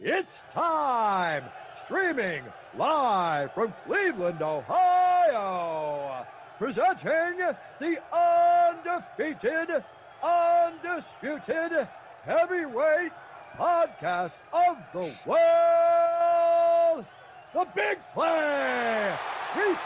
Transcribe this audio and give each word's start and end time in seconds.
It's 0.00 0.42
time! 0.52 1.42
Streaming 1.84 2.44
live 2.76 3.52
from 3.52 3.74
Cleveland, 3.84 4.40
Ohio, 4.40 6.24
presenting 6.56 7.38
the 7.80 7.98
undefeated, 8.12 9.84
undisputed 10.22 11.88
heavyweight 12.22 13.10
podcast 13.56 14.38
of 14.52 14.76
the 14.92 15.12
world, 15.26 17.04
the 17.52 17.66
Big 17.74 17.98
Play. 18.14 19.18
Reflex 19.56 19.78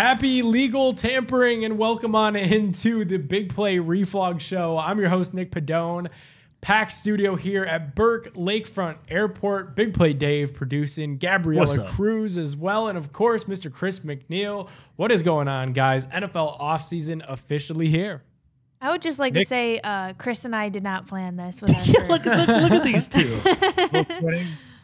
Happy 0.00 0.40
legal 0.40 0.94
tampering 0.94 1.62
and 1.62 1.76
welcome 1.76 2.14
on 2.14 2.34
into 2.34 3.04
the 3.04 3.18
Big 3.18 3.54
Play 3.54 3.76
Reflog 3.76 4.40
Show. 4.40 4.78
I'm 4.78 4.98
your 4.98 5.10
host, 5.10 5.34
Nick 5.34 5.50
Pedone. 5.50 6.08
Pack 6.62 6.90
studio 6.90 7.36
here 7.36 7.64
at 7.64 7.94
Burke 7.94 8.32
Lakefront 8.32 8.96
Airport. 9.10 9.76
Big 9.76 9.92
Play 9.92 10.14
Dave 10.14 10.54
producing, 10.54 11.10
What's 11.10 11.20
Gabriella? 11.20 11.86
Cruz 11.90 12.38
as 12.38 12.56
well, 12.56 12.88
and 12.88 12.96
of 12.96 13.12
course, 13.12 13.44
Mr. 13.44 13.70
Chris 13.70 13.98
McNeil. 13.98 14.70
What 14.96 15.12
is 15.12 15.20
going 15.20 15.48
on, 15.48 15.74
guys? 15.74 16.06
NFL 16.06 16.58
offseason 16.58 17.22
officially 17.28 17.88
here. 17.88 18.22
I 18.80 18.92
would 18.92 19.02
just 19.02 19.18
like 19.18 19.34
Nick- 19.34 19.42
to 19.42 19.48
say, 19.48 19.80
uh, 19.84 20.14
Chris 20.14 20.46
and 20.46 20.56
I 20.56 20.70
did 20.70 20.82
not 20.82 21.08
plan 21.08 21.36
this 21.36 21.60
with 21.60 21.74
our 21.74 21.82
look, 22.08 22.24
look, 22.24 22.48
look 22.48 22.72
at 22.72 22.84
these 22.84 23.06
two. 23.08 23.38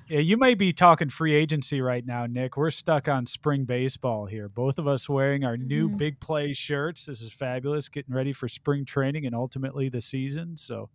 Yeah, 0.08 0.20
you 0.20 0.36
may 0.36 0.54
be 0.54 0.72
talking 0.72 1.08
free 1.10 1.34
agency 1.34 1.80
right 1.80 2.04
now, 2.06 2.26
Nick. 2.26 2.56
We're 2.56 2.70
stuck 2.70 3.08
on 3.08 3.26
spring 3.26 3.64
baseball 3.64 4.26
here. 4.26 4.48
Both 4.48 4.78
of 4.78 4.86
us 4.86 5.08
wearing 5.08 5.44
our 5.44 5.56
new 5.56 5.88
Mhm. 5.88 5.96
big 5.98 6.20
play 6.20 6.52
shirts. 6.52 7.06
This 7.06 7.22
is 7.22 7.32
fabulous. 7.32 7.88
Getting 7.88 8.14
ready 8.14 8.32
for 8.32 8.48
spring 8.48 8.84
training 8.84 9.26
and 9.26 9.34
ultimately 9.34 9.88
the 9.88 10.00
season. 10.00 10.56
So 10.56 10.90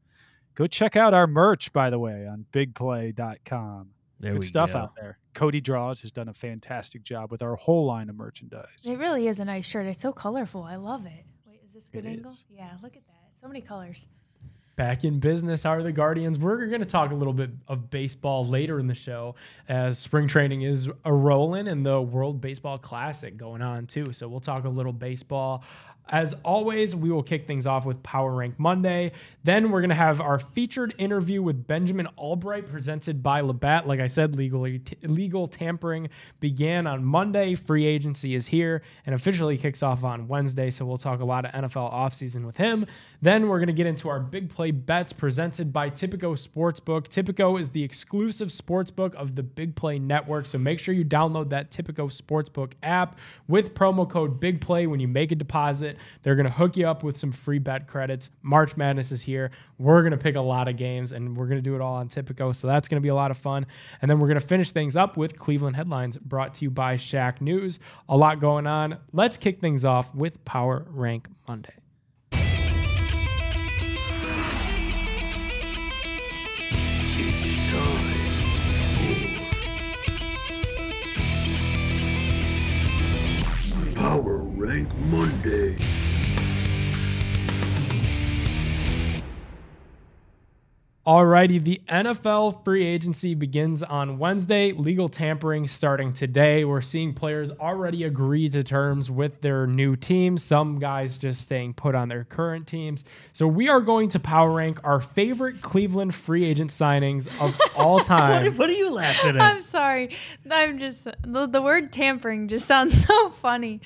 go 0.56 0.68
check 0.68 0.96
out 0.96 1.14
our 1.14 1.28
merch, 1.28 1.74
by 1.74 1.90
the 1.90 2.00
way, 2.00 2.26
on 2.28 2.46
bigplay.com. 2.54 3.90
There 4.20 4.34
Good 4.34 4.40
we 4.42 4.46
stuff 4.46 4.74
go. 4.74 4.80
out 4.80 4.96
there. 4.96 5.18
Cody 5.34 5.62
Draws 5.62 6.02
has 6.02 6.12
done 6.12 6.30
a 6.30 6.34
fantastic 6.34 7.02
job 7.04 7.32
with 7.32 7.42
our 7.42 7.56
whole 7.56 7.86
line 7.86 8.10
of 8.10 8.16
merchandise. 8.16 8.68
It 8.86 8.98
really 9.00 9.28
is 9.28 9.40
a 9.40 9.46
nice 9.46 9.66
shirt. 9.66 9.88
It's 9.88 10.02
so 10.02 10.12
colorful. 10.14 10.64
I 10.64 10.76
love 10.76 11.06
it. 11.06 11.26
Wait, 11.48 11.62
is 11.66 11.74
this 11.74 11.90
good 11.90 12.06
It 12.06 12.10
angle? 12.10 12.32
is. 12.32 12.46
Yeah, 12.50 12.78
look 12.84 12.96
at 12.96 13.06
that. 13.08 13.32
So 13.40 13.48
many 13.48 13.62
colors. 13.62 14.08
Back 14.78 15.04
in 15.04 15.20
business 15.20 15.66
are 15.66 15.84
the 15.84 15.92
Guardians. 15.92 16.40
We're 16.40 16.66
going 16.68 16.80
to 16.80 16.86
talk 16.86 17.12
a 17.12 17.16
little 17.16 17.34
bit 17.34 17.52
of 17.68 17.90
baseball 17.90 18.48
later 18.48 18.80
in 18.80 18.88
the 18.88 18.96
show 18.96 19.36
as 19.68 20.00
spring 20.00 20.28
training 20.28 20.62
is 20.62 20.90
a 21.04 21.14
rolling 21.14 21.68
and 21.68 21.86
the 21.86 22.02
World 22.02 22.40
Baseball 22.40 22.78
Classic 22.78 23.36
going 23.36 23.62
on 23.62 23.86
too. 23.86 24.14
So 24.14 24.28
we'll 24.30 24.40
talk 24.40 24.64
a 24.64 24.70
little 24.70 24.94
baseball. 24.94 25.64
As 26.12 26.36
always, 26.44 26.94
we 26.94 27.10
will 27.10 27.24
kick 27.24 27.48
things 27.48 27.66
off 27.66 27.86
with 27.86 28.04
Power 28.04 28.34
Rank 28.34 28.56
Monday. 28.58 29.14
Then 29.46 29.72
we're 29.72 29.80
going 29.80 29.90
to 29.90 29.96
have 29.96 30.20
our 30.20 30.38
featured 30.38 30.94
interview 30.98 31.42
with 31.42 31.66
Benjamin 31.66 32.08
Albright 32.18 32.70
presented 32.70 33.24
by 33.24 33.40
Labatt. 33.40 33.88
Like 33.88 34.02
I 34.02 34.08
said, 34.08 34.36
legally 34.36 34.82
legal 35.04 35.48
tampering 35.48 36.10
began 36.42 36.86
on 36.86 37.06
Monday. 37.06 37.56
Free 37.56 37.86
agency 37.86 38.36
is 38.36 38.48
here 38.48 38.82
and 39.06 39.16
officially 39.16 39.58
kicks 39.58 39.82
off 39.82 40.04
on 40.04 40.28
Wednesday. 40.28 40.70
So 40.70 40.86
we'll 40.86 40.98
talk 40.98 41.22
a 41.22 41.26
lot 41.26 41.46
of 41.46 41.52
NFL 41.54 41.94
offseason 41.94 42.46
with 42.46 42.58
him. 42.58 42.86
Then 43.22 43.48
we're 43.48 43.60
going 43.60 43.68
to 43.68 43.74
get 43.74 43.88
into 43.88 44.10
our 44.10 44.20
big 44.20 44.50
play 44.50 44.72
bets 44.72 45.14
presented 45.14 45.72
by 45.72 45.90
Tipico 45.90 46.36
Sportsbook. 46.36 47.08
Tipico 47.08 47.60
is 47.60 47.70
the 47.70 47.84
exclusive 47.84 48.50
sportsbook 48.50 49.16
of 49.16 49.36
the 49.36 49.44
Big 49.44 49.76
Play 49.76 49.98
Network. 49.98 50.46
So 50.46 50.58
make 50.58 50.80
sure 50.80 50.94
you 50.94 51.06
download 51.06 51.50
that 51.52 51.72
Tipico 51.72 52.12
Sportsbook 52.12 52.74
app 52.84 53.18
with 53.48 53.74
promo 53.74 54.10
code 54.10 54.40
Big 54.40 54.60
Play 54.60 54.88
when 54.88 55.00
you 55.00 55.08
make 55.08 55.32
a 55.32 55.36
deposit. 55.36 55.98
They're 56.24 56.36
going 56.36 56.46
to 56.46 56.52
hook 56.52 56.78
you 56.78 56.88
up 56.88 57.04
with 57.04 57.18
some 57.18 57.32
free 57.32 57.60
bet 57.60 57.88
credits. 57.88 58.30
March 58.42 58.78
Madness 58.78 59.12
is 59.12 59.22
here. 59.22 59.52
We're 59.78 60.02
going 60.02 60.12
to 60.12 60.18
pick 60.18 60.36
a 60.36 60.42
lot 60.42 60.68
of 60.68 60.78
games 60.78 61.12
and 61.12 61.36
we're 61.36 61.48
going 61.48 61.58
to 61.58 61.62
do 61.62 61.76
it 61.76 61.82
all 61.82 61.96
on 61.96 62.10
Tipico. 62.10 62.56
So 62.56 62.68
that's 62.68 62.88
going 62.88 63.02
to 63.02 63.02
be 63.02 63.10
a 63.10 63.16
lot 63.16 63.32
of 63.32 63.38
fun. 63.38 63.66
And 64.02 64.10
then 64.10 64.20
we're 64.20 64.28
going 64.28 64.40
to 64.40 64.46
finish 64.46 64.72
things 64.72 64.96
up 64.96 65.18
with 65.18 65.38
Cleveland 65.38 65.76
headlines 65.76 66.18
brought 66.18 66.54
to 66.56 66.66
you 66.66 66.72
by 66.72 66.98
Shack 66.98 67.42
News. 67.42 67.80
A 68.10 68.18
lot 68.18 68.40
going 68.40 68.68
on. 68.68 68.98
Let's 69.12 69.38
kick 69.38 69.60
things 69.60 69.86
off 69.86 70.14
with 70.14 70.44
Power 70.46 70.86
Rank 70.90 71.28
Monday. 71.48 71.74
Power 83.96 84.38
Rank 84.38 84.90
Monday. 85.10 85.78
Alrighty, 91.06 91.64
the 91.64 91.82
NFL 91.90 92.64
free 92.64 92.86
agency 92.86 93.34
begins 93.34 93.82
on 93.82 94.20
Wednesday. 94.20 94.72
Legal 94.72 95.10
tampering 95.10 95.68
starting 95.68 96.14
today. 96.14 96.64
We're 96.64 96.82
seeing 96.82 97.16
players 97.16 97.50
already 97.50 98.04
agree 98.04 98.50
to 98.50 98.62
terms 98.62 99.10
with 99.10 99.42
their 99.42 99.66
new 99.66 99.96
teams. 99.96 100.44
Some 100.44 100.78
guys 100.78 101.18
just 101.18 101.42
staying 101.42 101.74
put 101.74 101.96
on 101.96 102.08
their 102.08 102.24
current 102.26 102.68
teams. 102.68 103.04
So 103.34 103.48
we 103.48 103.68
are 103.68 103.82
going 103.82 104.10
to 104.10 104.20
power 104.20 104.52
rank 104.52 104.80
our 104.84 105.00
favorite 105.00 105.64
Cleveland 105.64 106.14
free 106.14 106.46
agent 106.46 106.70
signings 106.70 107.28
of 107.42 107.60
all 107.76 108.02
time. 108.02 108.46
What, 108.46 108.60
what 108.60 108.70
are 108.70 108.74
you 108.74 108.92
laughing 108.92 109.38
at? 109.38 109.42
I'm 109.42 109.64
sorry. 109.64 110.16
I'm 110.52 110.78
just 110.78 111.08
the, 111.24 111.48
the 111.48 111.64
word 111.64 111.92
tampering 111.92 112.48
just 112.48 112.68
sounds 112.68 113.06
so 113.08 113.32
funny. 113.32 113.82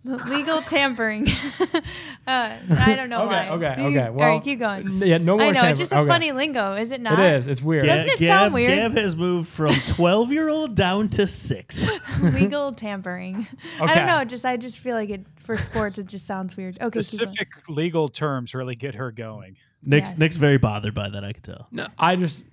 Legal 0.04 0.62
tampering. 0.62 1.26
uh, 2.26 2.56
I 2.70 2.94
don't 2.96 3.08
know 3.10 3.22
okay, 3.26 3.48
why. 3.48 3.48
okay, 3.50 3.82
You- 3.82 3.88
okay. 3.88 4.06
all 4.06 4.12
Well, 4.14 4.28
right, 4.28 4.42
keep 4.42 4.58
going. 4.58 4.96
Yeah, 4.96 5.18
no 5.18 5.36
more 5.36 5.42
I 5.42 5.46
know 5.48 5.52
tampering. 5.54 5.70
it's 5.72 5.78
just 5.80 5.92
a 5.92 5.98
Okay. 5.98 6.08
funny 6.08 6.32
lingo, 6.32 6.74
is 6.74 6.92
it 6.92 7.00
not? 7.00 7.18
It 7.18 7.34
is. 7.34 7.46
It's 7.46 7.60
weird. 7.60 7.84
Doesn't 7.86 8.08
it 8.22 8.26
sound 8.26 8.54
weird? 8.54 8.76
Gav 8.78 8.92
has 8.94 9.16
moved 9.16 9.48
from 9.48 9.74
12 9.88 10.32
year 10.32 10.48
old 10.48 10.74
down 10.74 11.08
to 11.10 11.26
six. 11.26 11.86
Legal 12.20 12.72
tampering. 12.72 13.46
I 13.80 13.94
don't 13.94 14.06
know. 14.06 14.24
Just 14.24 14.44
I 14.44 14.56
just 14.56 14.78
feel 14.78 14.94
like 14.96 15.10
it 15.10 15.26
for 15.44 15.56
sports. 15.58 15.98
It 15.98 16.06
just 16.06 16.26
sounds 16.26 16.56
weird. 16.56 16.76
Okay, 16.80 16.84
keep 16.84 16.92
going. 16.92 17.02
Specific 17.32 17.48
legal 17.68 18.08
terms 18.08 18.54
really 18.54 18.76
get 18.76 18.94
her 18.94 19.10
going. 19.10 19.56
Nick's, 19.82 20.10
Yes. 20.10 20.18
Nick's 20.18 20.36
very 20.36 20.58
bothered 20.58 20.94
by 20.94 21.08
that, 21.10 21.24
I 21.24 21.32
can 21.32 21.42
tell. 21.42 21.66
No, 21.70 21.86
I 21.98 22.16
just 22.16 22.44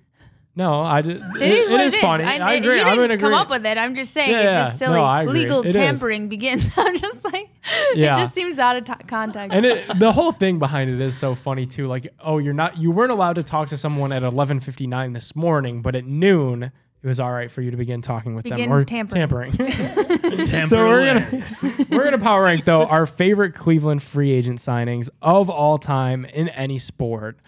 no, 0.56 0.80
I 0.80 1.02
just 1.02 1.22
It 1.36 1.42
is 1.52 1.70
what 1.70 1.80
it 1.80 1.86
is 1.88 1.96
funny. 1.96 2.24
I, 2.24 2.38
I 2.38 2.52
agree. 2.54 2.76
You 2.76 2.82
I'm 2.82 2.96
didn't 2.96 3.08
gonna 3.08 3.18
come 3.18 3.26
agree. 3.32 3.38
up 3.42 3.50
with 3.50 3.66
it. 3.66 3.76
I'm 3.78 3.94
just 3.94 4.12
saying 4.14 4.30
Yeah, 4.30 4.48
it's 4.48 4.56
just 4.56 4.78
silly. 4.78 4.94
No, 4.96 5.04
I 5.04 5.22
agree. 5.22 5.34
Legal 5.40 5.60
It 5.60 5.68
is. 5.68 5.74
tampering 5.76 6.28
begins. 6.28 6.70
I'm 6.78 6.98
just 6.98 7.22
like, 7.24 7.50
Yeah. 7.94 8.14
it 8.14 8.18
just 8.18 8.34
seems 8.34 8.58
out 8.58 8.76
of 8.76 8.84
t- 8.84 9.04
context. 9.06 9.54
And 9.54 9.66
it, 9.66 9.86
the 9.98 10.12
whole 10.12 10.32
thing 10.32 10.58
behind 10.58 10.90
it 10.90 11.00
is 11.00 11.16
so 11.16 11.34
funny 11.34 11.66
too. 11.66 11.86
Like, 11.88 12.08
oh, 12.20 12.38
you're 12.38 12.54
not, 12.54 12.78
you 12.78 12.90
weren't 12.90 13.12
allowed 13.12 13.34
to 13.34 13.42
talk 13.42 13.68
to 13.68 13.76
someone 13.76 14.12
at 14.12 14.22
11:59 14.22 15.12
this 15.12 15.36
morning, 15.36 15.82
but 15.82 15.94
at 15.94 16.06
noon 16.06 16.62
it 17.02 17.06
was 17.08 17.20
all 17.20 17.30
right 17.30 17.50
for 17.50 17.60
you 17.62 17.70
to 17.70 17.76
begin 17.76 18.00
talking 18.02 18.34
with 18.34 18.44
Begin 18.44 18.70
them 18.70 18.72
or 18.72 18.84
tampering. 18.84 19.52
tampering. 19.52 19.56
so 20.66 20.76
we're 20.78 21.04
gonna 21.04 21.44
we're 21.90 22.02
gonna 22.04 22.18
power 22.18 22.42
rank 22.44 22.64
though 22.64 22.84
our 22.86 23.06
favorite 23.06 23.54
Cleveland 23.54 24.02
free 24.02 24.32
agent 24.32 24.58
signings 24.58 25.08
of 25.22 25.48
all 25.50 25.78
time 25.78 26.24
in 26.24 26.48
any 26.48 26.78
sport. 26.78 27.38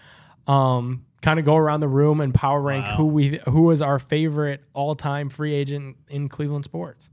Um, 0.47 1.05
kind 1.21 1.39
of 1.39 1.45
go 1.45 1.55
around 1.55 1.79
the 1.81 1.87
room 1.87 2.21
and 2.21 2.33
power 2.33 2.61
rank 2.61 2.85
Wow. 2.85 2.95
who 2.97 3.05
we 3.05 3.39
who 3.45 3.61
was 3.63 3.81
our 3.81 3.99
favorite 3.99 4.63
all 4.73 4.95
time 4.95 5.29
free 5.29 5.53
agent 5.53 5.97
in 6.07 6.29
Cleveland 6.29 6.65
sports. 6.65 7.09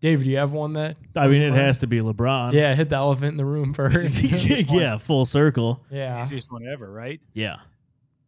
Dave, 0.00 0.22
do 0.22 0.28
you 0.30 0.36
have 0.36 0.52
one 0.52 0.74
that? 0.74 0.96
I 1.16 1.26
mean, 1.26 1.40
it 1.42 1.54
has 1.54 1.78
to 1.78 1.86
be 1.86 2.00
LeBron. 2.00 2.52
Yeah, 2.52 2.74
hit 2.74 2.90
the 2.90 2.96
elephant 2.96 3.30
in 3.32 3.36
the 3.38 3.46
room 3.46 3.72
first. 3.74 4.20
yeah, 4.70 4.98
full 4.98 5.24
circle. 5.24 5.84
yeah. 5.90 6.22
Easiest 6.22 6.52
one 6.52 6.66
ever, 6.66 6.90
right? 6.90 7.20
Yeah. 7.32 7.56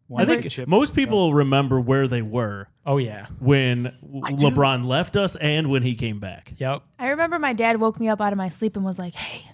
One 0.06 0.22
I 0.22 0.34
think 0.34 0.66
most 0.66 0.94
people 0.94 1.34
remember 1.34 1.78
where 1.78 2.08
they 2.08 2.22
were 2.22 2.68
Oh 2.86 2.96
yeah. 2.96 3.26
when 3.40 3.88
I 4.24 4.32
do. 4.32 4.46
LeBron 4.46 4.86
left 4.86 5.18
us 5.18 5.36
and 5.36 5.68
when 5.68 5.82
he 5.82 5.94
came 5.94 6.18
back. 6.18 6.52
Yep. 6.56 6.82
I 6.98 7.08
remember 7.08 7.38
my 7.38 7.52
dad 7.52 7.78
woke 7.78 8.00
me 8.00 8.08
up 8.08 8.18
out 8.18 8.32
of 8.32 8.38
my 8.38 8.48
sleep 8.48 8.74
and 8.76 8.86
was 8.86 8.98
like, 8.98 9.14
"Hey, 9.14 9.44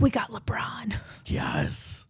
we 0.00 0.10
got 0.10 0.32
LeBron." 0.32 0.94
Yes. 1.26 2.04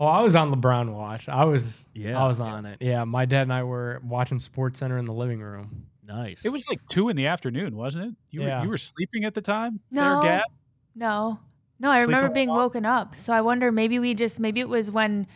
Oh, 0.00 0.06
I 0.06 0.20
was 0.22 0.34
on 0.34 0.50
LeBron 0.50 0.92
watch. 0.94 1.28
I 1.28 1.44
was 1.44 1.84
Yeah. 1.94 2.18
I 2.22 2.26
was 2.26 2.40
on 2.40 2.64
it. 2.64 2.78
Yeah, 2.80 3.04
my 3.04 3.26
dad 3.26 3.42
and 3.42 3.52
I 3.52 3.62
were 3.64 4.00
watching 4.02 4.38
Sports 4.38 4.78
Center 4.78 4.96
in 4.98 5.04
the 5.04 5.12
living 5.12 5.40
room. 5.40 5.86
Nice. 6.06 6.44
It 6.44 6.48
was 6.48 6.66
like 6.68 6.80
two 6.88 7.10
in 7.10 7.16
the 7.16 7.26
afternoon, 7.26 7.76
wasn't 7.76 8.06
it? 8.06 8.14
You 8.30 8.42
Yeah. 8.42 8.58
were 8.58 8.64
you 8.64 8.70
were 8.70 8.78
sleeping 8.78 9.24
at 9.24 9.34
the 9.34 9.42
time. 9.42 9.78
No. 9.90 10.22
there, 10.22 10.42
No, 10.96 11.38
no, 11.78 11.90
I 11.90 11.96
Sleep 11.98 12.06
remember 12.08 12.30
being 12.32 12.48
the 12.48 12.54
woken 12.54 12.84
up. 12.86 13.14
So 13.16 13.32
I 13.32 13.42
wonder 13.42 13.70
maybe 13.70 13.98
we 13.98 14.14
just 14.14 14.40
maybe 14.40 14.60
it 14.60 14.68
was 14.68 14.90
when 14.90 15.26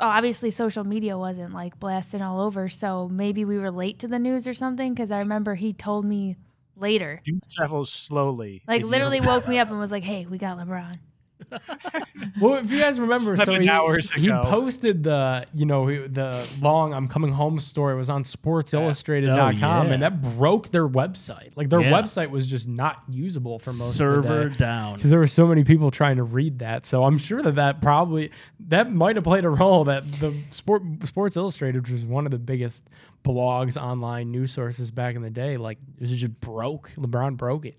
obviously 0.00 0.50
social 0.50 0.84
media 0.84 1.18
wasn't 1.18 1.52
like 1.52 1.78
blasting 1.78 2.22
all 2.22 2.40
over. 2.40 2.68
So 2.68 3.08
maybe 3.08 3.44
we 3.44 3.58
were 3.58 3.70
late 3.70 3.98
to 3.98 4.08
the 4.08 4.18
news 4.18 4.46
or 4.46 4.54
something 4.54 4.94
because 4.94 5.10
I 5.10 5.18
remember 5.18 5.54
he 5.56 5.72
told 5.72 6.04
me 6.04 6.36
later, 6.76 7.20
News 7.26 7.42
travels 7.54 7.90
slowly. 7.92 8.62
like 8.66 8.82
literally 8.84 9.20
woke 9.20 9.46
me 9.48 9.58
up 9.58 9.68
and 9.70 9.78
was 9.78 9.92
like, 9.92 10.04
"Hey, 10.04 10.26
we 10.26 10.38
got 10.38 10.58
LeBron." 10.58 10.98
Well, 12.40 12.54
if 12.54 12.70
you 12.70 12.80
guys 12.80 12.98
remember, 12.98 13.36
so 13.36 13.44
Seven 13.44 13.62
he, 13.62 13.68
hours 13.68 14.10
he 14.12 14.26
ago. 14.26 14.42
posted 14.46 15.04
the, 15.04 15.46
you 15.54 15.66
know, 15.66 15.86
the 16.08 16.48
long 16.60 16.92
"I'm 16.92 17.06
coming 17.06 17.32
home" 17.32 17.60
story 17.60 17.94
was 17.96 18.10
on 18.10 18.24
SportsIllustrated.com, 18.24 19.38
Oh, 19.38 19.50
yeah. 19.88 19.92
and 19.92 20.02
that 20.02 20.20
broke 20.36 20.70
their 20.70 20.88
website. 20.88 21.52
Like 21.56 21.68
their 21.70 21.80
Yeah. 21.80 21.92
website 21.92 22.30
was 22.30 22.46
just 22.46 22.66
not 22.68 23.02
usable 23.08 23.58
for 23.58 23.72
most 23.72 23.96
server 23.96 24.18
of 24.18 24.24
the 24.44 24.50
day. 24.50 24.56
down. 24.56 24.96
because 24.96 25.10
there 25.10 25.18
were 25.18 25.26
so 25.26 25.46
many 25.46 25.64
people 25.64 25.90
trying 25.90 26.16
to 26.16 26.24
read 26.24 26.58
that. 26.60 26.86
So 26.86 27.04
I'm 27.04 27.18
sure 27.18 27.42
that 27.42 27.54
that 27.56 27.80
probably 27.80 28.30
that 28.68 28.92
might 28.92 29.16
have 29.16 29.24
played 29.24 29.44
a 29.44 29.50
role. 29.50 29.84
That 29.84 30.04
the 30.20 30.34
sport 30.50 30.82
Sports 31.04 31.36
Illustrated, 31.36 31.82
which 31.82 31.90
was 31.92 32.04
one 32.04 32.24
of 32.26 32.32
the 32.32 32.38
biggest 32.38 32.88
blogs, 33.24 33.80
online 33.80 34.30
news 34.30 34.52
sources 34.52 34.90
back 34.90 35.14
in 35.14 35.22
the 35.22 35.30
day, 35.30 35.56
like 35.56 35.78
it 35.96 36.00
was 36.02 36.10
just 36.10 36.40
broke. 36.40 36.90
LeBron 36.96 37.36
broke 37.36 37.66
it. 37.66 37.78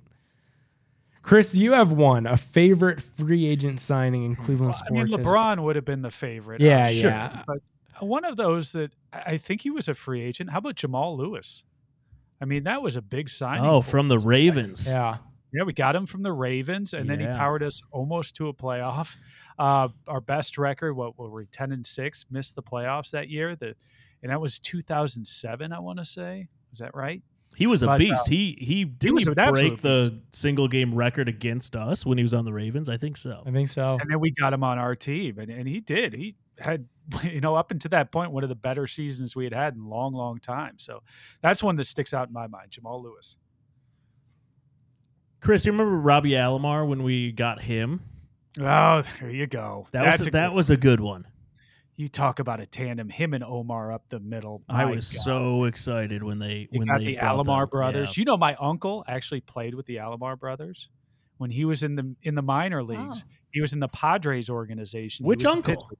Chris, 1.26 1.56
you 1.56 1.74
have 1.74 1.92
one 1.92 2.28
a 2.28 2.38
favorite 2.38 3.02
free 3.02 3.48
agent 3.48 3.80
signing 3.80 4.26
in 4.26 4.36
Cleveland 4.36 4.76
I 4.76 4.92
mean, 4.92 5.08
sports? 5.08 5.16
history? 5.16 5.26
LeBron 5.26 5.64
would 5.64 5.76
have 5.76 5.84
been 5.84 6.04
the 6.04 6.12
favorite. 6.12 6.62
Yeah, 6.62 6.86
I'm 6.86 6.94
sure, 6.94 7.10
yeah. 7.10 7.44
But 7.48 7.58
one 8.00 8.26
of 8.26 8.38
those 8.38 8.72
that 8.74 8.92
I 9.12 9.24
I 9.26 9.38
think 9.40 9.62
he 9.62 9.72
was 9.72 9.88
a 9.88 9.96
free 9.96 10.22
agent. 10.22 10.52
How 10.52 10.60
about 10.60 10.76
Jamal 10.76 11.18
Lewis? 11.18 11.64
I 12.40 12.46
mean, 12.46 12.66
that 12.66 12.84
was 12.84 12.96
a 12.96 13.02
big 13.02 13.30
signing. 13.30 13.66
oh, 13.66 13.82
from 13.82 14.08
the 14.08 14.18
us. 14.18 14.26
Ravens. 14.26 14.86
Yeah, 14.86 15.18
Yeah, 15.52 15.64
we 15.64 15.74
got 15.74 15.96
him 15.96 16.06
from 16.06 16.22
the 16.22 16.32
Ravens, 16.32 16.94
and 16.94 17.10
then 17.10 17.20
he 17.20 17.26
powered 17.26 17.64
us 17.64 17.82
almost 17.92 18.36
to 18.36 18.50
a 18.50 18.54
playoff. 18.54 19.16
Uh, 19.58 19.88
our 20.08 20.22
best 20.22 20.60
record, 20.60 20.94
what 20.94 21.18
were 21.18 21.32
we, 21.32 21.48
ten 21.48 21.72
and 21.72 21.88
six? 21.88 22.26
Missed 22.30 22.56
the 22.56 22.62
playoffs 22.62 23.10
that 23.12 23.30
year. 23.30 23.56
The, 23.56 23.74
and 24.22 24.32
that 24.32 24.40
was 24.40 24.60
2007, 24.60 25.72
I 25.72 25.80
want 25.80 26.00
to 26.00 26.06
say. 26.06 26.50
Is 26.72 26.80
that 26.80 26.94
right? 26.94 27.24
He 27.56 27.68
was 27.68 27.82
a 27.84 27.86
But, 27.86 27.94
uh, 27.94 27.98
beast. 28.00 28.28
he 28.28 28.58
he 28.60 28.84
didn't 28.86 29.16
was 29.16 29.24
he 29.26 29.34
break 29.34 29.82
the 29.82 30.20
single 30.34 30.68
game 30.68 30.94
record 30.94 31.30
against 31.30 31.76
us 31.76 32.06
when 32.06 32.18
he 32.18 32.24
was 32.24 32.34
on 32.34 32.44
the 32.46 32.52
Ravens. 32.54 32.90
I 32.90 32.98
think 32.98 33.18
so. 33.18 33.44
I 33.46 33.52
think 33.52 33.70
so. 33.70 33.98
And 34.02 34.10
then 34.10 34.20
we 34.20 34.32
got 34.32 34.52
him 34.54 34.64
on 34.64 34.78
our 34.78 34.96
team, 34.96 35.40
and, 35.40 35.50
and 35.50 35.68
he 35.68 35.80
did. 35.80 36.14
He 36.14 36.36
had, 36.60 36.86
you 37.24 37.40
know, 37.42 37.56
up 37.56 37.72
until 37.72 37.90
that 37.90 38.12
point, 38.12 38.32
one 38.32 38.44
of 38.44 38.50
the 38.50 38.56
better 38.56 38.88
seasons 38.88 39.36
we 39.36 39.44
had 39.46 39.54
had 39.54 39.74
in 39.76 39.82
a 39.82 39.88
long, 39.88 40.14
long 40.14 40.40
time. 40.40 40.74
So 40.78 41.02
that's 41.42 41.64
one 41.64 41.76
that 41.78 41.86
sticks 41.86 42.14
out 42.14 42.28
in 42.28 42.34
my 42.34 42.48
mind. 42.48 42.72
Jamal 42.72 43.02
Lewis. 43.02 43.38
Chris, 45.42 45.62
do 45.62 45.68
you 45.68 45.72
remember 45.74 45.98
Robbie 45.98 46.32
Alomar 46.32 46.88
when 46.88 47.04
we 47.04 47.32
got 47.32 47.62
him? 47.62 48.02
Oh, 48.60 49.04
there 49.20 49.30
you 49.30 49.48
go. 49.48 49.88
That 49.92 50.04
That's 50.06 50.18
was 50.20 50.28
a 50.28 50.32
that 50.32 50.48
good- 50.50 50.56
was 50.56 50.70
a 50.72 50.78
good 50.78 51.00
one. 51.00 51.28
You 51.98 52.08
talk 52.10 52.40
about 52.40 52.60
a 52.60 52.66
tandem. 52.66 53.10
Him 53.10 53.34
and 53.34 53.44
Omar 53.44 53.92
up 53.92 54.10
the 54.10 54.20
middle. 54.20 54.62
I 54.68 54.86
was 54.86 55.12
God. 55.14 55.24
so 55.24 55.64
excited 55.66 56.24
when 56.24 56.40
they 56.40 56.68
You 56.72 56.80
when 56.80 56.88
got 56.88 57.00
they 57.00 57.14
the 57.14 57.16
brought 57.18 57.46
Alomar 57.46 57.62
them. 57.62 57.70
brothers. 57.70 58.18
Yeah. 58.18 58.22
You 58.22 58.26
know, 58.26 58.38
my 58.38 58.56
uncle 58.60 59.04
actually 59.08 59.42
played 59.42 59.76
with 59.76 59.86
the 59.86 59.98
Alomar 59.98 60.38
brothers 60.40 60.90
when 61.38 61.52
he 61.52 61.66
was 61.66 61.84
in 61.84 61.96
the 61.96 62.16
in 62.24 62.36
the 62.36 62.42
minor 62.42 62.84
leagues. 62.84 63.24
He 63.52 63.62
was 63.62 63.72
in 63.74 63.80
the 63.80 63.88
Padres 63.88 64.50
organization. 64.50 65.26
Which 65.26 65.44
was 65.44 65.54
a 65.54 65.58
uncle? 65.58 65.76
pitcher. 65.76 66.00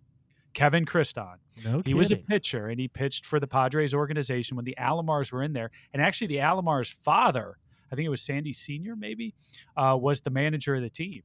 Kevin 0.54 0.86
Christon. 0.86 1.36
No 1.66 1.82
He 1.86 1.94
was 1.94 2.12
a 2.12 2.16
pitcher 2.18 2.68
and 2.68 2.80
he 2.80 2.88
pitched 2.88 3.26
for 3.26 3.40
the 3.42 3.48
Padres 3.48 3.94
organization 3.94 4.56
when 4.56 4.64
the 4.66 4.76
Alomars 4.80 5.32
were 5.32 5.44
in 5.44 5.52
there. 5.54 5.70
And 5.94 6.02
actually, 6.02 6.28
the 6.28 6.38
Alomars' 6.38 6.94
father, 6.94 7.58
I 7.92 7.96
think 7.96 8.06
it 8.06 8.10
was 8.10 8.22
Sandy 8.22 8.54
Senior, 8.54 8.96
maybe, 8.96 9.34
uh, 9.76 9.98
was 10.00 10.22
the 10.22 10.30
manager 10.30 10.76
of 10.76 10.82
the 10.82 10.90
team. 10.90 11.24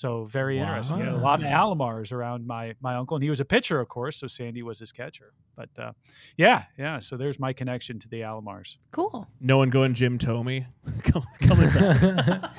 So 0.00 0.24
very 0.24 0.58
interesting. 0.58 0.98
You 0.98 1.04
know, 1.04 1.16
a 1.16 1.18
lot 1.18 1.40
of 1.42 1.46
Alomars 1.46 2.10
around 2.10 2.46
my 2.46 2.74
my 2.80 2.94
uncle, 2.96 3.16
and 3.16 3.22
he 3.22 3.28
was 3.28 3.40
a 3.40 3.44
pitcher, 3.44 3.80
of 3.80 3.88
course. 3.88 4.16
So 4.16 4.26
Sandy 4.26 4.62
was 4.62 4.78
his 4.78 4.92
catcher. 4.92 5.32
But 5.56 5.68
uh, 5.78 5.92
yeah, 6.38 6.64
yeah. 6.78 7.00
So 7.00 7.18
there's 7.18 7.38
my 7.38 7.52
connection 7.52 7.98
to 7.98 8.08
the 8.08 8.20
Alomars. 8.22 8.76
Cool. 8.92 9.28
no 9.40 9.58
one 9.58 9.68
going 9.68 9.92
Jim 9.92 10.18
Thome 10.18 10.64
Com- 11.04 11.26
coming 11.42 11.68
back. 11.68 12.50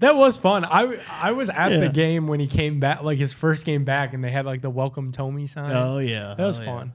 that 0.00 0.14
was 0.14 0.36
fun. 0.36 0.64
I 0.64 0.98
I 1.10 1.32
was 1.32 1.50
at 1.50 1.72
Yeah. 1.72 1.78
the 1.80 1.88
game 1.88 2.28
when 2.28 2.38
he 2.38 2.46
came 2.46 2.78
back, 2.78 3.02
like 3.02 3.18
his 3.18 3.32
first 3.32 3.66
game 3.66 3.84
back, 3.84 4.14
and 4.14 4.22
they 4.22 4.30
had 4.30 4.46
like 4.46 4.62
the 4.62 4.70
welcome 4.70 5.10
Thome 5.12 5.48
signs. 5.48 5.94
oh 5.94 5.98
yeah, 5.98 6.34
That 6.36 6.44
was 6.46 6.60
oh, 6.60 6.62
yeah. 6.62 6.78
fun. 6.78 6.92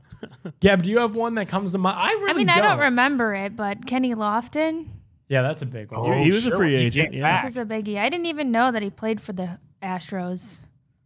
Gab, 0.61 0.81
do 0.83 0.89
you 0.89 0.99
have 0.99 1.13
one 1.15 1.35
that 1.35 1.47
comes 1.49 1.73
to 1.73 1.77
mind? 1.77 1.97
I 1.99 2.11
really 2.13 2.29
I 2.31 2.33
mean, 2.35 2.47
don't. 2.47 2.57
I 2.57 2.61
don't 2.61 2.79
remember 2.79 3.35
it, 3.35 3.55
but 3.55 3.85
Kenny 3.85 4.15
Lofton. 4.15 4.87
Yeah, 5.29 5.41
that's 5.41 5.61
a 5.61 5.65
big 5.65 5.91
one. 5.91 5.99
Oh, 5.99 6.23
he 6.23 6.27
was 6.29 6.47
a 6.47 6.51
free 6.55 6.75
agent, 6.75 7.13
yeah. 7.13 7.21
back. 7.21 7.43
This 7.45 7.53
is 7.53 7.57
a 7.57 7.65
biggie. 7.65 7.97
I 7.97 8.09
didn't 8.09 8.27
even 8.27 8.51
know 8.51 8.71
that 8.71 8.81
he 8.81 8.89
played 8.89 9.19
for 9.19 9.33
the 9.33 9.59
Astros. 9.81 10.59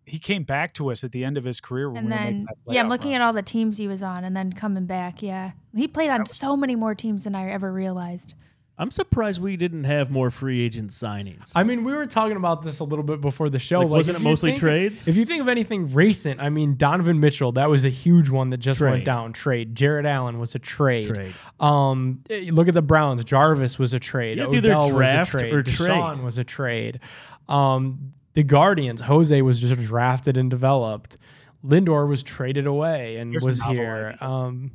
He 0.05 0.19
came 0.19 0.43
back 0.43 0.73
to 0.75 0.91
us 0.91 1.03
at 1.03 1.11
the 1.11 1.23
end 1.23 1.37
of 1.37 1.43
his 1.43 1.59
career. 1.61 1.89
When 1.89 1.97
And 1.97 2.05
we 2.07 2.11
then, 2.11 2.39
making 2.43 2.73
yeah, 2.73 2.81
I'm 2.81 2.89
looking 2.89 3.11
run. 3.13 3.21
at 3.21 3.25
all 3.25 3.33
the 3.33 3.41
teams 3.41 3.77
he 3.77 3.87
was 3.87 4.03
on 4.03 4.23
and 4.23 4.35
then 4.35 4.51
coming 4.53 4.85
back. 4.85 5.21
Yeah. 5.21 5.51
He 5.75 5.87
played 5.87 6.09
on 6.09 6.25
so 6.25 6.55
many 6.57 6.75
more 6.75 6.93
teams 6.95 7.23
than 7.23 7.33
I 7.35 7.49
ever 7.49 7.71
realized. 7.71 8.33
I'm 8.81 8.89
surprised 8.89 9.39
we 9.41 9.57
didn't 9.57 9.83
have 9.83 10.09
more 10.09 10.31
free 10.31 10.59
agent 10.61 10.89
signings. 10.89 11.51
I 11.55 11.61
mean, 11.63 11.83
we 11.83 11.93
were 11.93 12.07
talking 12.07 12.35
about 12.35 12.63
this 12.63 12.79
a 12.79 12.83
little 12.83 13.03
bit 13.03 13.21
before 13.21 13.47
the 13.47 13.59
show. 13.59 13.77
Like, 13.77 13.83
Like, 13.85 13.91
wasn't 13.91 14.15
if 14.17 14.21
it 14.21 14.25
you 14.25 14.29
mostly 14.31 14.49
think- 14.51 14.59
trades? 14.59 15.07
If 15.07 15.17
you 15.17 15.23
think 15.25 15.39
of 15.41 15.47
anything 15.47 15.93
recent, 15.93 16.41
I 16.41 16.49
mean, 16.49 16.75
Donovan 16.77 17.19
Mitchell, 17.19 17.51
that 17.51 17.69
was 17.69 17.85
a 17.85 17.89
huge 17.89 18.29
one 18.29 18.49
that 18.49 18.57
just 18.57 18.81
went 18.81 19.05
down. 19.05 19.33
Trade. 19.33 19.75
Jarrett 19.75 20.07
Allen 20.07 20.39
was 20.39 20.55
a 20.55 20.59
trade. 20.59 21.07
Trade. 21.13 21.33
Um, 21.59 22.21
eh, 22.29 22.49
look 22.51 22.67
at 22.67 22.73
the 22.73 22.81
Browns. 22.81 23.23
Jarvis 23.23 23.77
was 23.77 23.93
a 23.93 23.99
trade. 23.99 24.39
Yeah, 24.39 24.45
it's 24.45 24.53
either 24.55 24.71
Odell 24.71 24.89
draft 24.89 25.31
was 25.35 25.43
a 25.43 25.45
trade. 25.45 25.53
or 25.53 25.63
Deshaun 25.63 26.23
was 26.23 26.37
a 26.39 26.43
trade. 26.43 26.99
Um, 27.47 28.13
the 28.33 28.41
Guardians. 28.43 29.01
Jose 29.01 29.41
was 29.43 29.61
just 29.61 29.79
drafted 29.79 30.37
and 30.37 30.49
developed. 30.49 31.17
Lindor 31.63 32.07
was 32.09 32.23
traded 32.23 32.65
away 32.65 33.17
and 33.17 33.29
Here's 33.31 33.43
a 33.43 33.47
was 33.47 33.59
novel 33.59 33.75
here. 33.75 34.15
idea. 34.19 34.27
Um, 34.27 34.71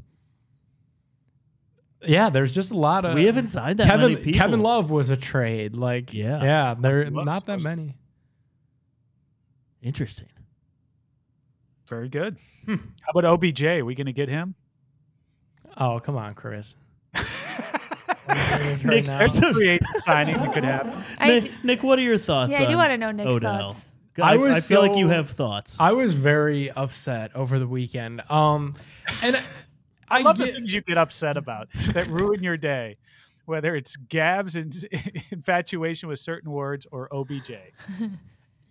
yeah, 2.07 2.31
there's 2.31 2.55
just 2.55 2.73
a 2.73 2.77
lot 2.77 3.05
of 3.05 3.15
we 3.15 3.25
haven't 3.27 3.49
signed 3.49 3.79
that 3.79 3.87
Kevin 3.87 4.13
many 4.13 4.23
people. 4.25 4.39
Kevin 4.41 4.61
Love 4.61 4.91
was 4.91 5.11
a 5.11 5.17
trade. 5.17 5.75
Like 5.77 6.13
Yeah. 6.15 6.43
yeah, 6.43 6.75
there 6.79 7.05
He 7.05 7.11
not 7.11 7.47
that 7.47 7.61
many. 7.63 7.97
Interesting. 9.83 10.29
Very 11.89 12.09
good. 12.09 12.37
How 12.67 12.79
about 13.15 13.25
OBJ? 13.25 13.63
Are 13.63 13.85
we 13.85 13.95
going 13.95 14.07
to 14.07 14.13
get 14.13 14.29
him? 14.29 14.55
Oh 15.77 15.99
come 16.01 16.17
on, 16.17 16.35
Chris. 16.35 16.75
Nick, 18.29 18.85
right 18.85 19.07
now. 19.07 19.19
There's 19.19 19.37
a 19.41 19.53
free 19.55 19.69
agent 19.69 19.97
signing 19.99 20.37
that 20.37 20.53
could 20.53 20.65
happen. 20.65 20.93
I 21.19 21.29
Nick, 21.29 21.45
d- 21.45 21.51
Nick, 21.63 21.83
what 21.83 21.99
are 21.99 22.03
your 22.03 22.19
thoughts? 22.19 22.51
yeah, 22.53 22.63
I 22.63 22.67
do 22.67 22.77
want 22.77 22.91
to 22.91 22.97
know 22.99 23.13
Nick's 23.13 23.37
Odell? 23.37 23.73
thoughts. 23.73 23.85
I, 24.19 24.33
I 24.33 24.37
was 24.37 24.57
I 24.57 24.61
feel 24.61 24.81
like 24.81 24.97
you 24.97 25.09
have 25.09 25.31
thoughts. 25.31 25.77
I 25.79 25.93
was 25.93 26.15
very 26.15 26.71
upset 26.71 27.37
over 27.37 27.59
the 27.59 27.67
weekend. 27.69 28.23
Um, 28.31 28.75
and 29.23 29.37
I 30.11 30.21
love 30.21 30.39
the 30.39 30.47
get- 30.47 30.55
things 30.55 30.73
you 30.73 30.81
get 30.83 30.99
upset 30.99 31.37
about 31.37 31.69
that 31.93 32.07
ruin 32.09 32.43
your 32.43 32.57
day, 32.57 32.97
whether 33.47 33.75
it's 33.75 33.97
Gab's 33.97 34.57
in- 34.57 34.73
infatuation 35.31 36.09
with 36.09 36.19
certain 36.19 36.51
words 36.51 36.87
or 36.91 37.09
OBJ. 37.15 37.53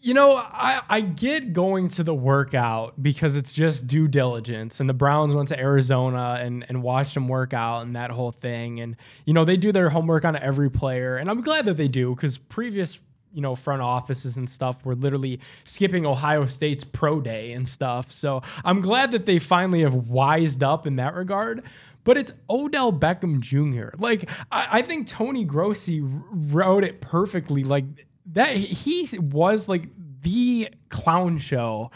You 0.02 0.14
know, 0.14 0.36
I, 0.36 0.82
I 0.88 1.02
get 1.02 1.52
going 1.54 1.88
to 1.90 2.04
the 2.04 2.14
workout 2.14 3.02
because 3.02 3.36
it's 3.36 3.52
just 3.54 3.88
due 3.88 4.08
diligence. 4.08 4.80
And 4.80 4.88
the 4.88 4.94
Browns 4.94 5.34
went 5.34 5.48
to 5.48 5.60
Arizona 5.60 6.38
and, 6.40 6.64
and 6.70 6.84
watched 6.84 7.16
them 7.16 7.28
work 7.28 7.54
out 7.56 7.82
and 7.82 7.96
that 7.96 8.12
whole 8.12 8.32
thing. 8.32 8.82
And, 8.82 8.98
you 9.26 9.34
know, 9.34 9.46
they 9.46 9.58
do 9.58 9.72
their 9.72 9.90
homework 9.90 10.24
on 10.24 10.36
every 10.36 10.70
player. 10.70 11.18
And 11.18 11.28
I'm 11.28 11.42
glad 11.42 11.66
that 11.66 11.78
they 11.78 11.88
do 11.88 12.14
because 12.14 12.38
previous, 12.38 13.02
you 13.36 13.42
know, 13.42 13.54
front 13.54 13.82
offices 13.82 14.38
and 14.38 14.50
stuff 14.50 14.84
were 14.86 14.96
literally 14.96 15.42
skipping 15.66 16.06
Ohio 16.06 16.46
State's 16.46 16.86
pro 16.86 17.20
day 17.20 17.52
and 17.52 17.68
stuff. 17.68 18.10
So 18.10 18.42
I'm 18.64 18.80
glad 18.80 19.12
that 19.12 19.26
they 19.26 19.40
finally 19.40 19.82
have 19.82 19.94
wised 19.94 20.64
up 20.64 20.88
in 20.88 20.96
that 20.96 21.14
regard. 21.14 21.62
But 22.06 22.18
it's 22.18 22.32
Odell 22.50 22.94
Beckham 22.94 23.42
Jr. 23.42 23.90
Like, 23.98 24.30
I, 24.52 24.68
I 24.72 24.82
think 24.84 25.08
Tony 25.08 25.44
Grossi 25.44 26.02
wrote 26.02 26.84
it 26.84 27.02
perfectly. 27.02 27.64
Like, 27.64 27.86
that 28.32 28.56
he 28.56 29.10
was 29.20 29.68
like 29.68 29.90
the 30.22 30.70
clown 30.90 31.38
show. 31.38 31.92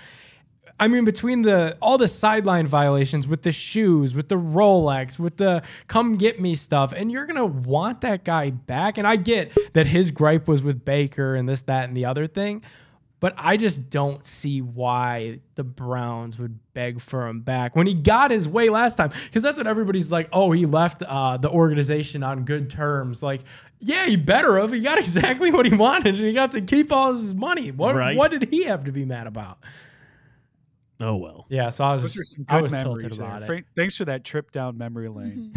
I 0.80 0.88
mean, 0.88 1.04
between 1.06 1.42
the 1.42 1.78
all 1.82 1.98
the 1.98 2.08
sideline 2.08 2.66
violations 2.68 3.28
with 3.28 3.42
the 3.42 3.52
shoes, 3.52 4.16
with 4.16 4.30
the 4.30 4.38
Rolex, 4.38 5.20
with 5.20 5.38
the 5.38 5.62
come 5.88 6.16
get 6.18 6.40
me 6.40 6.56
stuff, 6.56 6.94
and 6.96 7.12
you're 7.12 7.26
gonna 7.26 7.46
want 7.46 8.02
that 8.02 8.24
guy 8.24 8.52
back. 8.52 8.98
And 8.98 9.06
I 9.08 9.16
get 9.18 9.52
that 9.74 9.88
his 9.88 10.12
gripe 10.12 10.48
was 10.48 10.62
with 10.64 10.86
Baker 10.86 11.36
and 11.36 11.50
this, 11.50 11.64
that, 11.64 11.90
and 11.90 11.98
the 11.98 12.06
other 12.06 12.28
thing, 12.28 12.62
but 13.20 13.34
I 13.38 13.58
just 13.58 13.90
don't 13.90 14.26
see 14.26 14.62
why 14.62 15.40
the 15.56 15.64
Browns 15.66 16.40
would 16.40 16.58
beg 16.74 17.02
for 17.02 17.28
him 17.28 17.42
back 17.42 17.76
when 17.76 17.86
he 17.86 17.94
got 17.94 18.32
his 18.32 18.48
way 18.48 18.70
last 18.70 18.96
time. 18.96 19.12
Because 19.26 19.44
that's 19.44 19.58
what 19.58 19.68
everybody's 19.68 20.10
like. 20.12 20.30
Oh, 20.32 20.52
he 20.52 20.66
left 20.66 21.04
uh, 21.06 21.36
the 21.36 21.50
organization 21.50 22.24
on 22.24 22.46
good 22.46 22.70
terms. 22.70 23.22
Like, 23.22 23.42
yeah, 23.80 24.06
he 24.06 24.16
better 24.16 24.58
have. 24.60 24.72
He 24.72 24.80
got 24.80 24.98
exactly 25.06 25.52
what 25.52 25.66
he 25.66 25.76
wanted, 25.76 26.16
and 26.16 26.24
he 26.26 26.32
got 26.32 26.54
to 26.54 26.62
keep 26.62 26.92
all 26.94 27.14
his 27.14 27.36
money. 27.36 27.72
What 27.72 27.96
Right. 27.96 28.16
what 28.16 28.32
did 28.32 28.50
he 28.50 28.64
have 28.64 28.86
to 28.86 28.94
be 28.94 29.04
mad 29.04 29.28
about? 29.28 29.58
Oh 31.02 31.16
well. 31.16 31.46
Yeah, 31.50 31.70
so 31.70 31.84
I 31.86 31.94
was 31.94 32.04
Those 32.04 32.18
are 32.18 32.24
some 32.26 32.46
I 32.50 32.62
was 32.62 32.72
memories 32.74 33.04
tilted 33.04 33.14
there. 33.20 33.28
about 33.38 33.50
it. 33.50 33.66
Thanks 33.76 33.96
for 33.96 34.06
that 34.06 34.24
trip 34.26 34.52
down 34.52 34.78
memory 34.78 35.08
lane. 35.10 35.54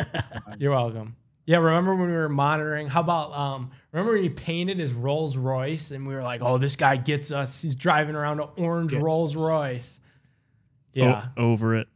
You're 0.58 0.72
welcome. 0.72 1.16
Yeah, 1.46 1.58
remember 1.58 1.94
when 1.96 2.08
we 2.08 2.14
were 2.16 2.28
monitoring? 2.28 2.86
How 2.88 3.00
about 3.00 3.32
um? 3.32 3.70
Remember 3.92 4.12
when 4.14 4.22
he 4.22 4.28
painted 4.30 4.78
his 4.78 4.92
Rolls 4.92 5.36
Royce, 5.36 5.90
and 5.90 6.06
we 6.06 6.14
were 6.14 6.22
like, 6.22 6.42
"Oh, 6.42 6.58
this 6.58 6.76
guy 6.76 6.96
gets 6.96 7.32
us. 7.32 7.60
He's 7.62 7.74
driving 7.74 8.14
around 8.14 8.40
an 8.40 8.48
orange 8.56 8.92
Gets 8.92 9.02
Rolls 9.02 9.34
us. 9.36 9.42
Royce." 9.42 10.00
O- 10.02 11.00
Yeah, 11.00 11.28
over 11.36 11.74
it. 11.76 11.88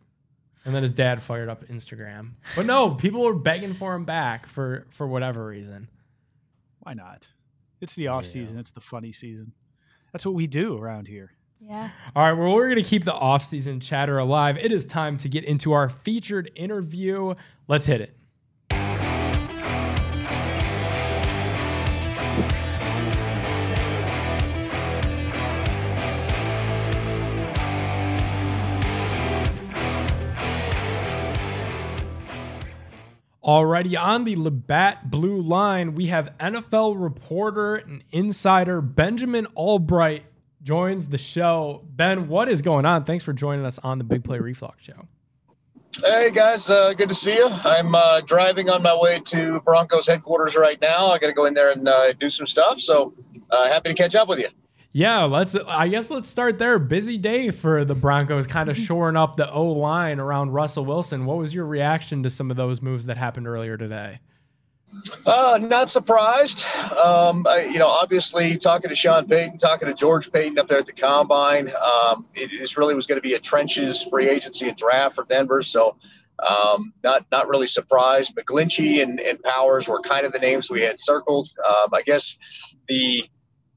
and 0.65 0.75
then 0.75 0.83
his 0.83 0.95
dad 0.95 1.21
fired 1.23 1.49
up 1.49 1.65
Instagram. 1.69 2.33
But 2.57 2.67
no, 2.67 2.91
people 2.91 3.23
were 3.25 3.35
begging 3.35 3.75
for 3.75 3.95
him 3.95 4.05
back 4.05 4.47
for 4.47 4.87
for 4.91 5.07
whatever 5.07 5.45
reason. 5.47 5.89
Why 6.81 6.95
not? 6.95 7.29
It's 7.81 7.95
the 7.97 8.09
off 8.09 8.25
season. 8.27 8.57
It's 8.59 8.71
the 8.71 8.81
funny 8.81 9.13
season. 9.13 9.53
That's 10.13 10.25
what 10.25 10.35
we 10.35 10.47
do 10.47 10.77
around 10.79 11.07
here. 11.09 11.33
Yeah. 11.67 11.89
All 12.15 12.23
right, 12.23 12.39
well, 12.39 12.53
we're 12.53 12.69
going 12.69 12.83
to 12.83 12.89
keep 12.89 13.07
the 13.07 13.15
off-season 13.15 13.81
chatter 13.81 14.19
alive. 14.19 14.59
It 14.59 14.71
is 14.71 14.85
time 14.85 15.17
to 15.19 15.31
get 15.31 15.45
into 15.45 15.73
our 15.73 15.89
featured 15.89 16.51
interview. 16.55 17.35
Let's 17.69 17.87
hit 17.87 18.03
it. 18.03 18.15
Alrighty, 33.43 33.99
on 33.99 34.25
the 34.25 34.37
Labatt 34.37 35.11
Blue 35.11 35.41
Line, 35.41 35.95
we 35.95 36.07
have 36.07 36.37
NFL 36.39 37.03
reporter 37.03 37.77
and 37.77 38.05
insider 38.11 38.83
Benjamin 38.83 39.47
Albright 39.55 40.25
joins 40.65 41.09
the 41.09 41.19
show. 41.19 41.83
Ben, 41.91 42.27
what 42.27 42.49
is 42.49 42.63
going 42.63 42.87
on? 42.87 43.05
Thanks 43.05 43.23
for 43.23 43.33
joining 43.33 43.65
us 43.65 43.79
on 43.85 43.99
the 43.99 44.05
Big 44.05 44.25
Play 44.25 44.39
Reflux 44.41 44.83
Show. 44.83 45.07
Hey 46.03 46.33
guys, 46.33 46.69
uh, 46.69 46.93
good 46.93 47.09
to 47.09 47.15
see 47.15 47.37
you. 47.37 47.47
I'm 47.47 47.95
uh, 47.95 48.21
driving 48.23 48.69
on 48.69 48.83
my 48.83 48.97
way 48.99 49.21
to 49.27 49.61
Broncos 49.61 50.09
headquarters 50.09 50.57
right 50.57 50.81
now. 50.81 51.07
I 51.07 51.21
got 51.21 51.29
to 51.29 51.33
go 51.33 51.45
in 51.45 51.55
there 51.55 51.71
and 51.71 51.87
uh, 51.87 52.13
do 52.15 52.29
some 52.29 52.47
stuff. 52.47 52.81
So 52.81 53.15
uh, 53.51 53.69
happy 53.69 53.91
to 53.91 53.95
catch 53.95 54.17
up 54.17 54.27
with 54.27 54.41
you. 54.41 54.49
Yeah, 54.91 55.25
let's. 55.25 55.55
I 55.55 55.89
guess 55.89 56.11
let's 56.11 56.29
start 56.29 56.59
there. 56.59 56.79
Busy 56.81 57.17
day 57.19 57.51
for 57.51 57.85
the 57.85 57.95
Broncos, 57.95 58.47
kind 58.47 58.69
of 58.69 58.77
shoring 58.79 59.17
up 59.17 59.37
the 59.37 59.51
O 59.53 59.67
line 59.67 60.19
around 60.19 60.51
Russell 60.51 60.85
Wilson. 60.85 61.27
What 61.27 61.37
was 61.37 61.55
your 61.55 61.67
reaction 61.67 62.23
to 62.25 62.31
some 62.31 62.51
of 62.51 62.57
those 62.57 62.83
moves 62.83 63.07
that 63.07 63.17
happened 63.17 63.47
earlier 63.47 63.77
today? 63.77 64.21
Uh, 65.27 65.59
not 65.61 65.91
surprised. 65.91 66.65
Um, 67.03 67.47
I, 67.47 67.69
you 67.71 67.79
know, 67.79 67.87
obviously 67.87 68.57
talking 68.57 68.89
to 68.89 68.95
Sean 68.95 69.27
Payton, 69.27 69.59
talking 69.59 69.89
to 69.89 69.95
George 69.95 70.31
Paton 70.31 70.59
up 70.59 70.69
there 70.69 70.79
at 70.79 70.87
the 70.87 70.93
combine. 70.93 71.69
Um, 71.69 72.27
it 72.35 72.53
is 72.53 72.77
really 72.77 72.95
was 72.95 73.07
going 73.07 73.19
to 73.19 73.23
be 73.23 73.35
a 73.35 73.41
trenches 73.41 74.03
free 74.03 74.29
agency 74.29 74.69
and 74.69 74.77
draft 74.77 75.15
for 75.15 75.25
Denver. 75.25 75.63
So 75.63 75.97
um, 76.39 76.93
not 77.03 77.27
not 77.31 77.49
really 77.49 77.67
surprised. 77.67 78.35
McGlinchey 78.37 79.03
and, 79.03 79.21
and 79.21 79.43
Powers 79.43 79.89
were 79.89 80.01
kind 80.01 80.27
of 80.27 80.33
the 80.33 80.39
names 80.39 80.71
we 80.71 80.83
had 80.83 80.99
circled. 80.99 81.49
Um, 81.69 81.91
I 81.93 82.03
guess 82.03 82.37
the 82.89 83.29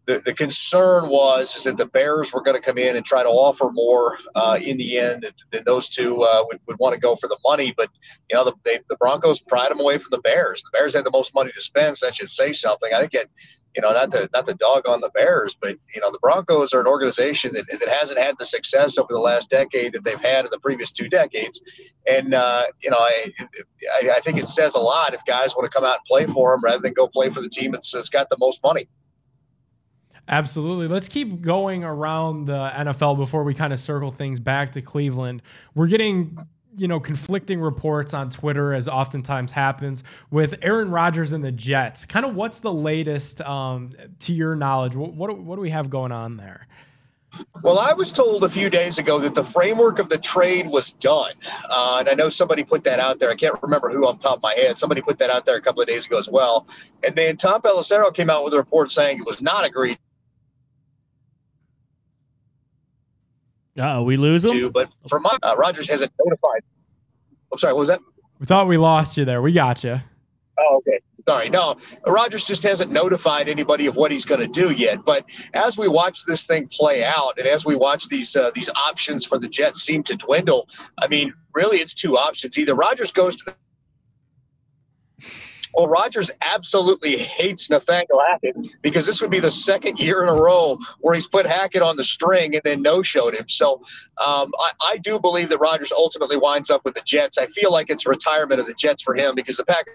the, 0.08 0.20
the 0.20 0.34
concern 0.34 1.10
was 1.10 1.56
is 1.58 1.66
that 1.66 1.76
the 1.76 1.86
Bears 1.86 2.32
were 2.32 2.42
going 2.42 2.56
to 2.56 2.62
come 2.62 2.78
in 2.78 2.96
and 2.96 3.06
try 3.06 3.24
to 3.24 3.30
offer 3.30 3.70
more 3.74 4.18
uh, 4.36 4.58
in 4.60 4.78
the 4.78 4.98
end, 4.98 5.30
then 5.52 5.64
those 5.66 5.90
two 5.90 6.24
uh, 6.24 6.46
would, 6.48 6.62
would 6.66 6.80
want 6.80 6.94
to 6.96 7.00
go 7.00 7.16
for 7.18 7.28
the 7.28 7.38
money. 7.44 7.74
But 7.76 7.90
you 8.30 8.38
know, 8.38 8.46
the, 8.46 8.54
they, 8.64 8.80
the 8.90 8.96
Broncos 8.96 9.42
pried 9.42 9.70
them 9.70 9.82
away 9.82 9.98
from 9.98 10.12
the 10.12 10.20
Bears. 10.20 10.64
The 10.64 10.70
Bears 10.72 10.96
had 10.96 11.04
the 11.04 11.12
most 11.12 11.36
money 11.36 11.52
to 11.52 11.62
spend, 11.62 11.98
so 11.98 12.06
that 12.06 12.16
should 12.16 12.30
say 12.30 12.54
something. 12.54 12.94
I 12.94 13.02
think 13.02 13.16
it, 13.16 13.30
you 13.76 13.82
know, 13.82 13.92
not 13.92 14.10
to 14.12 14.30
not 14.34 14.46
to 14.46 14.54
dog 14.54 14.88
on 14.88 15.02
the 15.02 15.10
Bears, 15.10 15.58
but 15.60 15.78
you 15.94 16.00
know, 16.00 16.10
the 16.10 16.20
Broncos 16.20 16.74
are 16.74 16.80
an 16.80 16.88
organization 16.88 17.54
that, 17.54 17.68
that 17.68 17.90
hasn't 17.90 18.18
had 18.18 18.36
the 18.40 18.46
success 18.46 18.98
over 18.98 19.12
the 19.12 19.20
last 19.20 19.50
decade 19.50 19.92
that 19.92 20.06
they've 20.06 20.22
had 20.22 20.46
in 20.46 20.52
the 20.52 20.60
previous 20.60 20.94
two 20.94 21.10
decades. 21.10 21.62
And 22.10 22.34
uh, 22.34 22.64
you 22.82 22.90
know, 22.90 22.98
I, 22.98 23.34
I 24.02 24.12
I 24.16 24.20
think 24.22 24.38
it 24.38 24.48
says 24.48 24.76
a 24.76 24.80
lot 24.80 25.14
if 25.14 25.26
guys 25.26 25.54
want 25.54 25.70
to 25.70 25.76
come 25.76 25.84
out 25.84 25.98
and 25.98 26.06
play 26.06 26.26
for 26.28 26.52
them 26.52 26.62
rather 26.64 26.82
than 26.82 26.94
go 26.94 27.10
play 27.10 27.30
for 27.30 27.42
the 27.42 27.50
team 27.50 27.74
that's, 27.74 27.92
that's 27.92 28.08
got 28.08 28.30
the 28.30 28.38
most 28.40 28.64
money. 28.64 28.88
Absolutely. 30.28 30.88
Let's 30.88 31.08
keep 31.08 31.42
going 31.42 31.84
around 31.84 32.46
the 32.46 32.72
NFL 32.76 33.18
before 33.18 33.44
we 33.44 33.54
kind 33.54 33.72
of 33.72 33.80
circle 33.80 34.12
things 34.12 34.40
back 34.40 34.72
to 34.74 34.82
Cleveland. 34.82 35.42
We're 35.74 35.88
getting, 35.88 36.38
you 36.76 36.88
know, 36.88 37.00
conflicting 37.00 37.62
reports 37.62 38.14
on 38.14 38.30
Twitter, 38.30 38.74
as 38.74 38.90
oftentimes 38.90 39.54
happens 39.54 40.04
with 40.30 40.56
Aaron 40.62 40.92
Rodgers 40.92 41.32
and 41.32 41.44
the 41.44 41.52
Jets. 41.52 42.04
Kind 42.04 42.26
of 42.26 42.36
what's 42.36 42.60
the 42.60 42.74
latest 42.74 43.40
um, 43.42 43.94
to 44.20 44.34
your 44.34 44.56
knowledge? 44.56 44.96
What, 44.96 45.14
what, 45.14 45.38
what 45.38 45.56
do 45.56 45.62
we 45.62 45.70
have 45.70 45.90
going 45.90 46.12
on 46.12 46.36
there? 46.36 46.68
Well, 47.62 47.78
I 47.80 47.94
was 47.94 48.12
told 48.12 48.44
a 48.44 48.50
few 48.50 48.70
days 48.70 48.98
ago 48.98 49.20
that 49.20 49.36
the 49.36 49.44
framework 49.44 50.00
of 50.00 50.10
the 50.10 50.18
trade 50.18 50.68
was 50.68 50.94
done. 50.94 51.34
Uh, 51.70 51.98
and 52.00 52.10
I 52.10 52.14
know 52.14 52.30
somebody 52.30 52.64
put 52.64 52.84
that 52.86 53.00
out 53.00 53.20
there. 53.20 53.30
I 53.30 53.36
can't 53.36 53.62
remember 53.62 53.90
who 53.90 54.08
off 54.08 54.18
the 54.18 54.24
top 54.24 54.38
of 54.38 54.44
my 54.44 54.54
head. 54.54 54.78
Somebody 54.78 55.02
put 55.02 55.20
that 55.20 55.30
out 55.30 55.46
there 55.46 55.56
a 55.56 55.62
couple 55.62 55.82
of 55.82 55.88
days 55.88 56.06
ago 56.06 56.18
as 56.18 56.28
well. 56.28 56.68
And 57.04 57.16
then 57.16 57.38
Tom 57.38 57.62
Pelissero 57.62 58.14
came 58.14 58.30
out 58.30 58.44
with 58.44 58.54
a 58.54 58.58
report 58.58 58.92
saying 58.92 59.20
it 59.20 59.26
was 59.26 59.42
not 59.42 59.66
agreed 59.66 60.00
Uh, 63.78 64.02
we 64.04 64.18
lose 64.18 64.44
to. 64.44 64.48
them. 64.48 64.72
But 64.72 64.90
from 65.08 65.24
my, 65.24 65.38
uh, 65.44 65.56
Rodgers 65.58 65.88
hasn't 65.90 66.12
notified. 66.24 66.62
I'm 67.52 67.58
sorry, 67.58 67.74
what 67.74 67.80
was 67.80 67.90
that? 67.90 68.00
We 68.40 68.46
thought 68.46 68.68
we 68.68 68.78
lost 68.78 69.18
you 69.18 69.26
there. 69.26 69.42
We 69.42 69.52
got 69.54 69.84
you. 69.84 70.00
Oh, 70.60 70.78
okay. 70.78 71.00
Sorry. 71.28 71.50
No, 71.50 71.76
Rodgers 72.06 72.46
just 72.46 72.64
hasn't 72.64 72.92
notified 72.92 73.50
anybody 73.50 73.86
of 73.86 73.98
what 73.98 74.12
he's 74.12 74.24
going 74.24 74.40
to 74.40 74.48
do 74.48 74.72
yet. 74.72 75.04
But 75.04 75.26
as 75.54 75.78
we 75.78 75.90
watch 75.90 76.24
this 76.26 76.46
thing 76.46 76.68
play 76.72 77.04
out, 77.04 77.38
and 77.38 77.46
as 77.46 77.66
we 77.66 77.76
watch 77.76 78.08
these 78.08 78.36
uh, 78.36 78.52
these 78.56 78.70
options 78.70 79.26
for 79.26 79.38
the 79.38 79.48
Jets 79.50 79.82
seem 79.82 80.04
to 80.04 80.16
dwindle, 80.16 80.70
I 80.98 81.08
mean, 81.10 81.34
really, 81.54 81.80
it's 81.80 81.94
two 81.94 82.18
options. 82.18 82.58
Either 82.58 82.76
Rodgers 82.76 83.12
goes 83.12 83.36
to 83.38 83.46
the 83.46 83.56
well, 85.78 85.88
Rodgers 85.88 86.32
absolutely 86.42 87.18
hates 87.18 87.70
Nathaniel 87.70 88.20
Hackett 88.28 88.56
because 88.82 89.06
this 89.06 89.22
would 89.22 89.30
be 89.30 89.40
the 89.40 89.52
second 89.52 90.00
year 90.00 90.24
in 90.24 90.30
a 90.30 90.34
row 90.34 90.80
where 91.02 91.14
he's 91.14 91.28
put 91.28 91.46
Hackett 91.46 91.84
on 91.84 91.96
the 91.96 92.04
string 92.04 92.56
and 92.56 92.64
then 92.64 92.82
no-showed 92.82 93.36
him. 93.36 93.48
So 93.48 93.76
um, 94.18 94.52
I, 94.60 94.72
I 94.82 94.98
do 94.98 95.20
believe 95.20 95.50
that 95.50 95.60
Rodgers 95.60 95.92
ultimately 95.92 96.36
winds 96.36 96.72
up 96.72 96.84
with 96.84 96.96
the 96.96 97.04
Jets. 97.06 97.38
I 97.38 97.46
feel 97.46 97.72
like 97.72 97.92
it's 97.92 98.08
retirement 98.08 98.60
of 98.60 98.66
the 98.66 98.74
Jets 98.74 99.04
for 99.04 99.14
him 99.16 99.36
because 99.36 99.58
the 99.58 99.66
Packers 99.66 99.94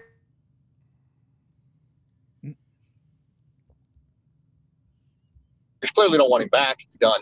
clearly 5.93 6.17
don't 6.17 6.29
want 6.29 6.43
him 6.43 6.49
back. 6.49 6.77
Done. 7.01 7.21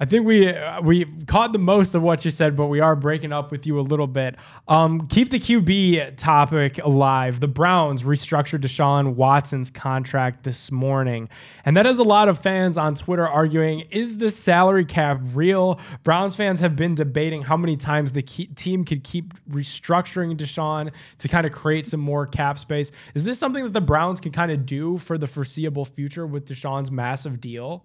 I 0.00 0.06
think 0.06 0.26
we 0.26 0.48
uh, 0.48 0.82
we 0.82 1.04
caught 1.26 1.52
the 1.52 1.60
most 1.60 1.94
of 1.94 2.02
what 2.02 2.24
you 2.24 2.32
said, 2.32 2.56
but 2.56 2.66
we 2.66 2.80
are 2.80 2.96
breaking 2.96 3.32
up 3.32 3.52
with 3.52 3.64
you 3.64 3.78
a 3.78 3.82
little 3.82 4.08
bit. 4.08 4.34
Um, 4.66 5.06
keep 5.06 5.30
the 5.30 5.38
QB 5.38 6.16
topic 6.16 6.78
alive. 6.78 7.38
The 7.38 7.46
Browns 7.46 8.02
restructured 8.02 8.62
Deshaun 8.62 9.14
Watson's 9.14 9.70
contract 9.70 10.42
this 10.42 10.72
morning, 10.72 11.28
and 11.64 11.76
that 11.76 11.86
has 11.86 12.00
a 12.00 12.02
lot 12.02 12.28
of 12.28 12.40
fans 12.40 12.76
on 12.76 12.96
Twitter 12.96 13.26
arguing: 13.26 13.84
Is 13.92 14.16
this 14.16 14.36
salary 14.36 14.84
cap 14.84 15.20
real? 15.32 15.78
Browns 16.02 16.34
fans 16.34 16.58
have 16.58 16.74
been 16.74 16.96
debating 16.96 17.42
how 17.42 17.56
many 17.56 17.76
times 17.76 18.10
the 18.10 18.22
team 18.22 18.84
could 18.84 19.04
keep 19.04 19.32
restructuring 19.48 20.36
Deshaun 20.36 20.90
to 21.18 21.28
kind 21.28 21.46
of 21.46 21.52
create 21.52 21.86
some 21.86 22.00
more 22.00 22.26
cap 22.26 22.58
space. 22.58 22.90
Is 23.14 23.22
this 23.22 23.38
something 23.38 23.62
that 23.62 23.72
the 23.72 23.80
Browns 23.80 24.20
can 24.20 24.32
kind 24.32 24.50
of 24.50 24.66
do 24.66 24.98
for 24.98 25.18
the 25.18 25.28
foreseeable 25.28 25.84
future 25.84 26.26
with 26.26 26.48
Deshaun's 26.48 26.90
massive 26.90 27.40
deal? 27.40 27.84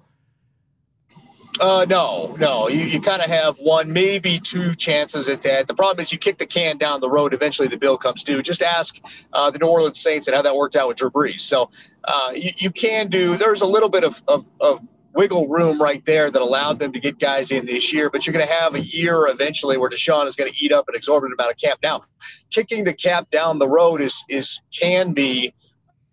Uh, 1.60 1.86
no, 1.90 2.36
no. 2.40 2.70
You, 2.70 2.86
you 2.86 3.02
kind 3.02 3.22
of 3.22 3.30
have 3.30 3.58
one, 3.58 3.92
maybe 3.92 4.40
two 4.40 4.76
chances 4.76 5.28
at 5.28 5.42
that. 5.42 5.68
The 5.68 5.74
problem 5.74 6.02
is 6.02 6.12
you 6.12 6.18
kick 6.18 6.38
the 6.38 6.46
can 6.46 6.78
down 6.78 7.02
the 7.02 7.10
road. 7.10 7.34
Eventually, 7.34 7.68
the 7.68 7.78
bill 7.78 7.98
comes 7.98 8.24
due. 8.24 8.42
Just 8.42 8.62
ask 8.62 8.98
uh, 9.34 9.52
the 9.52 9.60
New 9.60 9.68
Orleans 9.68 10.00
Saints 10.00 10.28
and 10.28 10.36
how 10.36 10.42
that 10.42 10.56
worked 10.56 10.76
out 10.76 10.88
with 10.88 10.98
Drew 10.98 11.10
Brees. 11.10 11.42
So 11.42 11.70
uh, 12.06 12.32
you, 12.34 12.52
you 12.58 12.72
can 12.72 13.10
do. 13.10 13.36
There's 13.36 13.62
a 13.62 13.66
little 13.66 13.90
bit 13.90 14.04
of, 14.04 14.22
of, 14.28 14.46
of 14.62 14.88
wiggle 15.14 15.48
room 15.48 15.82
right 15.82 16.06
there 16.06 16.30
that 16.32 16.42
allowed 16.42 16.80
them 16.80 16.94
to 16.94 17.00
get 17.00 17.20
guys 17.20 17.52
in 17.52 17.66
this 17.66 17.92
year. 17.92 18.10
But 18.10 18.26
you're 18.26 18.34
going 18.34 18.48
to 18.48 18.54
have 18.54 18.76
a 18.76 18.82
year 18.82 19.28
eventually 19.28 19.78
where 19.78 19.90
Deshaun 19.90 20.28
is 20.28 20.36
going 20.36 20.52
to 20.52 20.58
eat 20.58 20.72
up 20.72 20.88
an 20.88 20.96
exorbitant 20.96 21.40
amount 21.40 21.52
of 21.52 21.58
cap. 21.58 21.80
Now, 21.84 22.04
kicking 22.52 22.84
the 22.84 22.94
cap 22.94 23.30
down 23.32 23.60
the 23.60 23.68
road 23.68 24.02
is 24.02 24.24
is 24.30 24.62
can 24.72 25.14
be 25.14 25.54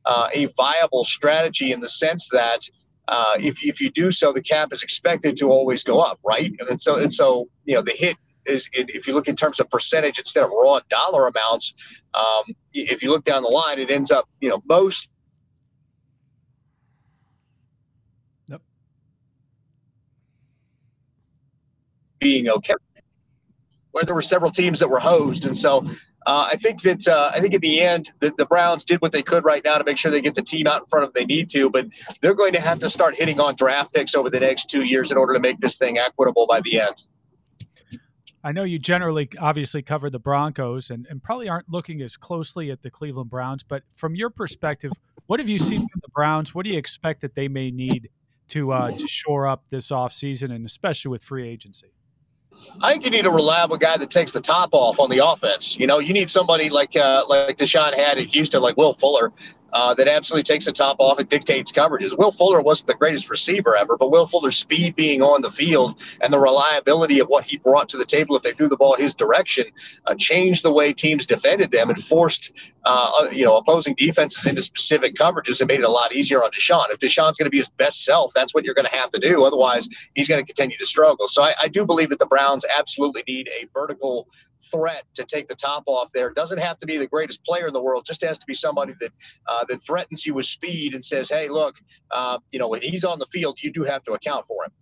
uh, 0.04 0.28
a 0.32 0.46
viable 0.46 1.04
strategy 1.04 1.72
in 1.72 1.80
the 1.80 1.88
sense 1.88 2.28
that 2.30 2.68
uh, 3.08 3.34
if, 3.38 3.62
if 3.62 3.80
you 3.80 3.90
do 3.90 4.10
so, 4.10 4.32
the 4.32 4.42
cap 4.42 4.72
is 4.72 4.82
expected 4.82 5.36
to 5.38 5.50
always 5.50 5.84
go 5.84 6.00
up, 6.00 6.18
right? 6.24 6.52
And 6.58 6.68
then 6.68 6.78
so 6.78 6.96
and 6.96 7.12
so, 7.12 7.48
you 7.64 7.74
know, 7.74 7.82
the 7.82 7.92
hit 7.92 8.16
is 8.46 8.68
if 8.72 9.06
you 9.06 9.14
look 9.14 9.28
in 9.28 9.36
terms 9.36 9.60
of 9.60 9.68
percentage 9.70 10.18
instead 10.18 10.44
of 10.44 10.50
raw 10.50 10.80
dollar 10.88 11.26
amounts. 11.26 11.74
Um, 12.14 12.44
if 12.72 13.02
you 13.02 13.10
look 13.10 13.24
down 13.24 13.42
the 13.42 13.48
line, 13.48 13.78
it 13.78 13.90
ends 13.90 14.10
up, 14.10 14.28
you 14.40 14.48
know, 14.48 14.62
most. 14.68 15.08
Being 22.18 22.48
okay. 22.48 22.74
where 23.92 24.02
there 24.04 24.14
were 24.14 24.22
several 24.22 24.50
teams 24.50 24.80
that 24.80 24.88
were 24.88 24.98
hosed, 24.98 25.44
and 25.44 25.56
so 25.56 25.86
uh, 26.26 26.48
I 26.52 26.56
think 26.56 26.82
that 26.82 27.06
uh, 27.06 27.30
I 27.32 27.40
think 27.40 27.54
at 27.54 27.60
the 27.60 27.80
end 27.80 28.10
the, 28.18 28.32
the 28.36 28.46
Browns 28.46 28.84
did 28.84 29.00
what 29.00 29.12
they 29.12 29.22
could 29.22 29.44
right 29.44 29.62
now 29.64 29.78
to 29.78 29.84
make 29.84 29.96
sure 29.96 30.10
they 30.10 30.20
get 30.20 30.34
the 30.34 30.42
team 30.42 30.66
out 30.66 30.82
in 30.82 30.86
front 30.86 31.04
of 31.04 31.12
them 31.12 31.22
they 31.22 31.24
need 31.24 31.48
to, 31.50 31.70
but 31.70 31.86
they're 32.20 32.34
going 32.34 32.52
to 32.52 32.60
have 32.60 32.80
to 32.80 32.90
start 32.90 33.14
hitting 33.14 33.40
on 33.40 33.54
draft 33.54 33.94
picks 33.94 34.14
over 34.14 34.28
the 34.28 34.40
next 34.40 34.68
two 34.68 34.84
years 34.84 35.12
in 35.12 35.16
order 35.16 35.32
to 35.32 35.40
make 35.40 35.60
this 35.60 35.76
thing 35.76 35.98
equitable 35.98 36.46
by 36.46 36.60
the 36.60 36.80
end. 36.80 37.02
I 38.42 38.52
know 38.52 38.64
you 38.64 38.78
generally 38.78 39.28
obviously 39.38 39.82
cover 39.82 40.10
the 40.10 40.18
Broncos 40.18 40.90
and, 40.90 41.06
and 41.10 41.22
probably 41.22 41.48
aren't 41.48 41.68
looking 41.68 42.02
as 42.02 42.16
closely 42.16 42.70
at 42.70 42.82
the 42.82 42.90
Cleveland 42.90 43.30
Browns, 43.30 43.62
but 43.62 43.82
from 43.94 44.14
your 44.14 44.30
perspective, 44.30 44.92
what 45.26 45.40
have 45.40 45.48
you 45.48 45.58
seen 45.58 45.80
from 45.88 46.00
the 46.00 46.10
Browns? 46.14 46.54
What 46.54 46.64
do 46.64 46.70
you 46.70 46.78
expect 46.78 47.22
that 47.22 47.34
they 47.34 47.48
may 47.48 47.70
need 47.70 48.08
to 48.48 48.72
uh, 48.72 48.90
to 48.90 49.08
shore 49.08 49.48
up 49.48 49.68
this 49.70 49.90
offseason 49.90 50.52
and 50.52 50.66
especially 50.66 51.10
with 51.10 51.22
free 51.22 51.48
agency? 51.48 51.95
I 52.80 52.92
think 52.92 53.04
you 53.04 53.10
need 53.10 53.26
a 53.26 53.30
reliable 53.30 53.76
guy 53.76 53.96
that 53.96 54.10
takes 54.10 54.32
the 54.32 54.40
top 54.40 54.70
off 54.72 55.00
on 55.00 55.08
the 55.10 55.26
offense. 55.26 55.78
You 55.78 55.86
know, 55.86 55.98
you 55.98 56.12
need 56.12 56.28
somebody 56.28 56.68
like 56.68 56.96
uh, 56.96 57.24
like 57.28 57.56
Deshaun 57.56 57.96
had 57.96 58.18
at 58.18 58.26
Houston, 58.26 58.60
like 58.60 58.76
Will 58.76 58.92
Fuller, 58.92 59.32
uh, 59.76 59.92
that 59.92 60.08
absolutely 60.08 60.42
takes 60.42 60.64
the 60.64 60.72
top 60.72 60.96
off 61.00 61.18
and 61.18 61.28
dictates 61.28 61.70
coverages. 61.70 62.16
Will 62.16 62.32
Fuller 62.32 62.62
wasn't 62.62 62.86
the 62.86 62.94
greatest 62.94 63.28
receiver 63.28 63.76
ever, 63.76 63.98
but 63.98 64.10
Will 64.10 64.26
Fuller's 64.26 64.56
speed 64.56 64.96
being 64.96 65.20
on 65.20 65.42
the 65.42 65.50
field 65.50 66.00
and 66.22 66.32
the 66.32 66.38
reliability 66.38 67.18
of 67.18 67.28
what 67.28 67.44
he 67.44 67.58
brought 67.58 67.86
to 67.90 67.98
the 67.98 68.06
table 68.06 68.34
if 68.36 68.42
they 68.42 68.52
threw 68.52 68.68
the 68.68 68.76
ball 68.78 68.96
his 68.96 69.14
direction 69.14 69.66
uh, 70.06 70.14
changed 70.14 70.62
the 70.62 70.72
way 70.72 70.94
teams 70.94 71.26
defended 71.26 71.70
them 71.72 71.90
and 71.90 72.02
forced 72.02 72.52
uh, 72.86 73.10
uh 73.20 73.28
you 73.30 73.44
know 73.44 73.58
opposing 73.58 73.94
defenses 73.96 74.46
into 74.46 74.62
specific 74.62 75.14
coverages 75.14 75.60
and 75.60 75.68
made 75.68 75.80
it 75.80 75.84
a 75.84 75.90
lot 75.90 76.14
easier 76.14 76.42
on 76.42 76.50
Deshaun. 76.52 76.86
If 76.90 76.98
Deshaun's 76.98 77.36
going 77.36 77.44
to 77.44 77.50
be 77.50 77.58
his 77.58 77.68
best 77.68 78.02
self, 78.02 78.32
that's 78.32 78.54
what 78.54 78.64
you're 78.64 78.74
going 78.74 78.88
to 78.90 78.96
have 78.96 79.10
to 79.10 79.18
do. 79.18 79.44
Otherwise, 79.44 79.90
he's 80.14 80.26
going 80.26 80.42
to 80.42 80.46
continue 80.46 80.78
to 80.78 80.86
struggle. 80.86 81.28
So 81.28 81.42
I, 81.42 81.54
I 81.60 81.68
do 81.68 81.84
believe 81.84 82.08
that 82.08 82.18
the 82.18 82.26
Browns 82.26 82.64
absolutely 82.78 83.24
need 83.28 83.48
a 83.48 83.66
vertical 83.74 84.26
threat 84.60 85.04
to 85.14 85.24
take 85.24 85.48
the 85.48 85.54
top 85.54 85.84
off 85.86 86.10
there. 86.12 86.30
Doesn't 86.30 86.58
have 86.58 86.78
to 86.78 86.86
be 86.86 86.96
the 86.96 87.06
greatest 87.06 87.44
player 87.44 87.66
in 87.66 87.72
the 87.72 87.82
world. 87.82 88.04
Just 88.06 88.24
has 88.24 88.38
to 88.38 88.46
be 88.46 88.54
somebody 88.54 88.94
that 89.00 89.12
uh, 89.48 89.64
that 89.68 89.82
threatens 89.82 90.26
you 90.26 90.34
with 90.34 90.46
speed 90.46 90.94
and 90.94 91.04
says, 91.04 91.28
"Hey, 91.28 91.48
look, 91.48 91.76
uh, 92.10 92.38
you 92.50 92.58
know, 92.58 92.68
when 92.68 92.82
he's 92.82 93.04
on 93.04 93.18
the 93.18 93.26
field, 93.26 93.58
you 93.62 93.72
do 93.72 93.84
have 93.84 94.02
to 94.04 94.12
account 94.12 94.46
for 94.46 94.64
him." 94.64 94.72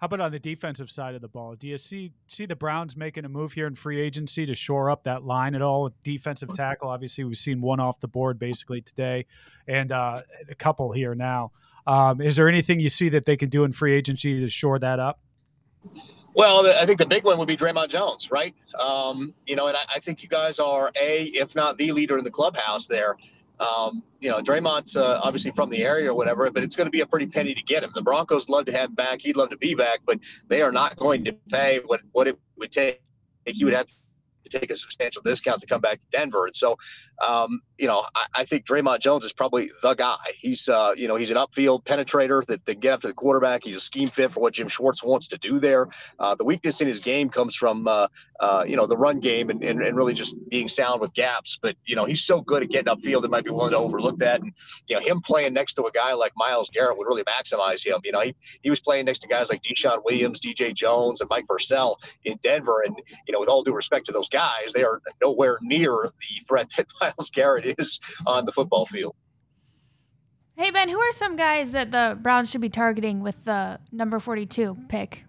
How 0.00 0.06
about 0.06 0.20
on 0.20 0.32
the 0.32 0.38
defensive 0.38 0.90
side 0.90 1.14
of 1.14 1.20
the 1.20 1.28
ball? 1.28 1.54
Do 1.56 1.68
you 1.68 1.76
see 1.76 2.12
see 2.26 2.46
the 2.46 2.56
Browns 2.56 2.96
making 2.96 3.26
a 3.26 3.28
move 3.28 3.52
here 3.52 3.66
in 3.66 3.74
free 3.74 4.00
agency 4.00 4.46
to 4.46 4.54
shore 4.54 4.90
up 4.90 5.04
that 5.04 5.24
line 5.24 5.54
at 5.54 5.60
all? 5.60 5.90
Defensive 6.02 6.54
tackle, 6.54 6.88
obviously, 6.88 7.24
we've 7.24 7.36
seen 7.36 7.60
one 7.60 7.80
off 7.80 8.00
the 8.00 8.08
board 8.08 8.38
basically 8.38 8.80
today, 8.80 9.26
and 9.68 9.92
uh, 9.92 10.22
a 10.48 10.54
couple 10.54 10.90
here 10.92 11.14
now. 11.14 11.52
Um, 11.86 12.22
is 12.22 12.36
there 12.36 12.48
anything 12.48 12.80
you 12.80 12.88
see 12.88 13.10
that 13.10 13.26
they 13.26 13.36
can 13.36 13.50
do 13.50 13.64
in 13.64 13.72
free 13.72 13.92
agency 13.94 14.40
to 14.40 14.48
shore 14.48 14.78
that 14.78 14.98
up? 14.98 15.20
Well, 16.34 16.66
I 16.66 16.86
think 16.86 16.98
the 16.98 17.06
big 17.06 17.24
one 17.24 17.38
would 17.38 17.48
be 17.48 17.56
Dre'Mont 17.56 17.88
Jones, 17.88 18.30
right? 18.30 18.54
Um, 18.78 19.34
you 19.46 19.56
know, 19.56 19.66
and 19.66 19.76
I, 19.76 19.80
I, 19.96 20.00
think 20.00 20.22
you 20.22 20.28
guys 20.28 20.60
are 20.60 20.92
a, 21.00 21.24
if 21.24 21.56
not 21.56 21.76
the 21.76 21.90
leader 21.90 22.18
in 22.18 22.24
the 22.24 22.30
clubhouse 22.30 22.86
there. 22.86 23.16
Um, 23.58 24.02
you 24.20 24.30
know, 24.30 24.40
Dre'Mont's 24.40 24.96
uh, 24.96 25.20
obviously 25.22 25.50
from 25.50 25.70
the 25.70 25.82
area 25.82 26.10
or 26.10 26.14
whatever, 26.14 26.50
but 26.50 26.62
it's 26.62 26.76
going 26.76 26.86
to 26.86 26.90
be 26.90 27.00
a 27.00 27.06
pretty 27.06 27.26
penny 27.26 27.54
to 27.54 27.62
get 27.62 27.82
him. 27.82 27.90
The 27.94 28.02
Broncos 28.02 28.48
love 28.48 28.64
to 28.66 28.72
have 28.72 28.90
him 28.90 28.94
back. 28.94 29.20
He'd 29.20 29.36
love 29.36 29.50
to 29.50 29.56
be 29.56 29.74
back, 29.74 30.00
but 30.06 30.18
they 30.48 30.62
are 30.62 30.72
not 30.72 30.96
going 30.96 31.24
to 31.24 31.32
pay 31.50 31.80
what 31.84 32.00
what 32.12 32.26
it 32.26 32.38
would 32.56 32.72
take. 32.72 33.02
He 33.44 33.64
would 33.64 33.74
have 33.74 33.88
to 34.44 34.58
take 34.58 34.70
a 34.70 34.76
substantial 34.76 35.22
discount 35.22 35.60
to 35.60 35.66
come 35.66 35.80
back 35.80 36.00
to 36.00 36.06
Denver. 36.10 36.46
And 36.46 36.54
so, 36.54 36.76
um, 37.26 37.60
you 37.78 37.86
know, 37.86 38.04
I, 38.14 38.26
I, 38.34 38.44
think 38.44 38.66
Dre'Mont 38.66 39.00
Jones 39.00 39.24
is 39.24 39.32
probably 39.32 39.70
the 39.82 39.94
guy. 39.94 40.16
He's, 40.38 40.68
uh, 40.68 40.92
you 40.96 41.08
know, 41.08 41.16
he's 41.16 41.30
an 41.30 41.36
upfield 41.36 41.84
penetrator 41.84 42.44
that, 42.46 42.64
that 42.66 42.80
get 42.80 42.94
after 42.94 43.08
the 43.08 43.14
quarterback. 43.14 43.64
He's 43.64 43.76
a 43.76 43.80
scheme 43.80 44.08
fit 44.08 44.32
for 44.32 44.40
what 44.40 44.54
Jim 44.54 44.68
Schwartz 44.68 45.02
wants 45.02 45.28
to 45.28 45.38
do 45.38 45.58
there. 45.58 45.88
Uh, 46.18 46.34
the 46.34 46.44
weakness 46.44 46.80
in 46.80 46.88
his 46.88 47.00
game 47.00 47.28
comes 47.28 47.54
from, 47.54 47.86
uh, 47.86 48.08
uh, 48.40 48.64
you 48.66 48.76
know, 48.76 48.86
the 48.86 48.96
run 48.96 49.20
game 49.20 49.50
and, 49.50 49.62
and, 49.62 49.82
and, 49.82 49.96
really 49.96 50.14
just 50.14 50.34
being 50.48 50.66
sound 50.66 51.00
with 51.00 51.12
gaps. 51.14 51.58
But, 51.60 51.76
you 51.84 51.94
know, 51.94 52.06
he's 52.06 52.22
so 52.22 52.40
good 52.40 52.62
at 52.62 52.70
getting 52.70 52.94
upfield, 52.94 53.24
it 53.24 53.30
might 53.30 53.44
be 53.44 53.50
willing 53.50 53.72
to 53.72 53.76
overlook 53.76 54.18
that. 54.18 54.40
And, 54.40 54.52
you 54.88 54.96
know, 54.96 55.02
him 55.02 55.20
playing 55.20 55.52
next 55.52 55.74
to 55.74 55.84
a 55.84 55.92
guy 55.92 56.14
like 56.14 56.32
Myles 56.36 56.70
Garrett 56.70 56.96
would 56.96 57.06
really 57.06 57.24
maximize 57.24 57.84
him. 57.84 58.00
You 58.04 58.12
know, 58.12 58.20
he, 58.20 58.34
he 58.62 58.70
was 58.70 58.80
playing 58.80 59.04
next 59.04 59.20
to 59.20 59.28
guys 59.28 59.50
like 59.50 59.62
DeShawn 59.62 60.02
Williams, 60.04 60.40
DJ 60.40 60.74
Jones, 60.74 61.20
and 61.20 61.28
Mike 61.28 61.46
Purcell 61.46 61.98
in 62.24 62.38
Denver. 62.42 62.82
And, 62.86 62.96
you 63.26 63.32
know, 63.32 63.40
with 63.40 63.48
all 63.48 63.62
due 63.62 63.74
respect 63.74 64.06
to 64.06 64.12
those 64.12 64.28
guys, 64.30 64.72
they 64.74 64.82
are 64.82 65.00
nowhere 65.22 65.58
near 65.62 65.90
the 66.04 66.44
threat 66.46 66.70
that 66.76 66.86
Myles 67.00 67.30
Garrett 67.30 67.74
is 67.78 68.00
on 68.26 68.44
the 68.44 68.52
football 68.52 68.86
field. 68.86 69.14
Hey 70.56 70.70
Ben, 70.70 70.88
who 70.88 70.98
are 70.98 71.12
some 71.12 71.36
guys 71.36 71.72
that 71.72 71.90
the 71.90 72.18
Browns 72.20 72.50
should 72.50 72.60
be 72.60 72.68
targeting 72.68 73.20
with 73.20 73.44
the 73.44 73.78
number 73.92 74.20
42 74.20 74.76
pick? 74.88 75.24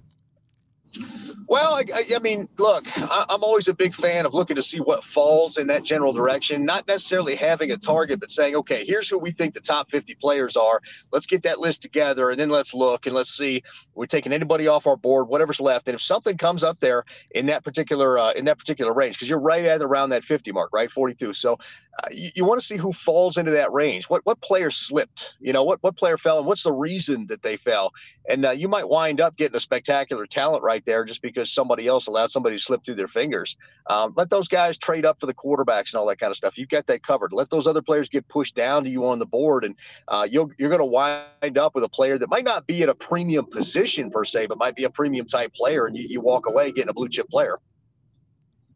Well, 1.47 1.73
I, 1.75 1.85
I, 2.15 2.19
mean, 2.19 2.47
look, 2.57 2.85
I, 2.97 3.25
am 3.29 3.43
always 3.43 3.67
a 3.67 3.73
big 3.73 3.93
fan 3.93 4.25
of 4.25 4.33
looking 4.33 4.55
to 4.55 4.63
see 4.63 4.79
what 4.79 5.03
falls 5.03 5.57
in 5.57 5.67
that 5.67 5.83
general 5.83 6.13
direction, 6.13 6.65
not 6.65 6.87
necessarily 6.87 7.35
having 7.35 7.71
a 7.71 7.77
target, 7.77 8.19
but 8.19 8.29
saying, 8.29 8.55
okay, 8.55 8.85
here's 8.85 9.09
who 9.09 9.17
we 9.17 9.31
think 9.31 9.53
the 9.53 9.59
top 9.59 9.89
50 9.91 10.15
players 10.15 10.55
are. 10.55 10.81
Let's 11.11 11.25
get 11.25 11.43
that 11.43 11.59
list 11.59 11.81
together, 11.81 12.29
and 12.29 12.39
then 12.39 12.49
let's 12.49 12.73
look 12.73 13.05
and 13.05 13.15
let's 13.15 13.35
see 13.35 13.63
we're 13.95 14.05
taking 14.05 14.33
anybody 14.33 14.67
off 14.67 14.87
our 14.87 14.95
board, 14.97 15.27
whatever's 15.27 15.59
left, 15.59 15.87
and 15.87 15.95
if 15.95 16.01
something 16.01 16.37
comes 16.37 16.63
up 16.63 16.79
there 16.79 17.05
in 17.31 17.45
that 17.47 17.63
particular 17.63 18.17
uh, 18.17 18.31
in 18.31 18.45
that 18.45 18.57
particular 18.57 18.93
range, 18.93 19.15
because 19.15 19.29
you're 19.29 19.39
right 19.39 19.65
at 19.65 19.81
around 19.81 20.09
that 20.09 20.23
50 20.23 20.51
mark, 20.51 20.71
right, 20.73 20.89
42. 20.89 21.33
So 21.33 21.53
uh, 21.53 22.07
you, 22.11 22.29
you 22.35 22.45
want 22.45 22.59
to 22.59 22.65
see 22.65 22.77
who 22.77 22.91
falls 22.93 23.37
into 23.37 23.51
that 23.51 23.71
range. 23.71 24.09
What 24.09 24.25
what 24.25 24.39
player 24.41 24.71
slipped? 24.71 25.35
You 25.39 25.53
know, 25.53 25.63
what 25.63 25.81
what 25.81 25.97
player 25.97 26.17
fell, 26.17 26.37
and 26.37 26.47
what's 26.47 26.63
the 26.63 26.71
reason 26.71 27.27
that 27.27 27.43
they 27.43 27.57
fell? 27.57 27.91
And 28.29 28.45
uh, 28.45 28.51
you 28.51 28.67
might 28.67 28.87
wind 28.87 29.19
up 29.19 29.35
getting 29.35 29.57
a 29.57 29.59
spectacular 29.59 30.25
talent 30.25 30.63
right 30.63 30.80
there 30.85 31.03
just 31.03 31.21
because 31.21 31.51
somebody 31.51 31.87
else 31.87 32.07
allowed 32.07 32.31
somebody 32.31 32.55
to 32.57 32.61
slip 32.61 32.85
through 32.85 32.95
their 32.95 33.07
fingers. 33.07 33.57
Um, 33.87 34.13
let 34.15 34.29
those 34.29 34.47
guys 34.47 34.77
trade 34.77 35.05
up 35.05 35.19
for 35.19 35.25
the 35.25 35.33
quarterbacks 35.33 35.93
and 35.93 35.99
all 35.99 36.05
that 36.07 36.19
kind 36.19 36.31
of 36.31 36.37
stuff. 36.37 36.57
You've 36.57 36.69
got 36.69 36.87
that 36.87 37.03
covered. 37.03 37.33
Let 37.33 37.49
those 37.49 37.67
other 37.67 37.81
players 37.81 38.09
get 38.09 38.27
pushed 38.27 38.55
down 38.55 38.83
to 38.83 38.89
you 38.89 39.05
on 39.05 39.19
the 39.19 39.25
board, 39.25 39.63
and 39.63 39.75
uh, 40.07 40.27
you'll, 40.29 40.51
you're 40.57 40.69
going 40.69 40.79
to 40.79 40.85
wind 40.85 41.57
up 41.57 41.75
with 41.75 41.83
a 41.83 41.89
player 41.89 42.17
that 42.17 42.29
might 42.29 42.45
not 42.45 42.67
be 42.67 42.83
at 42.83 42.89
a 42.89 42.95
premium 42.95 43.45
position 43.45 44.09
per 44.09 44.23
se, 44.23 44.47
but 44.47 44.57
might 44.57 44.75
be 44.75 44.83
a 44.83 44.89
premium 44.89 45.25
type 45.25 45.53
player, 45.53 45.85
and 45.85 45.95
you, 45.95 46.05
you 46.07 46.21
walk 46.21 46.47
away 46.47 46.71
getting 46.71 46.89
a 46.89 46.93
blue 46.93 47.09
chip 47.09 47.29
player. 47.29 47.57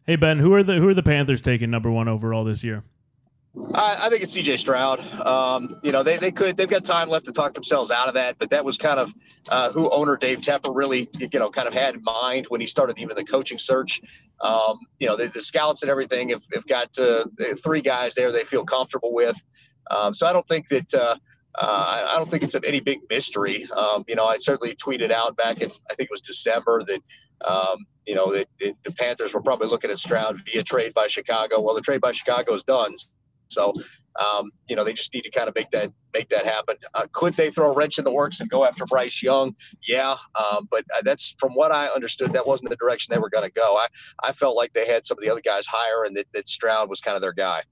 Hey 0.06 0.18
Ben, 0.18 0.38
who 0.38 0.54
are 0.54 0.62
the 0.62 0.76
who 0.76 0.88
are 0.88 0.94
the 0.94 1.02
Panthers 1.02 1.42
taking 1.42 1.72
number 1.72 1.90
one 1.90 2.08
overall 2.08 2.44
this 2.44 2.64
year? 2.64 2.84
I, 3.74 4.08
I, 4.08 4.10
think 4.10 4.22
it's 4.22 4.34
C.J. 4.34 4.58
Stroud. 4.58 5.00
Um, 5.26 5.80
you 5.82 5.92
know, 5.92 6.04
they, 6.04 6.18
they 6.18 6.32
could 6.32 6.58
they've 6.58 6.70
got 6.70 6.84
time 6.84 7.10
left 7.10 7.26
to 7.26 7.32
talk 7.32 7.54
themselves 7.54 7.90
out 7.90 8.08
of 8.08 8.14
that, 8.16 8.38
but 8.38 8.50
that 8.50 8.66
was 8.66 8.78
kind 8.78 9.00
of 9.00 9.14
uh, 9.50 9.72
who 9.72 9.90
owner 9.92 10.18
Dave 10.18 10.40
Tepper 10.40 10.76
really 10.76 11.10
you 11.18 11.40
know 11.40 11.50
kind 11.50 11.68
of 11.68 11.74
had 11.74 11.96
in 11.96 12.04
mind 12.04 12.48
when 12.50 12.60
he 12.60 12.68
started 12.68 12.98
even 12.98 13.16
the 13.16 13.24
coaching 13.24 13.58
search. 13.58 14.02
Um, 14.42 14.80
you 15.00 15.08
know, 15.08 15.16
the, 15.16 15.28
the, 15.28 15.42
scouts 15.42 15.82
and 15.82 15.90
everything 15.90 16.30
have, 16.30 16.44
have 16.54 16.68
got 16.68 16.90
uh, 17.00 17.24
three 17.64 17.82
guys 17.82 18.16
there 18.16 18.34
they 18.34 18.44
feel 18.44 18.66
comfortable 18.66 19.14
with. 19.14 19.38
Um, 19.90 20.14
so 20.14 20.28
I 20.28 20.34
don't 20.34 20.48
think 20.48 20.68
that. 20.70 20.94
Uh, 20.94 21.16
uh, 21.58 22.10
I 22.12 22.18
don't 22.18 22.30
think 22.30 22.44
it's 22.44 22.54
any 22.54 22.82
big 22.82 23.00
mystery. 23.10 23.66
Um, 23.72 24.04
you 24.10 24.16
know, 24.16 24.26
I 24.26 24.36
certainly 24.36 24.76
tweeted 24.76 25.10
out 25.10 25.38
back 25.38 25.62
in 25.62 25.72
I 25.90 25.96
think 25.96 26.10
it 26.10 26.12
was 26.12 26.20
December 26.20 26.84
that 26.84 27.02
um, 27.48 27.86
you 28.06 28.14
know 28.14 28.34
that, 28.34 28.50
the 28.60 28.92
Panthers 28.92 29.34
were 29.34 29.42
probably 29.42 29.70
looking 29.70 29.90
at 29.90 29.98
Stroud 29.98 30.42
via 30.46 30.64
trade 30.64 30.94
by 30.94 31.08
Chicago. 31.08 31.62
Well, 31.62 31.74
the 31.74 31.80
trade 31.80 32.02
by 32.02 32.12
Chicago 32.12 32.54
is 32.54 32.66
done, 32.66 32.94
so, 33.48 33.74
um, 34.20 34.52
you 34.68 34.76
know, 34.76 34.84
they 34.84 34.94
just 34.94 35.14
need 35.14 35.24
to 35.24 35.32
kind 35.32 35.50
of 35.50 35.56
make 35.56 35.72
that 35.72 35.92
make 36.14 36.30
that 36.30 36.46
happen. 36.46 36.78
Uh, 36.94 37.06
could 37.12 37.34
they 37.34 37.52
throw 37.52 37.72
a 37.72 37.74
wrench 37.74 37.98
in 37.98 38.06
the 38.06 38.12
works 38.12 38.40
and 38.40 38.50
go 38.50 38.64
after 38.64 38.86
Bryce 38.86 39.22
Young? 39.22 39.56
Yeah, 39.88 40.16
um, 40.36 40.68
but 40.72 40.86
uh, 40.96 41.02
that's 41.04 41.36
from 41.38 41.54
what 41.54 41.72
I 41.72 41.88
understood, 41.88 42.34
that 42.34 42.48
wasn't 42.48 42.70
the 42.70 42.78
direction 42.78 43.14
they 43.14 43.20
were 43.20 43.30
going 43.30 43.44
to 43.44 43.52
go. 43.52 43.78
I 43.78 43.88
I 44.24 44.32
felt 44.32 44.56
like 44.56 44.74
they 44.74 44.88
had 44.88 45.06
some 45.06 45.18
of 45.18 45.24
the 45.24 45.30
other 45.30 45.42
guys 45.42 45.66
higher, 45.68 46.06
and 46.06 46.16
that, 46.18 46.28
that 46.34 46.48
Stroud 46.48 46.90
was 46.90 47.02
kind 47.02 47.16
of 47.16 47.22
their 47.22 47.34
guy. 47.34 47.64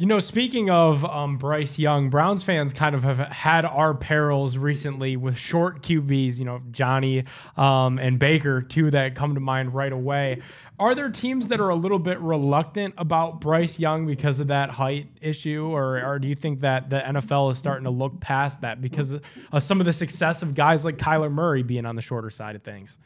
You 0.00 0.06
know, 0.06 0.18
speaking 0.18 0.70
of 0.70 1.04
um, 1.04 1.36
Bryce 1.36 1.78
Young, 1.78 2.08
Browns 2.08 2.42
fans 2.42 2.72
kind 2.72 2.94
of 2.94 3.04
have 3.04 3.18
had 3.18 3.66
our 3.66 3.92
perils 3.92 4.56
recently 4.56 5.18
with 5.18 5.36
short 5.36 5.82
QBs. 5.82 6.38
You 6.38 6.46
know, 6.46 6.62
Johnny 6.70 7.24
um, 7.58 7.98
and 7.98 8.18
Baker, 8.18 8.62
two 8.62 8.90
that 8.92 9.14
come 9.14 9.34
to 9.34 9.42
mind 9.42 9.74
right 9.74 9.92
away. 9.92 10.40
Are 10.78 10.94
there 10.94 11.10
teams 11.10 11.48
that 11.48 11.60
are 11.60 11.68
a 11.68 11.74
little 11.74 11.98
bit 11.98 12.18
reluctant 12.20 12.94
about 12.96 13.42
Bryce 13.42 13.78
Young 13.78 14.06
because 14.06 14.40
of 14.40 14.46
that 14.46 14.70
height 14.70 15.08
issue, 15.20 15.66
or, 15.70 16.02
or 16.02 16.18
do 16.18 16.28
you 16.28 16.34
think 16.34 16.60
that 16.60 16.88
the 16.88 17.00
NFL 17.00 17.52
is 17.52 17.58
starting 17.58 17.84
to 17.84 17.90
look 17.90 18.18
past 18.20 18.62
that 18.62 18.80
because 18.80 19.20
of 19.52 19.62
some 19.62 19.80
of 19.80 19.84
the 19.84 19.92
success 19.92 20.40
of 20.40 20.54
guys 20.54 20.82
like 20.82 20.96
Kyler 20.96 21.30
Murray 21.30 21.62
being 21.62 21.84
on 21.84 21.94
the 21.94 22.00
shorter 22.00 22.30
side 22.30 22.56
of 22.56 22.62
things? 22.62 22.96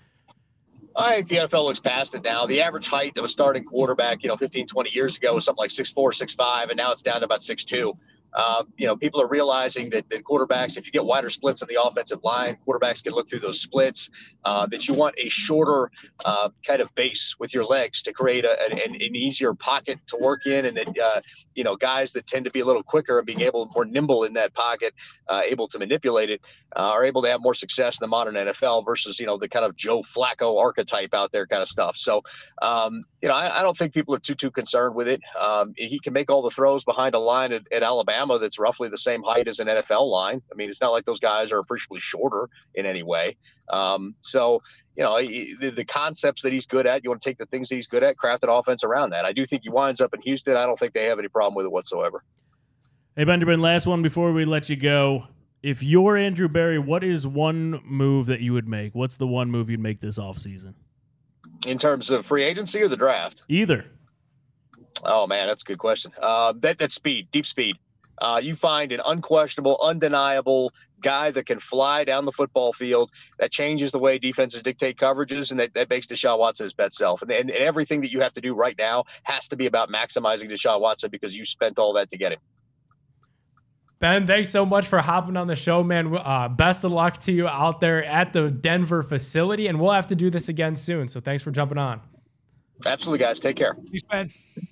I 0.97 1.17
think 1.17 1.29
the 1.29 1.37
NFL 1.37 1.65
looks 1.65 1.81
past 1.81 2.15
it 2.15 2.23
now. 2.23 2.47
The 2.47 2.61
average 2.61 2.87
height 2.87 3.17
of 3.19 3.25
a 3.25 3.29
starting 3.29 3.65
quarterback, 3.65 4.23
you 4.23 4.29
know, 4.29 4.37
15, 4.37 4.67
20 4.67 4.91
years 4.91 5.17
ago 5.17 5.35
was 5.35 5.45
something 5.45 5.63
like 5.63 5.71
6'4, 5.71 5.95
6'5, 5.95 6.69
and 6.69 6.77
now 6.77 6.93
it's 6.93 7.03
down 7.03 7.21
to 7.21 7.25
about 7.25 7.41
6'2. 7.41 7.97
Uh, 8.35 8.65
you 8.77 8.87
know, 8.87 8.97
people 8.97 9.21
are 9.21 9.29
realizing 9.29 9.91
that, 9.91 10.09
that 10.11 10.25
quarterbacks, 10.25 10.77
if 10.77 10.87
you 10.87 10.93
get 10.93 11.05
wider 11.05 11.31
splits 11.31 11.63
in 11.63 11.69
the 11.69 11.81
offensive 11.81 12.23
line, 12.25 12.57
quarterbacks 12.67 13.03
can 13.03 13.13
look 13.13 13.29
through 13.29 13.39
those 13.39 13.61
splits. 13.61 14.11
Uh, 14.45 14.67
that 14.67 14.87
you 14.87 14.95
want 14.95 15.15
a 15.19 15.29
shorter 15.29 15.91
uh, 16.25 16.51
kind 16.67 16.83
of 16.83 16.95
base 16.95 17.37
with 17.39 17.55
your 17.55 17.65
legs 17.65 18.03
to 18.03 18.13
create 18.13 18.45
a, 18.45 18.63
an, 18.65 18.79
an 18.79 19.17
easier 19.17 19.55
pocket 19.55 19.99
to 20.07 20.17
work 20.19 20.47
in, 20.47 20.67
and 20.67 20.77
that 20.77 20.99
uh, 20.99 21.21
you 21.55 21.65
know 21.65 21.77
guys 21.77 22.13
that 22.13 22.27
tend 22.27 22.45
to 22.45 22.51
be 22.51 22.61
a 22.61 22.65
little 22.65 22.83
quicker 22.83 23.19
and 23.19 23.27
being 23.27 23.41
able 23.41 23.71
more 23.75 23.85
nimble 23.85 24.25
in 24.25 24.35
that 24.35 24.53
pocket, 24.53 24.93
uh, 25.29 25.41
able 25.47 25.67
to 25.69 25.79
manipulate 25.79 26.29
it, 26.29 26.41
uh, 26.77 26.81
are 26.81 27.05
able 27.05 27.23
to 27.23 27.29
have 27.29 27.41
more 27.41 27.55
success 27.55 27.99
in 27.99 28.05
the 28.05 28.09
modern 28.09 28.35
NFL 28.35 28.85
versus 28.85 29.19
you 29.19 29.27
know 29.27 29.39
the 29.39 29.49
kind 29.49 29.65
of 29.65 29.77
Joe 29.77 30.03
Flacco 30.03 30.61
archetype 30.61 31.15
out 31.15 31.33
there 31.33 31.47
kind 31.47 31.63
of 31.63 31.69
stuff. 31.69 31.97
So 31.97 32.23
um, 32.61 33.05
you 33.23 33.29
know 33.29 33.35
I, 33.35 33.61
I, 33.61 33.63
don't 33.63 33.77
think 33.77 33.95
people 33.95 34.15
are 34.15 34.19
too 34.19 34.35
too 34.35 34.51
concerned 34.51 34.95
with 34.95 35.09
it. 35.09 35.23
Um, 35.41 35.73
he 35.77 35.99
can 35.99 36.13
make 36.13 36.31
all 36.31 36.43
the 36.43 36.51
throws 36.51 36.85
behind 36.85 37.15
a 37.15 37.19
line 37.19 37.53
at, 37.53 37.63
at 37.73 37.83
Alabama 37.83 38.24
that's 38.41 38.59
roughly 38.59 38.89
the 38.89 38.99
same 38.99 39.23
height 39.23 39.49
as 39.49 39.59
an 39.59 39.69
NFL 39.69 40.11
line. 40.11 40.43
I 40.53 40.55
mean, 40.57 40.71
it's 40.71 40.81
not 40.81 40.93
like 40.93 41.05
those 41.05 41.21
guys 41.21 41.53
are 41.53 41.59
appreciably 41.59 42.01
shorter 42.01 42.49
in 42.75 42.87
any 42.87 43.03
way. 43.03 43.37
Um, 43.69 44.15
so, 44.23 44.63
you 44.97 45.05
know, 45.05 45.19
the, 45.21 45.73
the, 45.75 45.85
concepts 45.85 46.43
that 46.43 46.53
he's 46.53 46.67
good 46.67 46.87
at, 46.87 47.03
you 47.03 47.11
want 47.11 47.23
to 47.23 47.29
take 47.29 47.39
the 47.39 47.47
things 47.47 47.69
that 47.69 47.77
he's 47.77 47.87
good 47.87 48.03
at, 48.03 48.17
craft 48.17 48.45
an 48.45 48.51
offense 48.51 48.85
around 48.85 49.11
that. 49.11 49.25
I 49.25 49.33
do 49.33 49.47
think 49.47 49.63
he 49.63 49.71
winds 49.71 50.01
up 50.01 50.13
in 50.15 50.21
Houston. 50.23 50.57
I 50.57 50.67
don't 50.67 50.79
think 50.79 50.93
they 50.93 51.07
have 51.07 51.19
any 51.19 51.29
problem 51.29 51.55
with 51.55 51.67
it 51.67 51.73
whatsoever. 51.73 52.23
Hey, 53.17 53.25
Benjamin, 53.25 53.61
last 53.61 53.87
one 53.87 54.03
before 54.03 54.33
we 54.33 54.45
let 54.45 54.69
you 54.69 54.77
go. 54.77 55.29
If 55.63 55.83
you're 55.83 56.19
Andrew 56.19 56.49
Berry, 56.49 56.79
what 56.79 57.03
is 57.03 57.27
one 57.27 57.81
move 57.85 58.27
that 58.27 58.41
you 58.41 58.53
would 58.53 58.69
make? 58.69 58.95
What's 58.95 59.17
the 59.17 59.27
one 59.27 59.51
move 59.51 59.71
you'd 59.71 59.81
make 59.81 60.01
this 60.01 60.19
offseason? 60.19 60.75
In 61.67 61.79
terms 61.79 62.11
of 62.11 62.27
free 62.27 62.43
agency 62.43 62.83
or 62.83 62.89
the 62.89 62.97
draft? 62.97 63.45
Either. 63.49 63.87
Oh, 65.03 65.27
man, 65.27 65.49
that's 65.49 65.63
a 65.63 65.67
good 65.67 65.79
question. 65.79 66.13
Uh, 66.21 66.53
that, 66.59 66.79
that's 66.79 66.95
speed, 66.95 67.29
deep 67.31 67.47
speed. 67.47 67.77
Uh, 68.19 68.41
you 68.43 68.55
find 68.55 68.93
an 68.93 69.01
unquestionable, 69.05 69.79
undeniable 69.83 70.73
guy 71.03 71.31
that 71.31 71.47
can 71.47 71.61
fly 71.61 72.05
down 72.05 72.25
the 72.25 72.33
football 72.33 72.73
field. 72.73 73.11
That 73.39 73.51
changes 73.53 73.93
the 73.93 73.99
way 73.99 74.19
defenses 74.19 74.63
dictate 74.63 74.97
coverages, 74.97 75.51
and 75.51 75.61
that, 75.61 75.75
that 75.75 75.91
makes 75.91 76.07
Deshaun 76.07 76.39
Watson 76.39 76.65
his 76.65 76.73
best 76.73 76.97
self. 76.97 77.23
And, 77.23 77.31
and, 77.31 77.51
and 77.51 77.59
everything 77.61 78.01
that 78.01 78.11
you 78.11 78.21
have 78.21 78.33
to 78.35 78.41
do 78.41 78.55
right 78.55 78.77
now 78.79 79.05
has 79.25 79.49
to 79.49 79.57
be 79.57 79.67
about 79.67 79.91
maximizing 79.91 80.51
Deshaun 80.51 80.81
Watson 80.81 81.11
because 81.11 81.37
you 81.37 81.45
spent 81.45 81.79
all 81.79 81.93
that 81.95 82.11
to 82.11 82.19
get 82.19 82.33
him. 82.33 82.39
Ben, 84.01 84.27
thanks 84.27 84.51
so 84.51 84.67
much 84.67 84.87
for 84.87 84.99
hopping 84.99 85.37
on 85.37 85.47
the 85.47 85.57
show, 85.57 85.83
man. 85.83 86.15
Uh, 86.15 86.49
best 86.49 86.85
of 86.85 86.93
luck 86.93 87.19
to 87.19 87.33
you 87.33 87.49
out 87.49 87.81
there 87.81 88.05
at 88.05 88.33
the 88.33 88.51
Denver 88.51 89.03
facility, 89.03 89.67
and 89.67 89.81
we'll 89.81 89.93
have 89.93 90.09
to 90.09 90.15
do 90.15 90.31
this 90.31 90.49
again 90.49 90.77
soon. 90.77 91.09
So 91.09 91.21
thanks 91.21 91.43
for 91.43 91.51
jumping 91.51 91.79
on. 91.79 92.01
Absolutely, 92.85 93.19
guys. 93.25 93.41
Take 93.41 93.57
care. 93.57 93.77
Thanks, 93.91 94.05
Ben. 94.11 94.69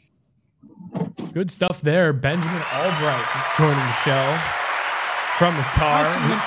Good 1.32 1.50
stuff 1.50 1.80
there. 1.80 2.12
Benjamin 2.12 2.62
Albright 2.74 3.24
joining 3.56 3.76
the 3.76 3.92
show 3.92 4.38
from 5.38 5.54
his 5.56 5.66
car. 5.70 6.04
Consummate, 6.12 6.38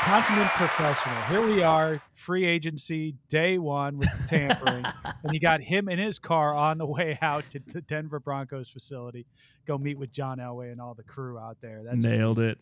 consummate 0.00 0.48
professional. 0.52 1.16
Here 1.22 1.46
we 1.46 1.62
are, 1.62 2.00
free 2.14 2.44
agency, 2.44 3.14
day 3.28 3.58
one 3.58 3.98
with 3.98 4.08
the 4.10 4.28
tampering. 4.28 4.84
and 5.22 5.32
you 5.32 5.40
got 5.40 5.60
him 5.62 5.88
in 5.88 5.98
his 5.98 6.18
car 6.18 6.54
on 6.54 6.78
the 6.78 6.86
way 6.86 7.18
out 7.22 7.48
to 7.50 7.60
the 7.72 7.80
Denver 7.80 8.20
Broncos 8.20 8.68
facility. 8.68 9.24
Go 9.66 9.78
meet 9.78 9.98
with 9.98 10.12
John 10.12 10.38
Elway 10.38 10.70
and 10.72 10.80
all 10.80 10.94
the 10.94 11.02
crew 11.04 11.38
out 11.38 11.56
there. 11.62 11.82
That's 11.84 12.04
Nailed 12.04 12.38
amazing. 12.38 12.50
it. 12.52 12.58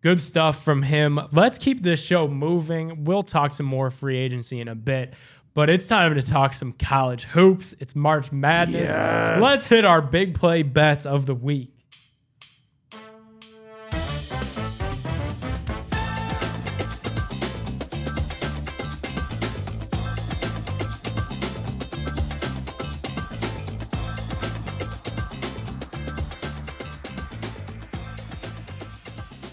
Good 0.00 0.20
stuff 0.20 0.62
from 0.62 0.82
him. 0.82 1.18
Let's 1.32 1.58
keep 1.58 1.82
this 1.82 2.00
show 2.00 2.28
moving. 2.28 3.04
We'll 3.04 3.24
talk 3.24 3.52
some 3.52 3.66
more 3.66 3.90
free 3.90 4.16
agency 4.16 4.60
in 4.60 4.68
a 4.68 4.74
bit. 4.76 5.14
But 5.58 5.70
it's 5.70 5.88
time 5.88 6.14
to 6.14 6.22
talk 6.22 6.52
some 6.52 6.72
college 6.74 7.24
hoops. 7.24 7.74
It's 7.80 7.96
March 7.96 8.30
Madness. 8.30 8.90
Yes. 8.90 9.42
Let's 9.42 9.66
hit 9.66 9.84
our 9.84 10.00
big 10.00 10.38
play 10.38 10.62
bets 10.62 11.04
of 11.04 11.26
the 11.26 11.34
week. 11.34 11.74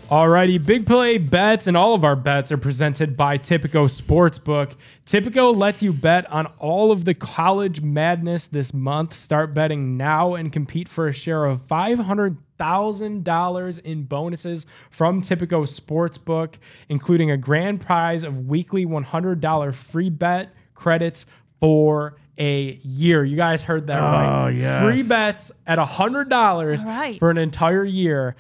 Alrighty, 0.10 0.64
big 0.64 0.86
play 0.86 1.18
bets 1.18 1.66
and 1.66 1.76
all 1.76 1.96
of 1.96 2.06
our 2.06 2.16
bets 2.16 2.52
are 2.52 2.58
presented 2.58 3.18
by 3.18 3.40
Tipico 3.40 3.90
Sportsbook. 3.90 4.76
Tipico 5.04 5.56
lets 5.56 5.82
you 5.82 5.92
bet 5.92 6.32
on 6.32 6.46
all 6.60 6.92
of 6.92 7.06
the 7.06 7.16
college 7.16 7.82
madness 7.82 8.46
this 8.46 8.72
month. 8.72 9.16
Start 9.16 9.56
betting 9.56 9.98
now 9.98 10.36
and 10.36 10.54
compete 10.54 10.88
for 10.88 11.08
a 11.08 11.14
share 11.14 11.46
of 11.46 11.68
$500,000 11.68 13.80
in 13.80 14.04
bonuses 14.04 14.68
from 14.92 15.24
Tipico 15.24 15.64
Sportsbook, 15.66 16.58
including 16.88 17.32
a 17.32 17.38
grand 17.38 17.82
prize 17.82 18.24
of 18.24 18.46
weekly 18.46 18.86
$100 18.86 19.74
free 19.74 20.12
bet 20.12 20.54
credits 20.76 21.26
for 21.60 22.16
a 22.38 22.74
year. 22.84 23.24
You 23.24 23.38
guys 23.38 23.64
heard 23.64 23.88
that 23.88 24.00
oh, 24.00 24.04
right. 24.04 24.52
yes. 24.52 24.84
Free 24.84 25.02
bets 25.02 25.52
at 25.66 25.80
$100 25.80 26.32
All 26.32 26.62
right. 26.86 27.18
for 27.18 27.32
an 27.32 27.40
entire 27.40 27.86
year. 27.86 28.36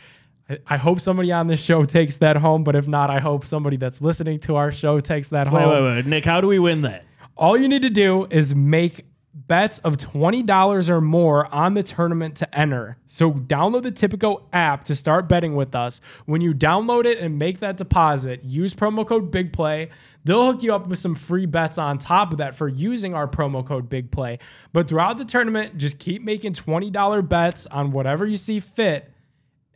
I- 0.68 0.78
hope 0.78 1.00
somebody 1.00 1.32
on 1.32 1.48
this 1.48 1.62
show 1.64 1.84
takes 1.86 2.18
that 2.18 2.36
home, 2.38 2.64
but 2.64 2.76
if 2.76 2.88
not, 2.88 3.10
I 3.10 3.20
hope 3.20 3.46
somebody 3.46 3.78
that's 3.78 4.02
listening 4.02 4.40
to 4.42 4.56
our 4.56 4.72
show 4.72 5.00
takes 5.00 5.30
that 5.30 5.52
Wait, 5.52 5.62
home. 5.62 5.72
wait, 5.72 5.96
wait. 5.96 6.06
Nick, 6.06 6.26
how 6.26 6.40
do 6.42 6.48
we 6.48 6.60
win 6.60 6.82
that? 6.84 7.04
All 7.36 7.58
you 7.58 7.68
need 7.68 7.82
to 7.82 7.90
do 7.90 8.28
is 8.30 8.54
make 8.56 9.06
bets 9.34 9.80
of 9.80 9.98
$20 9.98 10.88
or 10.90 11.02
more 11.02 11.54
on 11.54 11.74
the 11.74 11.84
tournament 11.84 12.36
to 12.38 12.58
enter. 12.58 12.98
So 13.06 13.34
download 13.34 13.84
the 13.84 13.92
Tipico 13.92 14.44
app 14.54 14.86
to 14.86 14.96
start 14.96 15.28
betting 15.28 15.56
with 15.56 15.76
us. 15.76 16.00
When 16.26 16.40
you 16.42 16.54
download 16.54 17.06
it 17.06 17.18
and 17.18 17.38
make 17.38 17.60
that 17.60 17.76
deposit, 17.76 18.44
use 18.46 18.74
promo 18.74 19.06
code 19.06 19.32
BIGPLAY. 19.32 19.90
They'll 20.24 20.46
hook 20.46 20.64
you 20.64 20.74
up 20.74 20.88
with 20.88 21.00
some 21.00 21.16
free 21.16 21.46
bets 21.46 21.78
on 21.78 21.98
top 21.98 22.32
of 22.32 22.38
that 22.38 22.56
for 22.56 22.68
using 22.70 23.14
our 23.14 23.28
promo 23.28 23.66
code 23.66 23.90
BIGPLAY. 23.90 24.40
But 24.72 24.88
throughout 24.88 25.18
the 25.18 25.26
tournament, 25.26 25.78
just 25.78 26.00
keep 26.00 26.22
making 26.22 26.54
$20 26.54 27.28
bets 27.28 27.68
on 27.68 27.92
whatever 27.92 28.26
you 28.26 28.38
see 28.38 28.60
fit 28.62 29.12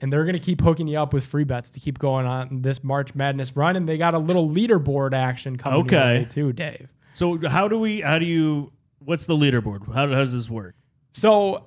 and 0.01 0.12
they're 0.12 0.23
going 0.23 0.33
to 0.33 0.39
keep 0.39 0.62
hooking 0.62 0.88
you 0.88 0.97
up 0.99 1.13
with 1.13 1.25
free 1.25 1.43
bets 1.43 1.69
to 1.71 1.79
keep 1.79 1.99
going 1.99 2.25
on 2.25 2.62
this 2.62 2.83
March 2.83 3.15
Madness 3.15 3.55
run. 3.55 3.75
And 3.75 3.88
they 3.88 3.97
got 3.97 4.13
a 4.13 4.19
little 4.19 4.49
leaderboard 4.49 5.13
action 5.13 5.57
coming 5.57 5.81
Okay. 5.81 6.25
too, 6.29 6.53
Dave. 6.53 6.88
So 7.13 7.38
how 7.47 7.67
do 7.67 7.77
we? 7.79 8.01
How 8.01 8.19
do 8.19 8.25
you? 8.25 8.71
What's 8.99 9.25
the 9.25 9.35
leaderboard? 9.35 9.85
How, 9.88 10.07
how 10.07 10.07
does 10.07 10.33
this 10.33 10.49
work? 10.49 10.75
So 11.12 11.65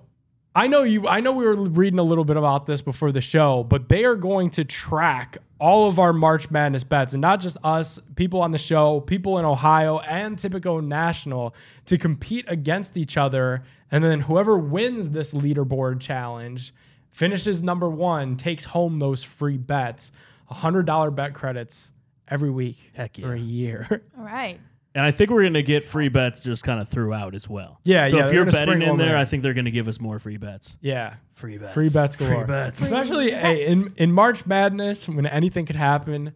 I 0.55 0.67
know 0.67 0.83
you. 0.83 1.09
I 1.09 1.21
know 1.21 1.33
we 1.33 1.45
were 1.45 1.57
reading 1.57 1.99
a 1.99 2.03
little 2.05 2.25
bit 2.25 2.37
about 2.37 2.67
this 2.67 2.81
before 2.83 3.13
the 3.13 3.21
show, 3.21 3.65
but 3.65 3.89
they 3.89 4.05
are 4.05 4.15
going 4.17 4.51
to 4.51 4.65
track 4.65 5.39
all 5.59 5.89
of 5.89 5.99
our 5.99 6.13
March 6.13 6.51
Madness 6.51 6.83
bets, 6.85 7.13
and 7.13 7.21
not 7.21 7.41
just 7.41 7.57
us, 7.63 7.99
people 8.17 8.41
on 8.41 8.51
the 8.51 8.59
show, 8.59 9.01
people 9.01 9.39
in 9.39 9.45
Ohio, 9.45 9.99
and 10.01 10.37
Tipico 10.37 10.83
National 10.85 11.55
to 11.87 11.97
compete 11.97 12.45
against 12.49 12.97
each 12.97 13.17
other. 13.17 13.63
And 13.91 14.03
then 14.03 14.21
whoever 14.21 14.59
wins 14.59 15.11
this 15.11 15.33
leaderboard 15.35 16.01
challenge 16.01 16.75
finishes 17.13 17.63
number 17.63 17.89
one, 17.89 18.37
takes 18.37 18.65
home 18.65 18.99
those 18.99 19.23
free 19.23 19.59
bets, 19.59 20.11
hundred 20.47 20.85
dollar 20.85 21.11
bet 21.11 21.33
credits 21.33 21.93
every 22.29 22.51
week 22.51 22.77
Heck 22.95 23.17
for 23.17 23.33
a 23.33 23.39
yeah. 23.39 23.45
year. 23.45 24.03
All 24.19 24.25
right. 24.25 24.61
And 24.95 25.07
I 25.07 25.11
think 25.11 25.31
we're 25.31 25.41
going 25.43 25.55
to 25.55 25.63
get 25.63 25.85
free 25.85 26.11
bets 26.11 26.41
just 26.41 26.65
kind 26.65 26.79
of 26.79 26.89
throughout 26.89 27.35
as 27.35 27.49
well. 27.49 27.81
Yeah, 27.85 28.09
So 28.09 28.19
yeah, 28.19 28.27
if 28.27 28.33
you're 28.35 28.45
betting 28.45 28.83
in 28.83 28.99
there. 28.99 29.17
I 29.17 29.25
think 29.25 29.43
they're 29.43 29.55
going 29.55 29.65
to 29.65 29.71
give 29.71 29.89
us 29.89 29.99
more 29.99 30.19
free 30.19 30.37
bets. 30.37 30.77
yeah. 30.83 31.15
Free 31.35 31.57
bets. 31.57 31.73
Free 31.73 31.89
bets 31.89 32.17
galore. 32.17 32.45
Free 32.45 32.47
bets. 32.47 32.83
Especially 32.83 33.31
hey, 33.31 33.67
in, 33.67 33.95
in 33.97 34.13
March 34.13 34.45
Madness, 34.45 35.09
when 35.09 35.25
anything 35.25 35.65
could 35.65 35.77
happen, 35.77 36.35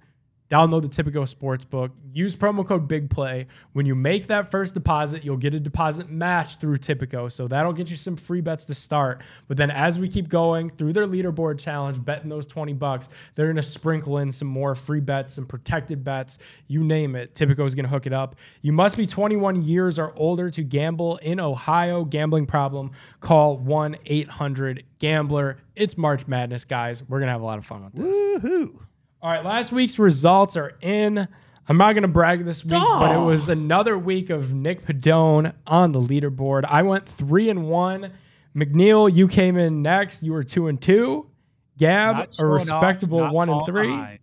download 0.51 0.83
the 0.83 0.89
Tipico 0.89 1.23
Sportsbook. 1.23 1.91
Use 2.13 2.37
promo 2.37 2.67
code 2.67 2.89
BIGPLAY. 2.89 3.47
When 3.73 3.87
you 3.87 3.95
make 3.95 4.29
that 4.29 4.51
first 4.51 4.75
deposit, 4.75 5.25
you'll 5.25 5.37
get 5.37 5.55
a 5.55 5.61
deposit 5.61 6.09
match 6.09 6.57
through 6.57 6.79
Tipico. 6.79 7.31
So 7.31 7.49
that'll 7.49 7.73
get 7.73 7.91
you 7.91 7.97
some 7.97 8.17
free 8.17 8.41
bets 8.41 8.65
to 8.67 8.75
start. 8.75 9.23
But 9.49 9.57
then 9.57 9.71
as 9.71 9.99
we 9.99 10.09
keep 10.09 10.29
going 10.29 10.71
through 10.71 10.93
their 10.93 11.07
leaderboard 11.07 11.59
challenge, 11.59 12.03
betting 12.05 12.29
those 12.29 12.47
20 12.47 12.73
bucks, 12.75 13.09
they're 13.35 13.47
going 13.47 13.57
to 13.57 13.63
sprinkle 13.63 14.19
in 14.19 14.31
some 14.31 14.49
more 14.49 14.75
free 14.75 15.01
bets, 15.01 15.35
some 15.35 15.47
protected 15.47 16.05
bets. 16.05 16.39
You 16.69 16.85
name 16.85 17.17
it. 17.17 17.35
Tipico 17.35 17.67
is 17.67 17.75
going 17.75 17.85
to 17.85 17.91
hook 17.91 18.07
it 18.07 18.13
up. 18.13 18.37
You 18.63 18.73
must 18.73 18.97
be 18.97 19.07
21 19.07 19.63
years 19.63 19.99
or 19.99 20.13
older 20.17 20.51
to 20.51 20.63
gamble 20.63 21.17
in 21.19 21.41
Ohio. 21.41 22.05
Gambling 22.05 22.47
problem, 22.47 22.93
call 23.21 23.59
1 23.59 23.97
800 24.07 24.85
Gambler. 24.99 25.59
It's 25.75 25.99
March 25.99 26.27
Madness, 26.27 26.65
guys. 26.65 27.03
We're 27.03 27.19
going 27.19 27.29
to 27.29 27.33
have 27.33 27.43
a 27.43 27.45
lot 27.45 27.59
of 27.59 27.67
fun 27.67 27.85
with 27.85 27.95
this. 27.95 28.17
Woohoo. 28.17 28.86
All 29.23 29.31
right, 29.31 29.45
last 29.45 29.73
week's 29.73 29.99
results 29.99 30.57
are 30.57 30.75
in. 30.81 31.27
I'm 31.69 31.77
not 31.79 31.93
going 31.95 32.03
to 32.03 32.09
brag 32.09 32.45
this 32.45 32.65
week, 32.65 32.73
but 32.81 33.13
it 33.15 33.19
was 33.25 33.49
another 33.49 33.99
week 33.99 34.31
of 34.31 34.53
Nick 34.55 34.87
Pedone 34.87 35.53
on 35.67 35.91
the 35.93 36.01
leaderboard. 36.01 36.65
I 36.65 36.83
went 36.83 37.09
three 37.09 37.51
and 37.51 37.69
one. 37.69 38.13
McNeil, 38.55 39.13
you 39.15 39.27
came 39.27 39.57
in 39.59 39.83
next. 39.83 40.23
You 40.23 40.33
were 40.33 40.45
two 40.45 40.69
and 40.69 40.81
two. 40.81 41.29
Gab, 41.77 42.17
Not 42.17 42.29
a 42.29 42.33
showing 42.35 42.53
off, 42.53 42.61
respectable 42.83 43.29
one 43.31 43.49
and 43.49 43.67
three. 43.67 43.89
behind. 43.89 44.19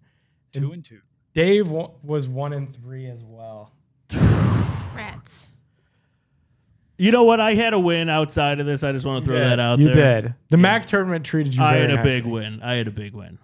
Two 0.54 0.72
and 0.72 0.86
two. 0.86 1.02
Dave 1.34 1.70
wa- 1.70 1.92
was 2.02 2.28
one 2.28 2.54
and 2.54 2.74
three 2.76 3.08
as 3.08 3.24
well. 3.24 3.72
Rats. 4.96 5.48
You 6.98 7.12
know 7.12 7.24
what? 7.24 7.40
I 7.40 7.56
had 7.56 7.74
a 7.74 7.80
win 7.80 8.08
outside 8.10 8.60
of 8.60 8.66
this. 8.66 8.84
I 8.84 8.92
just 8.92 9.06
want 9.06 9.24
to 9.24 9.30
throw 9.30 9.40
that 9.40 9.60
out 9.60 9.80
you 9.80 9.92
there. 9.92 10.22
did. 10.22 10.36
The 10.50 10.58
MAC 10.58 10.86
tournament 10.86 11.26
treated 11.26 11.56
you 11.56 11.64
I 11.64 11.74
very 11.80 11.90
had 11.92 12.00
a 12.00 12.04
big 12.04 12.26
win. 12.26 12.62
I 12.64 12.74
had 12.76 12.88
a 12.88 12.92
big 12.92 13.14
win. 13.14 13.38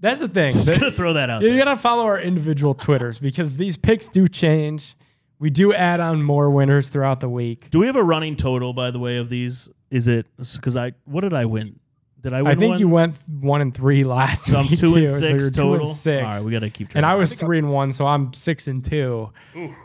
That's 0.00 0.20
the 0.20 0.28
thing. 0.28 0.52
Just 0.52 0.68
gonna 0.68 0.90
throw 0.90 1.14
that 1.14 1.30
out 1.30 1.42
you 1.42 1.48
there. 1.54 1.64
gotta 1.64 1.78
follow 1.78 2.04
our 2.04 2.20
individual 2.20 2.74
Twitters 2.74 3.18
because 3.18 3.56
these 3.56 3.76
picks 3.76 4.08
do 4.08 4.28
change. 4.28 4.94
We 5.38 5.50
do 5.50 5.72
add 5.72 6.00
on 6.00 6.22
more 6.22 6.50
winners 6.50 6.88
throughout 6.88 7.20
the 7.20 7.28
week. 7.28 7.68
Do 7.70 7.78
we 7.78 7.86
have 7.86 7.96
a 7.96 8.02
running 8.02 8.36
total, 8.36 8.72
by 8.72 8.90
the 8.90 8.98
way, 8.98 9.16
of 9.16 9.28
these? 9.28 9.68
Is 9.90 10.08
it 10.08 10.26
because 10.36 10.76
I? 10.76 10.92
What 11.04 11.20
did 11.22 11.32
I 11.34 11.44
win? 11.44 11.78
Did 12.22 12.32
I 12.32 12.42
win? 12.42 12.50
I 12.50 12.54
think 12.56 12.70
one? 12.72 12.78
you 12.80 12.88
went 12.88 13.16
one 13.40 13.60
and 13.60 13.72
three 13.74 14.02
last 14.16 14.46
So 14.46 14.56
I'm 14.58 14.68
week. 14.68 14.78
two 14.80 14.94
and 14.94 15.06
too, 15.06 15.08
so 15.08 15.18
six 15.18 15.42
you're 15.42 15.50
total. 15.50 15.76
Two 15.78 15.82
and 15.88 15.96
six. 15.96 16.24
All 16.24 16.30
right, 16.32 16.42
we 16.42 16.50
gotta 16.52 16.70
keep 16.70 16.88
track. 16.88 16.96
and 16.96 17.06
I 17.06 17.14
was 17.14 17.34
three 17.34 17.58
and 17.58 17.70
one, 17.72 17.92
so 17.92 18.06
I'm 18.06 18.32
six 18.32 18.66
and 18.68 18.84
two. 18.84 19.30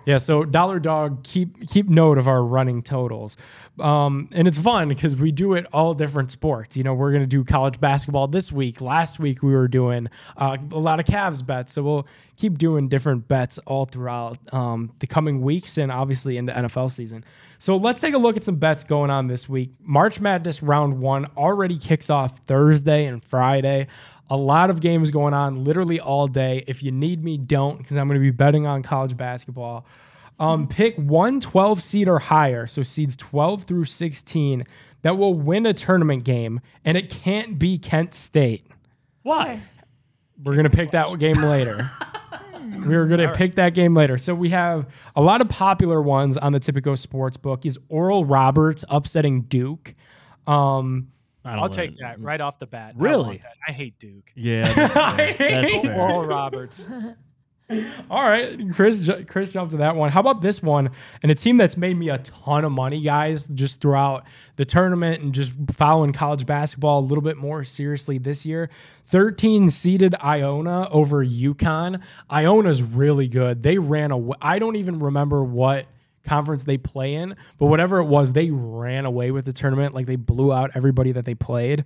Yeah, 0.06 0.18
so 0.18 0.44
Dollar 0.44 0.80
Dog, 0.80 1.24
keep 1.24 1.68
keep 1.70 1.88
note 1.90 2.18
of 2.18 2.28
our 2.28 2.44
running 2.44 2.82
totals, 2.82 3.38
um, 3.80 4.28
and 4.32 4.48
it's 4.48 4.58
fun 4.58 4.88
because 4.90 5.16
we 5.16 5.32
do 5.32 5.54
it 5.54 5.66
all 5.74 5.94
different 5.94 6.32
sports. 6.32 6.76
You 6.78 6.84
know, 6.84 6.94
we're 6.94 7.12
gonna 7.12 7.28
do 7.28 7.44
college 7.44 7.80
basketball 7.80 8.28
this 8.28 8.52
week. 8.52 8.82
Last 8.82 9.20
week 9.20 9.44
we 9.44 9.52
were 9.54 9.68
doing 9.68 10.08
uh, 10.38 10.58
a 10.72 10.80
lot 10.80 11.00
of 11.00 11.06
Cavs 11.06 11.46
bets, 11.46 11.74
so 11.74 11.84
we'll 11.84 12.08
keep 12.38 12.58
doing 12.58 12.88
different 12.88 13.28
bets 13.28 13.60
all 13.68 13.86
throughout 13.86 14.38
um, 14.52 14.92
the 15.00 15.06
coming 15.06 15.42
weeks 15.42 15.78
and 15.78 15.92
obviously 15.92 16.38
in 16.38 16.46
the 16.48 16.54
NFL 16.54 16.90
season. 16.92 17.24
So 17.62 17.78
let's 17.78 18.02
take 18.02 18.16
a 18.16 18.18
look 18.18 18.38
at 18.38 18.44
some 18.44 18.56
bets 18.56 18.84
going 18.84 19.12
on 19.12 19.28
this 19.28 19.48
week. 19.48 19.70
March 19.82 20.20
Madness 20.20 20.64
round 20.64 21.00
one 21.00 21.28
already 21.38 21.78
kicks 21.78 22.10
off 22.10 22.40
Thursday 22.48 23.06
and 23.06 23.24
Friday. 23.24 23.86
A 24.32 24.36
lot 24.36 24.72
of 24.72 24.82
games 24.82 25.12
going 25.12 25.36
on 25.36 25.64
literally 25.64 26.00
all 26.00 26.26
day. 26.26 26.64
If 26.66 26.82
you 26.82 26.92
need 26.92 27.24
me, 27.24 27.38
don't, 27.38 27.78
because 27.78 27.98
I'm 27.98 28.08
going 28.08 28.20
to 28.20 28.24
be 28.24 28.32
betting 28.32 28.66
on 28.66 28.82
college 28.82 29.16
basketball. 29.16 29.86
Um, 30.40 30.68
pick 30.68 30.96
one 30.96 31.40
12 31.40 31.84
seed 31.84 32.08
or 32.08 32.18
higher, 32.18 32.66
so 32.66 32.82
seeds 32.82 33.16
12 33.18 33.66
through 33.66 33.86
16, 33.86 34.64
that 35.04 35.16
will 35.16 35.36
win 35.36 35.68
a 35.68 35.74
tournament 35.76 36.24
game, 36.24 36.62
and 36.84 36.98
it 36.98 37.12
can't 37.12 37.60
be 37.60 37.78
Kent 37.78 38.16
State. 38.16 38.66
Why? 39.22 39.62
We're 40.44 40.56
gonna 40.56 40.72
pick 40.72 40.90
that 40.92 41.16
game 41.20 41.44
later. 41.44 41.92
We're 42.86 43.08
gonna 43.08 43.34
pick 43.34 43.56
that 43.56 43.74
game 43.74 43.94
later. 43.94 44.18
So 44.18 44.34
we 44.36 44.50
have 44.50 44.86
a 45.16 45.22
lot 45.22 45.42
of 45.42 45.50
popular 45.50 46.02
ones 46.02 46.38
on 46.38 46.52
the 46.52 46.60
Tipico 46.60 46.98
sports 46.98 47.38
book. 47.38 47.66
Is 47.66 47.78
Oral 47.90 48.26
Roberts 48.26 48.84
upsetting 48.90 49.42
Duke? 49.44 49.96
Um, 50.48 51.10
I 51.44 51.52
don't 51.52 51.60
I'll 51.60 51.70
know. 51.70 51.74
take 51.74 51.98
that 52.00 52.20
right 52.20 52.40
off 52.42 52.60
the 52.60 52.68
bat. 52.68 52.94
I 52.98 53.02
Really? 53.02 53.24
want 53.24 53.42
that. 53.42 53.54
I 53.68 53.72
hate 53.72 53.98
Duke. 54.00 54.32
Yeah, 54.36 54.72
that's 54.74 54.94
fair. 54.94 55.34
That's 55.38 55.72
hate 55.72 55.86
fair. 55.86 56.00
Oral 56.02 56.26
Roberts. 56.26 56.86
all 58.10 58.24
right, 58.24 58.58
Chris. 58.74 59.10
Chris 59.28 59.52
jumped 59.52 59.72
to 59.72 59.78
that 59.78 59.96
one. 59.96 60.12
How 60.12 60.20
about 60.20 60.42
this 60.42 60.62
one? 60.62 60.90
And 61.22 61.32
a 61.32 61.36
team 61.36 61.58
that's 61.58 61.78
made 61.78 61.98
me 61.98 62.10
a 62.10 62.18
ton 62.20 62.66
of 62.66 62.72
money, 62.72 63.02
guys, 63.02 63.48
just 63.48 63.82
throughout 63.82 64.28
the 64.56 64.66
tournament 64.66 65.22
and 65.22 65.34
just 65.34 65.52
following 65.74 66.14
college 66.14 66.46
basketball 66.46 67.00
a 67.00 67.06
little 67.06 67.22
bit 67.22 67.38
more 67.38 67.64
seriously 67.64 68.18
this 68.18 68.46
year. 68.46 68.70
13 69.06 69.70
seeded 69.70 70.16
Iona 70.24 70.90
over 70.90 71.26
UConn. 71.26 72.02
Iona's 72.30 72.84
really 72.84 73.28
good. 73.28 73.64
They 73.64 73.78
ran 73.78 74.12
away. 74.12 74.38
I 74.42 74.60
don't 74.60 74.76
even 74.76 75.00
remember 75.00 75.44
what 75.44 75.86
conference 76.24 76.64
they 76.64 76.78
play 76.78 77.16
in, 77.16 77.36
but 77.58 77.66
whatever 77.66 78.00
it 78.00 78.06
was, 78.06 78.34
they 78.34 78.52
ran 78.52 79.06
away 79.06 79.32
with 79.32 79.46
the 79.46 79.54
tournament. 79.54 79.96
Like 79.96 80.06
they 80.06 80.16
blew 80.16 80.54
out 80.54 80.72
everybody 80.76 81.12
that 81.14 81.26
they 81.26 81.36
played. 81.36 81.84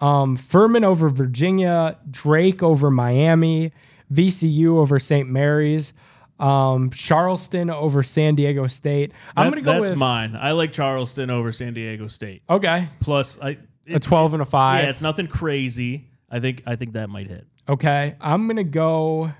Um, 0.00 0.36
Furman 0.36 0.84
over 0.84 1.08
Virginia, 1.08 1.98
Drake 2.10 2.62
over 2.62 2.90
Miami, 2.90 3.72
VCU 4.12 4.76
over 4.78 4.98
St. 4.98 5.28
Mary's, 5.28 5.92
um, 6.40 6.90
Charleston 6.90 7.68
over 7.70 8.02
San 8.02 8.34
Diego 8.34 8.66
State. 8.66 9.12
I'm 9.36 9.46
That- 9.46 9.50
gonna 9.50 9.62
go 9.62 9.72
that's 9.80 9.90
with 9.90 9.98
mine. 9.98 10.36
I 10.40 10.52
like 10.52 10.72
Charleston 10.72 11.30
over 11.30 11.50
San 11.52 11.74
Diego 11.74 12.06
State. 12.08 12.42
okay, 12.48 12.88
Plus, 13.00 13.38
I 13.40 13.50
a 13.50 13.56
it's, 13.86 14.06
12 14.06 14.34
and 14.34 14.42
a 14.42 14.46
five. 14.46 14.84
Yeah, 14.84 14.90
it's 14.90 15.00
nothing 15.02 15.26
crazy. 15.26 16.06
I 16.30 16.40
think 16.40 16.62
I 16.66 16.76
think 16.76 16.92
that 16.92 17.08
might 17.10 17.26
hit. 17.26 17.46
Okay, 17.68 18.14
I'm 18.20 18.46
gonna 18.46 18.62
go. 18.64 19.32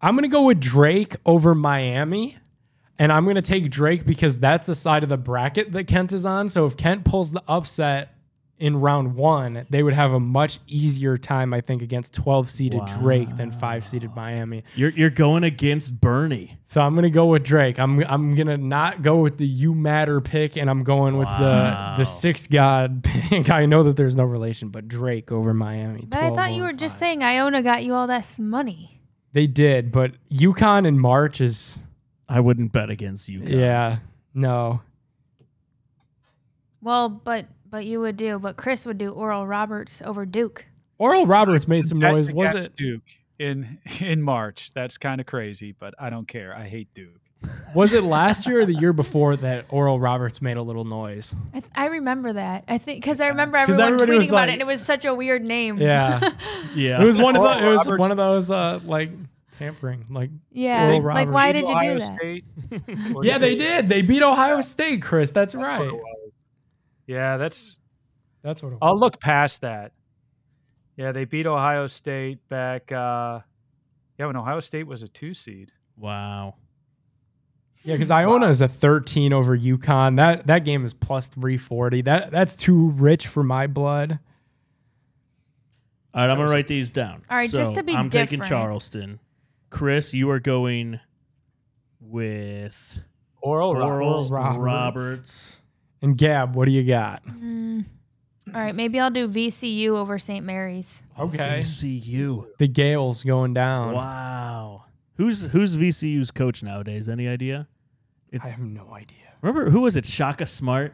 I'm 0.00 0.14
gonna 0.14 0.28
go 0.28 0.42
with 0.42 0.60
Drake 0.60 1.16
over 1.24 1.54
Miami, 1.54 2.36
and 2.98 3.12
I'm 3.12 3.24
gonna 3.26 3.42
take 3.42 3.70
Drake 3.70 4.04
because 4.04 4.38
that's 4.38 4.66
the 4.66 4.74
side 4.74 5.02
of 5.02 5.08
the 5.08 5.16
bracket 5.18 5.72
that 5.72 5.84
Kent 5.86 6.12
is 6.12 6.26
on. 6.26 6.48
So 6.48 6.66
if 6.66 6.76
Kent 6.76 7.04
pulls 7.04 7.32
the 7.32 7.42
upset 7.48 8.15
in 8.58 8.80
round 8.80 9.14
one, 9.14 9.66
they 9.68 9.82
would 9.82 9.92
have 9.92 10.12
a 10.14 10.20
much 10.20 10.60
easier 10.66 11.18
time, 11.18 11.52
I 11.52 11.60
think, 11.60 11.82
against 11.82 12.14
12 12.14 12.48
seeded 12.48 12.80
Drake 12.98 13.36
than 13.36 13.50
five 13.50 13.84
seeded 13.84 14.14
Miami. 14.16 14.64
You're 14.74 14.90
you're 14.90 15.10
going 15.10 15.44
against 15.44 16.00
Bernie. 16.00 16.56
So 16.66 16.80
I'm 16.80 16.94
gonna 16.94 17.10
go 17.10 17.26
with 17.26 17.44
Drake. 17.44 17.78
I'm 17.78 18.02
I'm 18.04 18.34
gonna 18.34 18.56
not 18.56 19.02
go 19.02 19.18
with 19.18 19.36
the 19.38 19.46
you 19.46 19.74
matter 19.74 20.20
pick, 20.20 20.56
and 20.56 20.70
I'm 20.70 20.84
going 20.84 21.16
with 21.18 21.26
Wow. 21.28 21.94
the 21.96 22.02
the 22.02 22.06
six 22.06 22.46
god 22.46 23.02
pick. 23.04 23.50
I 23.50 23.66
know 23.66 23.82
that 23.82 23.96
there's 23.96 24.16
no 24.16 24.24
relation, 24.24 24.70
but 24.70 24.88
Drake 24.88 25.30
over 25.30 25.52
Miami. 25.52 26.06
But 26.08 26.22
I 26.22 26.30
thought 26.30 26.52
you 26.52 26.62
over 26.62 26.72
were 26.72 26.76
just 26.78 26.98
saying 26.98 27.22
Iona 27.22 27.62
got 27.62 27.84
you 27.84 27.92
all 27.94 28.06
this 28.06 28.38
money. 28.38 29.00
They 29.32 29.46
did, 29.46 29.92
but 29.92 30.12
UConn 30.32 30.86
in 30.86 30.98
March 30.98 31.42
is 31.42 31.78
I 32.28 32.40
wouldn't 32.40 32.72
bet 32.72 32.88
against 32.88 33.28
you. 33.28 33.42
yeah, 33.44 33.98
no. 34.32 34.80
Well, 36.82 37.08
but 37.08 37.46
but 37.76 37.84
you 37.84 38.00
would 38.00 38.16
do, 38.16 38.38
but 38.38 38.56
Chris 38.56 38.86
would 38.86 38.96
do 38.96 39.10
Oral 39.10 39.46
Roberts 39.46 40.00
over 40.02 40.24
Duke. 40.24 40.64
Oral 40.96 41.26
Roberts 41.26 41.68
made 41.68 41.84
some 41.84 41.98
noise. 41.98 42.32
Was 42.32 42.54
it 42.54 42.74
Duke 42.74 43.02
in 43.38 43.76
in 44.00 44.22
March? 44.22 44.72
That's 44.72 44.96
kind 44.96 45.20
of 45.20 45.26
crazy, 45.26 45.72
but 45.78 45.92
I 45.98 46.08
don't 46.08 46.26
care. 46.26 46.56
I 46.56 46.66
hate 46.68 46.88
Duke. 46.94 47.20
was 47.74 47.92
it 47.92 48.02
last 48.02 48.46
year 48.46 48.60
or 48.60 48.64
the 48.64 48.72
year 48.72 48.94
before 48.94 49.36
that 49.36 49.66
Oral 49.68 50.00
Roberts 50.00 50.40
made 50.40 50.56
a 50.56 50.62
little 50.62 50.86
noise? 50.86 51.34
I, 51.52 51.60
th- 51.60 51.70
I 51.74 51.86
remember 51.88 52.32
that. 52.32 52.64
I 52.66 52.78
think 52.78 53.02
because 53.02 53.20
I 53.20 53.28
remember 53.28 53.58
everyone 53.58 53.98
tweeting 53.98 54.22
about 54.28 54.32
like- 54.32 54.48
it, 54.48 54.52
and 54.52 54.62
it 54.62 54.66
was 54.66 54.80
such 54.80 55.04
a 55.04 55.12
weird 55.14 55.42
name. 55.44 55.76
Yeah, 55.76 56.30
Yeah. 56.74 57.02
it 57.02 57.04
was 57.04 57.18
one 57.18 57.36
of 57.36 57.42
the, 57.42 57.62
it 57.62 57.68
was 57.68 57.80
Roberts- 57.86 58.00
one 58.00 58.10
of 58.10 58.16
those 58.16 58.50
uh 58.50 58.80
like 58.84 59.10
tampering 59.52 60.04
like 60.08 60.30
yeah. 60.50 60.92
Oral 60.92 61.02
Like, 61.14 61.30
why 61.30 61.52
did 61.52 61.68
you 61.68 61.74
Ohio 61.74 61.94
do 61.94 62.00
that? 62.00 62.18
State? 62.18 62.44
Yeah 63.22 63.36
they 63.36 63.54
did 63.54 63.86
they 63.90 64.00
beat 64.00 64.22
Ohio 64.22 64.62
State 64.62 65.02
Chris 65.02 65.30
that's 65.30 65.52
That's 65.52 65.68
what 65.68 65.78
right 65.78 65.88
it 65.88 65.92
was. 65.94 66.15
Yeah, 67.06 67.36
that's. 67.36 67.78
that's 68.42 68.62
what 68.62 68.72
it. 68.72 68.78
I'll 68.82 68.98
look 68.98 69.20
past 69.20 69.60
that. 69.62 69.92
Yeah, 70.96 71.12
they 71.12 71.24
beat 71.24 71.46
Ohio 71.46 71.86
State 71.86 72.38
back. 72.48 72.90
uh 72.90 73.40
Yeah, 74.18 74.26
when 74.26 74.36
Ohio 74.36 74.60
State 74.60 74.86
was 74.86 75.02
a 75.02 75.08
two 75.08 75.34
seed. 75.34 75.72
wow. 75.96 76.54
Yeah, 77.84 77.94
because 77.94 78.10
Iona 78.10 78.48
is 78.48 78.60
a 78.60 78.66
13 78.66 79.32
over 79.32 79.56
UConn. 79.56 80.16
That 80.16 80.48
that 80.48 80.64
game 80.64 80.84
is 80.84 80.92
plus 80.92 81.28
340. 81.28 82.00
That 82.02 82.32
that's 82.32 82.56
too 82.56 82.88
rich 82.90 83.28
for 83.28 83.44
my 83.44 83.68
blood. 83.68 84.18
All 86.12 86.22
right, 86.22 86.30
I'm 86.30 86.36
gonna 86.36 86.50
write 86.50 86.66
these 86.66 86.90
down. 86.90 87.22
All 87.30 87.36
right, 87.36 87.48
just 87.48 87.76
to 87.76 87.84
be 87.84 87.94
I'm 87.94 88.10
taking. 88.10 88.40
Charleston. 88.40 89.20
Chris, 89.70 90.12
you 90.14 90.30
are 90.30 90.40
going 90.40 90.98
with 92.00 93.02
Oral, 93.40 93.76
Oral 93.76 94.28
Roberts. 94.30 94.58
Roberts. 94.58 95.60
Roberts. 96.06 96.10
And 96.10 96.18
Gab, 96.18 96.54
what 96.56 96.66
do 96.66 96.72
you 96.72 96.84
got? 96.84 97.24
Mm. 97.26 97.84
All 98.54 98.60
right, 98.62 98.74
maybe 98.74 99.00
I'll 99.00 99.10
do 99.10 99.28
VCU 99.28 99.88
over 99.88 100.18
St. 100.18 100.44
Mary's. 100.44 101.02
Okay. 101.18 101.60
VCU. 101.60 102.46
The 102.58 102.68
Gaels 102.68 103.22
going 103.24 103.54
down. 103.54 103.94
Wow. 103.94 104.84
Who's 105.16 105.46
who's 105.46 105.74
VCU's 105.74 106.30
coach 106.30 106.62
nowadays? 106.62 107.08
Any 107.08 107.26
idea? 107.26 107.66
It's, 108.30 108.46
I 108.46 108.50
have 108.50 108.60
no 108.60 108.92
idea. 108.94 109.18
remember 109.42 109.70
who 109.70 109.80
was 109.80 109.96
it? 109.96 110.04
Shaka 110.06 110.46
Smart. 110.46 110.92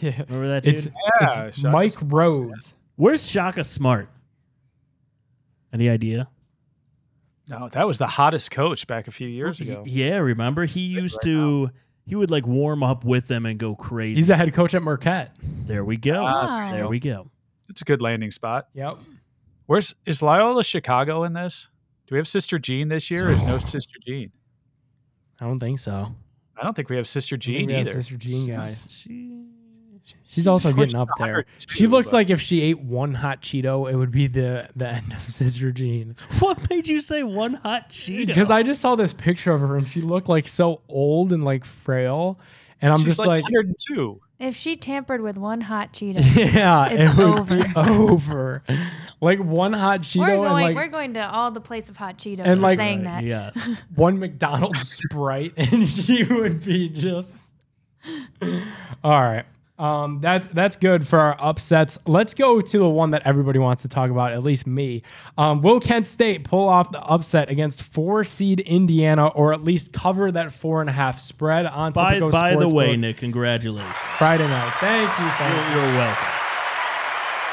Yeah. 0.00 0.20
Remember 0.28 0.48
that 0.48 0.62
dude? 0.62 0.74
It's, 0.74 0.88
Yeah, 1.20 1.44
it's 1.44 1.62
Mike 1.62 1.92
Smart. 1.92 2.12
Rhodes. 2.12 2.74
Where's 2.96 3.26
Shaka 3.26 3.64
Smart? 3.64 4.10
Any 5.72 5.88
idea? 5.88 6.28
No, 7.48 7.68
that 7.70 7.86
was 7.86 7.98
the 7.98 8.06
hottest 8.06 8.50
coach 8.50 8.86
back 8.86 9.08
a 9.08 9.10
few 9.10 9.28
years 9.28 9.60
ago. 9.60 9.84
Yeah, 9.86 10.18
remember 10.18 10.66
he 10.66 10.80
used 10.80 11.16
right 11.24 11.32
to 11.32 11.70
he 12.06 12.14
would 12.14 12.30
like 12.30 12.46
warm 12.46 12.82
up 12.82 13.04
with 13.04 13.28
them 13.28 13.46
and 13.46 13.58
go 13.58 13.74
crazy. 13.74 14.16
He's 14.16 14.28
the 14.28 14.36
head 14.36 14.52
coach 14.54 14.74
at 14.74 14.82
Marquette. 14.82 15.36
there 15.66 15.84
we 15.84 15.96
go. 15.96 16.22
Wow. 16.22 16.72
There 16.72 16.88
we 16.88 17.00
go. 17.00 17.28
It's 17.68 17.80
a 17.80 17.84
good 17.84 18.00
landing 18.00 18.30
spot. 18.30 18.68
Yep. 18.74 18.98
Where's 19.66 19.94
is 20.06 20.22
Loyola 20.22 20.62
Chicago 20.62 21.24
in 21.24 21.32
this? 21.32 21.68
Do 22.06 22.14
we 22.14 22.18
have 22.18 22.28
Sister 22.28 22.58
Jean 22.58 22.88
this 22.88 23.10
year? 23.10 23.28
Or 23.28 23.32
is 23.32 23.42
no 23.42 23.58
Sister 23.58 23.98
Jean? 24.06 24.30
I 25.40 25.46
don't 25.46 25.58
think 25.58 25.80
so. 25.80 26.14
I 26.56 26.62
don't 26.62 26.74
think 26.74 26.88
we 26.88 26.96
have 26.96 27.08
Sister 27.08 27.36
Jean 27.36 27.70
either. 27.70 27.92
Sister 27.92 28.16
Jean 28.16 28.46
guy. 28.48 28.72
She, 28.88 29.44
She's 30.28 30.46
also 30.46 30.68
pushed 30.72 30.92
getting 30.92 30.96
up 31.00 31.08
there. 31.18 31.26
100 31.26 31.46
She 31.68 31.86
looks 31.86 32.08
but- 32.10 32.16
like 32.16 32.30
if 32.30 32.40
she 32.40 32.60
ate 32.62 32.80
one 32.80 33.14
hot 33.14 33.40
Cheeto, 33.42 33.90
it 33.90 33.96
would 33.96 34.10
be 34.10 34.26
the 34.26 34.68
the 34.76 34.88
end 34.88 35.12
of 35.12 35.20
Sister 35.30 35.72
Jean. 35.72 36.14
what 36.40 36.68
made 36.68 36.88
you 36.88 37.00
say 37.00 37.22
one 37.22 37.54
hot 37.54 37.90
Cheeto? 37.90 38.26
Because 38.26 38.50
I 38.50 38.62
just 38.62 38.80
saw 38.80 38.96
this 38.96 39.12
picture 39.12 39.52
of 39.52 39.60
her 39.62 39.76
and 39.76 39.88
she 39.88 40.00
looked 40.02 40.28
like 40.28 40.46
so 40.48 40.82
old 40.88 41.32
and 41.32 41.44
like 41.44 41.64
frail, 41.64 42.38
and 42.82 42.92
I'm 42.92 42.98
She's 42.98 43.16
just 43.16 43.26
like, 43.26 43.44
102. 43.44 44.20
If 44.38 44.54
she 44.54 44.76
tampered 44.76 45.22
with 45.22 45.38
one 45.38 45.62
hot 45.62 45.94
Cheeto, 45.94 46.16
yeah, 46.54 46.88
It's 46.90 47.18
it 47.18 47.34
would 47.34 47.48
be 47.48 47.80
over. 47.80 48.62
Like 49.18 49.38
one 49.38 49.72
hot 49.72 50.02
Cheeto 50.02 50.18
we're 50.20 50.34
and 50.34 50.42
going. 50.42 50.52
like 50.66 50.76
we're 50.76 50.88
going 50.88 51.14
to 51.14 51.26
all 51.26 51.50
the 51.50 51.60
place 51.62 51.88
of 51.88 51.96
hot 51.96 52.18
Cheetos. 52.18 52.40
And 52.44 52.56
for 52.56 52.60
like- 52.60 52.76
saying 52.76 53.02
Right, 53.02 53.22
that. 53.22 53.24
Yes. 53.24 53.58
one 53.94 54.18
McDonald's 54.18 54.90
Sprite, 54.92 55.54
and 55.56 55.88
she 55.88 56.22
would 56.24 56.62
be 56.62 56.90
just 56.90 57.48
All 59.02 59.22
right. 59.22 59.44
Um, 59.78 60.20
that's 60.22 60.46
that's 60.48 60.74
good 60.76 61.06
for 61.06 61.18
our 61.18 61.36
upsets. 61.38 61.98
Let's 62.06 62.32
go 62.32 62.60
to 62.62 62.78
the 62.78 62.88
one 62.88 63.10
that 63.10 63.22
everybody 63.26 63.58
wants 63.58 63.82
to 63.82 63.88
talk 63.88 64.10
about, 64.10 64.32
at 64.32 64.42
least 64.42 64.66
me. 64.66 65.02
Um, 65.36 65.60
will 65.60 65.80
Kent 65.80 66.06
State 66.08 66.44
pull 66.44 66.66
off 66.68 66.90
the 66.92 67.00
upset 67.02 67.50
against 67.50 67.82
four 67.82 68.24
seed 68.24 68.60
Indiana, 68.60 69.26
or 69.28 69.52
at 69.52 69.62
least 69.64 69.92
cover 69.92 70.32
that 70.32 70.50
four 70.52 70.80
and 70.80 70.88
a 70.88 70.92
half 70.94 71.18
spread 71.18 71.66
on 71.66 71.92
By, 71.92 72.14
Tipico 72.14 72.32
by 72.32 72.56
the 72.56 72.68
way, 72.68 72.94
Sportsbook 72.96 72.98
Nick, 73.00 73.16
congratulations. 73.18 73.94
Friday 74.16 74.48
night? 74.48 74.72
Thank 74.80 75.10
you. 75.18 75.28
Thank 75.36 75.74
you. 75.74 75.80
You're, 75.80 75.86
you're 75.88 75.96
welcome. 75.98 76.24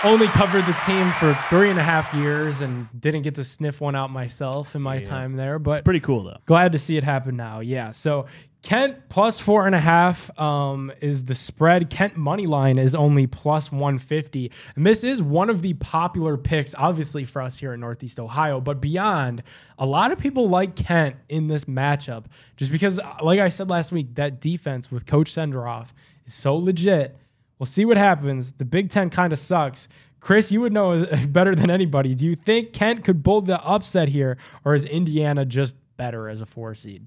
only 0.06 0.28
covered 0.28 0.66
the 0.66 0.74
team 0.86 1.12
for 1.14 1.38
three 1.50 1.70
and 1.70 1.80
a 1.80 1.84
half 1.84 2.14
years 2.14 2.62
and 2.62 2.88
didn't 3.00 3.22
get 3.24 3.36
to 3.36 3.44
sniff 3.44 3.80
one 3.82 3.96
out 3.96 4.10
myself 4.12 4.76
in 4.76 4.82
my 4.82 5.00
time 5.00 5.36
there. 5.36 5.60
But 5.60 5.78
It's 5.78 5.84
pretty 5.84 6.00
cool 6.02 6.24
though. 6.24 6.38
glad 6.46 6.72
to 6.74 6.80
see 6.80 6.98
it 6.98 7.04
happen 7.04 7.36
now. 7.38 7.60
Yeah. 7.62 7.92
So 7.92 8.26
Kent 8.64 9.10
plus 9.10 9.42
four 9.42 9.66
and 9.66 9.76
a 9.76 9.80
half 9.80 10.40
um, 10.40 10.90
is 11.02 11.26
the 11.26 11.36
spread. 11.36 11.90
Kent 11.90 12.16
money 12.16 12.48
line 12.48 12.78
is 12.78 12.96
only 12.96 13.28
plus 13.28 13.70
150. 13.74 14.50
And 14.78 14.86
this 14.86 15.04
is 15.04 15.22
one 15.22 15.50
of 15.50 15.62
the 15.62 15.74
popular 15.76 16.38
picks, 16.38 16.74
obviously, 16.74 17.26
for 17.26 17.42
us 17.42 17.58
here 17.58 17.74
in 17.74 17.82
Northeast 17.82 18.22
Ohio. 18.22 18.62
But 18.62 18.80
beyond, 18.80 19.44
a 19.78 19.86
lot 19.86 20.14
of 20.14 20.18
people 20.18 20.48
like 20.48 20.78
Kent 20.78 21.18
in 21.28 21.48
this 21.48 21.66
matchup 21.66 22.26
just 22.56 22.72
because, 22.72 23.00
uh, 23.00 23.16
like 23.22 23.42
I 23.42 23.50
said 23.50 23.70
last 23.70 23.92
week, 23.92 24.16
that 24.16 24.40
defense 24.40 24.90
with 24.90 25.06
Coach 25.06 25.30
Senderoff 25.30 25.90
is 26.26 26.34
so 26.34 26.56
legit. 26.56 27.18
We'll 27.60 27.68
see 27.68 27.84
what 27.84 27.98
happens. 27.98 28.54
The 28.54 28.66
Big 28.66 28.90
Ten 28.90 29.10
kind 29.10 29.34
of 29.34 29.40
sucks. 29.40 29.90
Chris, 30.22 30.54
you 30.54 30.62
would 30.62 30.72
know 30.72 31.06
better 31.28 31.54
than 31.54 31.70
anybody. 31.70 32.16
Do 32.16 32.26
you 32.26 32.36
think 32.36 32.72
Kent 32.72 33.04
could 33.04 33.26
pull 33.26 33.42
the 33.42 33.62
upset 33.62 34.08
here, 34.08 34.38
or 34.64 34.74
is 34.74 34.86
Indiana 34.86 35.44
just 35.44 35.76
better 35.98 36.30
as 36.30 36.40
a 36.40 36.46
four 36.46 36.76
seed? 36.76 37.06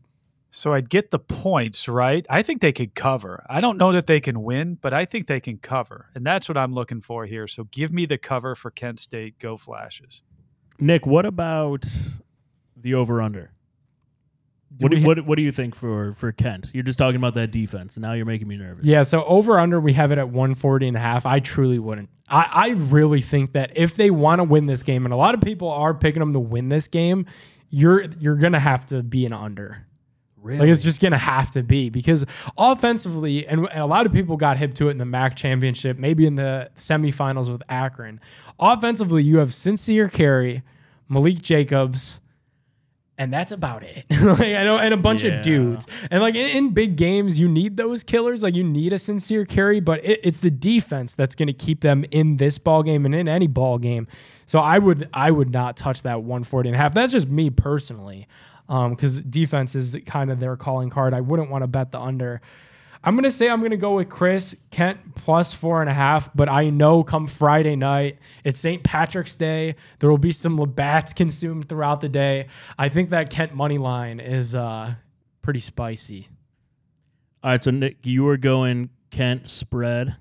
So 0.50 0.72
I'd 0.72 0.88
get 0.88 1.10
the 1.10 1.18
points, 1.18 1.86
right? 1.86 2.24
I 2.30 2.42
think 2.42 2.62
they 2.62 2.72
could 2.72 2.94
cover. 2.94 3.44
I 3.48 3.60
don't 3.60 3.76
know 3.76 3.92
that 3.92 4.06
they 4.06 4.20
can 4.20 4.42
win, 4.42 4.78
but 4.80 4.94
I 4.94 5.04
think 5.04 5.26
they 5.26 5.40
can 5.40 5.58
cover. 5.58 6.06
And 6.14 6.24
that's 6.24 6.48
what 6.48 6.56
I'm 6.56 6.72
looking 6.72 7.00
for 7.00 7.26
here. 7.26 7.46
So 7.46 7.64
give 7.64 7.92
me 7.92 8.06
the 8.06 8.16
cover 8.16 8.54
for 8.54 8.70
Kent 8.70 9.00
State. 9.00 9.38
Go 9.38 9.56
Flashes. 9.56 10.22
Nick, 10.78 11.04
what 11.06 11.26
about 11.26 11.84
the 12.74 12.94
over 12.94 13.20
under? 13.20 13.52
What 14.78 14.92
do, 14.92 15.02
what, 15.02 15.26
what 15.26 15.36
do 15.36 15.42
you 15.42 15.52
think 15.52 15.74
for, 15.74 16.12
for 16.14 16.32
Kent? 16.32 16.70
You're 16.74 16.82
just 16.82 16.98
talking 16.98 17.16
about 17.16 17.34
that 17.34 17.50
defense, 17.50 17.96
and 17.96 18.02
now 18.02 18.12
you're 18.12 18.26
making 18.26 18.48
me 18.48 18.56
nervous. 18.56 18.84
Yeah, 18.84 19.04
so 19.04 19.24
over 19.24 19.58
under 19.58 19.80
we 19.80 19.94
have 19.94 20.12
it 20.12 20.18
at 20.18 20.28
140 20.28 20.88
and 20.88 20.96
a 20.96 21.00
half. 21.00 21.24
I 21.24 21.40
truly 21.40 21.78
wouldn't. 21.78 22.10
I, 22.28 22.48
I 22.52 22.68
really 22.70 23.22
think 23.22 23.52
that 23.52 23.76
if 23.76 23.94
they 23.94 24.10
want 24.10 24.40
to 24.40 24.44
win 24.44 24.66
this 24.66 24.82
game, 24.82 25.06
and 25.06 25.14
a 25.14 25.16
lot 25.16 25.34
of 25.34 25.40
people 25.40 25.70
are 25.70 25.94
picking 25.94 26.20
them 26.20 26.32
to 26.32 26.40
win 26.40 26.68
this 26.68 26.88
game, 26.88 27.26
you're 27.70 28.04
you're 28.18 28.36
gonna 28.36 28.60
have 28.60 28.86
to 28.86 29.02
be 29.02 29.24
an 29.24 29.32
under. 29.32 29.85
Really? 30.46 30.60
Like 30.60 30.68
it's 30.70 30.82
just 30.82 31.00
gonna 31.00 31.18
have 31.18 31.50
to 31.52 31.62
be 31.62 31.90
because 31.90 32.24
offensively, 32.56 33.46
and, 33.46 33.68
and 33.68 33.80
a 33.80 33.86
lot 33.86 34.06
of 34.06 34.12
people 34.12 34.36
got 34.36 34.56
hip 34.56 34.74
to 34.74 34.88
it 34.88 34.92
in 34.92 34.98
the 34.98 35.04
MAC 35.04 35.36
championship, 35.36 35.98
maybe 35.98 36.26
in 36.26 36.36
the 36.36 36.70
semifinals 36.76 37.50
with 37.50 37.62
Akron. 37.68 38.20
Offensively, 38.58 39.22
you 39.22 39.38
have 39.38 39.52
Sincere 39.52 40.08
Carry, 40.08 40.62
Malik 41.08 41.42
Jacobs, 41.42 42.20
and 43.18 43.32
that's 43.32 43.52
about 43.52 43.82
it. 43.82 44.04
like 44.22 44.40
I 44.40 44.64
know, 44.64 44.78
and 44.78 44.92
a 44.94 44.96
bunch 44.96 45.24
Yeah. 45.24 45.36
of 45.38 45.42
dudes. 45.42 45.86
And 46.10 46.22
like 46.22 46.34
in, 46.34 46.56
in 46.56 46.70
big 46.72 46.96
games, 46.96 47.38
you 47.40 47.48
need 47.48 47.76
those 47.76 48.02
killers. 48.02 48.42
Like 48.42 48.54
you 48.54 48.64
need 48.64 48.92
a 48.92 48.98
sincere 48.98 49.44
carry, 49.44 49.80
but 49.80 50.04
it, 50.04 50.20
it's 50.22 50.40
the 50.40 50.50
defense 50.50 51.14
that's 51.14 51.34
going 51.34 51.46
to 51.48 51.52
keep 51.52 51.80
them 51.80 52.04
in 52.10 52.36
this 52.36 52.58
ball 52.58 52.82
game 52.82 53.04
and 53.06 53.14
in 53.14 53.26
any 53.28 53.46
ball 53.46 53.78
game. 53.78 54.06
So 54.46 54.58
I 54.60 54.78
would 54.78 55.08
I 55.12 55.30
would 55.30 55.50
not 55.50 55.76
touch 55.76 56.02
that 56.02 56.22
140 56.22 56.68
and 56.68 56.76
a 56.76 56.78
half. 56.78 56.94
That's 56.94 57.10
just 57.12 57.28
me 57.28 57.50
personally, 57.50 58.28
because 58.66 59.22
defense 59.22 59.74
is 59.74 59.96
kind 60.06 60.30
of 60.30 60.40
their 60.40 60.56
calling 60.56 60.90
card. 60.90 61.14
I 61.14 61.20
wouldn't 61.20 61.50
want 61.50 61.62
to 61.62 61.68
bet 61.68 61.92
the 61.92 62.00
under. 62.00 62.40
I'm 63.04 63.14
gonna 63.14 63.30
say 63.30 63.48
I'm 63.48 63.62
gonna 63.62 63.76
go 63.76 63.94
with 63.94 64.08
Chris 64.08 64.56
Kent 64.72 65.14
plus 65.14 65.52
four 65.52 65.80
and 65.80 65.88
a 65.88 65.94
half, 65.94 66.34
but 66.34 66.48
I 66.48 66.70
know 66.70 67.04
come 67.04 67.28
Friday 67.28 67.76
night, 67.76 68.18
it's 68.42 68.58
St. 68.58 68.82
Patrick's 68.82 69.36
Day. 69.36 69.76
There 70.00 70.10
will 70.10 70.18
be 70.18 70.32
some 70.32 70.58
Labatts 70.58 71.14
consumed 71.14 71.68
throughout 71.68 72.00
the 72.00 72.08
day. 72.08 72.48
I 72.76 72.88
think 72.88 73.10
that 73.10 73.30
Kent 73.30 73.54
money 73.54 73.78
line 73.78 74.18
is 74.18 74.56
uh, 74.56 74.94
pretty 75.40 75.60
spicy. 75.60 76.28
All 77.44 77.52
right, 77.52 77.62
so 77.62 77.70
Nick, 77.70 77.98
you 78.02 78.26
are 78.26 78.36
going 78.36 78.90
Kent 79.12 79.48
spread. 79.48 80.16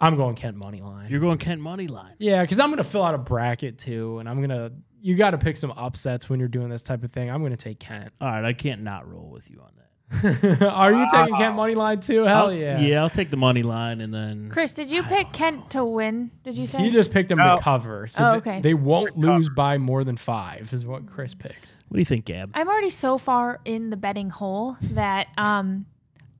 I'm 0.00 0.16
going 0.16 0.34
Kent 0.34 0.56
money 0.56 0.80
line. 0.80 1.08
You're 1.08 1.20
going 1.20 1.38
Kent 1.38 1.60
money 1.60 1.86
line. 1.86 2.14
yeah, 2.18 2.42
because 2.42 2.58
I'm 2.58 2.70
gonna 2.70 2.82
fill 2.84 3.04
out 3.04 3.14
a 3.14 3.18
bracket 3.18 3.78
too, 3.78 4.18
and 4.18 4.28
I'm 4.28 4.40
gonna. 4.40 4.72
You 5.00 5.14
got 5.14 5.30
to 5.32 5.38
pick 5.38 5.56
some 5.56 5.70
upsets 5.72 6.28
when 6.28 6.38
you're 6.40 6.48
doing 6.48 6.68
this 6.68 6.82
type 6.82 7.04
of 7.04 7.12
thing. 7.12 7.30
I'm 7.30 7.42
gonna 7.42 7.56
take 7.56 7.78
Kent. 7.78 8.12
All 8.20 8.28
right, 8.28 8.44
I 8.44 8.52
can't 8.52 8.82
not 8.82 9.08
roll 9.10 9.28
with 9.30 9.50
you 9.50 9.60
on 9.60 9.70
that. 9.76 9.82
Are 10.72 10.92
you 10.92 11.06
taking 11.12 11.36
Kent 11.36 11.56
money 11.56 11.74
line 11.74 11.98
too? 12.00 12.22
Hell 12.22 12.46
I'll- 12.46 12.52
yeah. 12.52 12.78
Yeah, 12.80 13.02
I'll 13.02 13.10
take 13.10 13.30
the 13.30 13.36
money 13.36 13.62
line 13.62 14.00
and 14.00 14.14
then 14.14 14.48
Chris, 14.50 14.72
did 14.72 14.88
you 14.90 15.02
pick 15.02 15.32
Kent 15.32 15.70
to 15.70 15.84
win? 15.84 16.30
Did 16.44 16.56
you 16.56 16.66
say? 16.68 16.78
He 16.78 16.90
just 16.90 17.10
picked 17.10 17.30
him 17.30 17.38
No. 17.38 17.56
to 17.56 17.62
cover, 17.62 18.06
so 18.06 18.24
Oh, 18.24 18.32
th- 18.34 18.40
okay. 18.42 18.60
they 18.60 18.74
won't 18.74 19.16
lose 19.18 19.48
by 19.48 19.78
more 19.78 20.04
than 20.04 20.16
five, 20.16 20.72
is 20.72 20.84
what 20.86 21.06
Chris 21.06 21.34
picked. 21.34 21.74
What 21.88 21.96
do 21.96 21.98
you 22.00 22.04
think, 22.04 22.24
Gab? 22.24 22.50
I'm 22.54 22.68
already 22.68 22.90
so 22.90 23.18
far 23.18 23.60
in 23.64 23.90
the 23.90 23.96
betting 23.96 24.30
hole 24.30 24.76
that 24.92 25.26
um, 25.36 25.86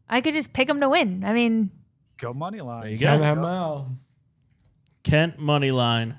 I 0.09 0.21
could 0.21 0.35
just 0.35 0.53
pick 0.53 0.69
him 0.69 0.81
to 0.81 0.89
win. 0.89 1.25
I 1.25 1.33
mean, 1.33 1.71
Go 2.19 2.33
money 2.33 2.61
line. 2.61 2.83
There 2.83 2.91
you 2.93 2.99
Ken 2.99 3.19
go. 3.19 3.25
ML. 3.43 3.97
Kent 5.03 5.39
money 5.39 5.71
line. 5.71 6.17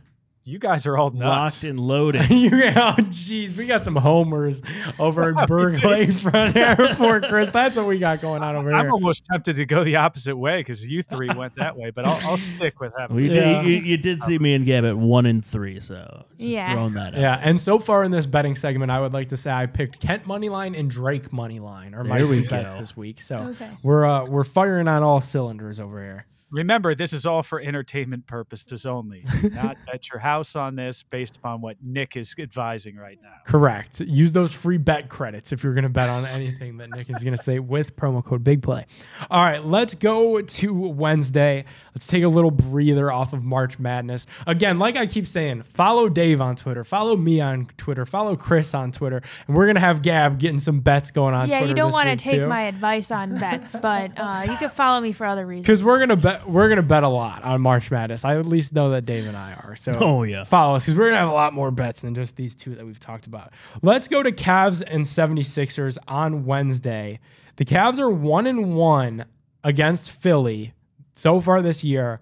You 0.47 0.59
guys 0.59 0.85
are 0.85 0.97
all 0.97 1.09
nuts. 1.09 1.61
Locked 1.61 1.63
and 1.65 1.77
loaded. 1.77 2.29
you, 2.29 2.49
oh, 2.53 2.95
jeez, 2.99 3.53
we 3.57 3.65
got 3.65 3.83
some 3.83 3.97
homers 3.97 4.61
over 4.97 5.29
at 5.37 5.45
Burke 5.45 5.73
Lakefront 5.73 6.55
Airport, 6.55 7.25
Chris. 7.27 7.49
That's 7.51 7.75
what 7.75 7.85
we 7.85 7.99
got 7.99 8.21
going 8.21 8.41
on 8.41 8.55
over 8.55 8.69
here. 8.69 8.79
I'm 8.79 8.89
almost 8.89 9.25
tempted 9.25 9.57
to 9.57 9.65
go 9.65 9.83
the 9.83 9.97
opposite 9.97 10.37
way 10.37 10.61
because 10.61 10.85
you 10.87 11.03
three 11.03 11.29
went 11.35 11.55
that 11.57 11.75
way, 11.75 11.89
but 11.89 12.05
I'll, 12.05 12.29
I'll 12.31 12.37
stick 12.37 12.79
with 12.79 12.93
having. 12.97 13.17
We 13.17 13.29
Yeah. 13.29 13.61
did, 13.61 13.67
you, 13.69 13.77
you 13.79 13.97
did 13.97 14.23
see 14.23 14.37
me 14.39 14.53
and 14.53 14.65
Gab 14.65 14.85
at 14.85 14.97
one 14.97 15.25
and 15.25 15.43
three, 15.43 15.81
so 15.81 16.23
just 16.39 16.49
Yeah. 16.49 16.71
throwing 16.71 16.93
that 16.93 17.13
out. 17.13 17.19
Yeah, 17.19 17.41
and 17.43 17.59
so 17.59 17.77
far 17.77 18.05
in 18.05 18.11
this 18.11 18.25
betting 18.25 18.55
segment, 18.55 18.89
I 18.89 19.01
would 19.01 19.11
like 19.11 19.27
to 19.29 19.37
say 19.37 19.51
I 19.51 19.65
picked 19.65 19.99
Kent 19.99 20.25
money 20.25 20.47
line 20.47 20.75
and 20.75 20.89
Drake 20.89 21.33
money 21.33 21.59
line, 21.59 21.93
or 21.93 22.05
my 22.05 22.19
two 22.19 22.47
bets 22.47 22.73
this 22.75 22.95
week. 22.95 23.19
So 23.19 23.37
Okay. 23.37 23.69
we're 23.83 24.05
uh, 24.05 24.23
we're 24.25 24.45
firing 24.45 24.87
on 24.87 25.03
all 25.03 25.19
cylinders 25.19 25.81
over 25.81 26.01
here. 26.01 26.25
Remember, 26.49 26.95
this 26.95 27.11
is 27.11 27.25
all 27.25 27.43
for 27.43 27.59
entertainment 27.59 28.25
purposes 28.25 28.85
only. 28.85 29.25
Not 29.51 29.75
bet 29.85 30.09
your 30.09 30.19
house 30.19 30.55
on 30.55 30.75
this 30.75 31.03
based 31.03 31.35
upon 31.35 31.59
what 31.59 31.75
Nick 31.83 32.15
is 32.15 32.33
advising 32.39 32.95
right 32.95 33.19
now. 33.21 33.33
Correct. 33.45 33.99
Use 33.99 34.31
those 34.31 34.53
free 34.53 34.77
bet 34.77 35.09
credits 35.09 35.51
if 35.51 35.63
you're 35.63 35.73
going 35.73 35.83
to 35.83 35.89
bet 35.89 36.09
on 36.09 36.25
anything 36.25 36.77
that 36.77 36.89
Nick 36.91 37.09
is 37.09 37.21
going 37.21 37.35
to 37.35 37.41
say 37.41 37.59
with 37.59 37.95
promo 37.97 38.23
code 38.23 38.43
Big 38.43 38.63
Play. 38.63 38.85
All 39.29 39.43
right, 39.43 39.63
let's 39.63 39.93
go 39.93 40.39
to 40.39 40.73
Wednesday. 40.73 41.65
Let's 41.97 42.05
take 42.05 42.21
a 42.21 42.27
little 42.27 42.51
breather 42.51 43.11
off 43.11 43.33
of 43.33 43.43
March 43.43 43.79
Madness. 43.79 44.27
Again, 44.45 44.77
like 44.77 44.95
I 44.95 45.07
keep 45.07 45.25
saying, 45.25 45.63
follow 45.63 46.09
Dave 46.09 46.41
on 46.41 46.55
Twitter, 46.55 46.83
follow 46.83 47.15
me 47.15 47.41
on 47.41 47.71
Twitter, 47.77 48.05
follow 48.05 48.35
Chris 48.35 48.75
on 48.75 48.91
Twitter, 48.91 49.23
and 49.47 49.57
we're 49.57 49.65
going 49.65 49.77
to 49.77 49.81
have 49.81 50.03
Gab 50.03 50.37
getting 50.37 50.59
some 50.59 50.79
bets 50.79 51.09
going 51.09 51.33
on 51.33 51.49
yeah, 51.49 51.57
Twitter 51.57 51.69
you 51.69 51.73
don't 51.75 51.91
want 51.91 52.07
to 52.07 52.15
take 52.15 52.35
too. 52.35 52.45
my 52.45 52.65
advice 52.65 53.09
on 53.09 53.39
bets, 53.39 53.75
but 53.81 54.11
uh, 54.15 54.45
you 54.47 54.55
can 54.57 54.69
follow 54.69 55.01
me 55.01 55.11
for 55.11 55.25
other 55.25 55.47
reasons. 55.47 55.65
because 55.65 55.83
we're 55.83 55.97
gonna 55.97 56.15
bet 56.15 56.47
we're 56.47 56.69
gonna 56.69 56.83
bet 56.83 57.01
a 57.01 57.07
lot 57.07 57.43
on 57.43 57.61
March 57.61 57.89
Madness. 57.89 58.23
I 58.23 58.37
at 58.37 58.45
least 58.45 58.73
know 58.73 58.91
that 58.91 59.07
Dave 59.07 59.25
and 59.25 59.35
I 59.35 59.53
are. 59.53 59.75
So 59.75 59.93
Oh, 59.99 60.21
yeah. 60.21 60.43
follow 60.43 60.75
us 60.75 60.85
because 60.85 60.99
we're 60.99 61.07
gonna 61.07 61.21
have 61.21 61.29
a 61.29 61.33
lot 61.33 61.53
more 61.55 61.71
bets 61.71 62.01
than 62.01 62.13
just 62.13 62.35
these 62.35 62.53
two 62.53 62.75
that 62.75 62.85
we've 62.85 62.99
talked 62.99 63.25
about. 63.25 63.53
Let's 63.81 64.07
go 64.07 64.21
to 64.21 64.31
Cavs 64.31 64.83
and 64.85 65.03
76ers 65.03 65.97
on 66.07 66.45
Wednesday. 66.45 67.19
The 67.55 67.65
Cavs 67.65 67.97
are 67.97 68.11
one 68.11 68.45
and 68.45 68.75
one 68.75 69.25
against 69.63 70.11
Philly 70.11 70.75
so 71.17 71.41
far 71.41 71.61
this 71.61 71.83
year. 71.83 72.19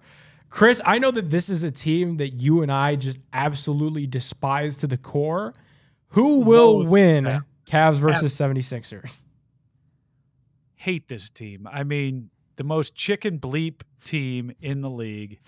Chris, 0.48 0.80
I 0.84 0.98
know 0.98 1.10
that 1.10 1.30
this 1.30 1.50
is 1.50 1.64
a 1.64 1.70
team 1.70 2.16
that 2.16 2.40
you 2.40 2.62
and 2.62 2.72
I 2.72 2.96
just 2.96 3.20
absolutely 3.32 4.06
despise 4.06 4.76
to 4.78 4.86
the 4.86 4.96
core. 4.96 5.52
Who 6.10 6.38
will 6.38 6.78
Loathe 6.78 6.88
win 6.88 7.24
them. 7.24 7.44
Cavs 7.66 7.96
versus 7.96 8.34
76ers? 8.34 9.22
Hate 10.76 11.08
this 11.08 11.30
team. 11.30 11.68
I 11.70 11.82
mean, 11.82 12.30
the 12.56 12.64
most 12.64 12.94
chicken 12.94 13.38
bleep 13.38 13.82
team 14.04 14.52
in 14.60 14.80
the 14.80 14.90
league. 14.90 15.40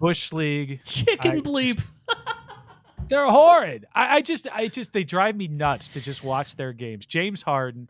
Bush 0.00 0.32
League. 0.32 0.80
Chicken 0.84 1.30
I 1.30 1.40
bleep. 1.40 1.80
They're 3.08 3.26
horrid. 3.26 3.86
I, 3.94 4.16
I 4.16 4.20
just, 4.22 4.48
I 4.50 4.68
just, 4.68 4.92
they 4.92 5.04
drive 5.04 5.36
me 5.36 5.48
nuts 5.48 5.90
to 5.90 6.00
just 6.00 6.24
watch 6.24 6.56
their 6.56 6.72
games. 6.72 7.04
James 7.06 7.42
Harden, 7.42 7.88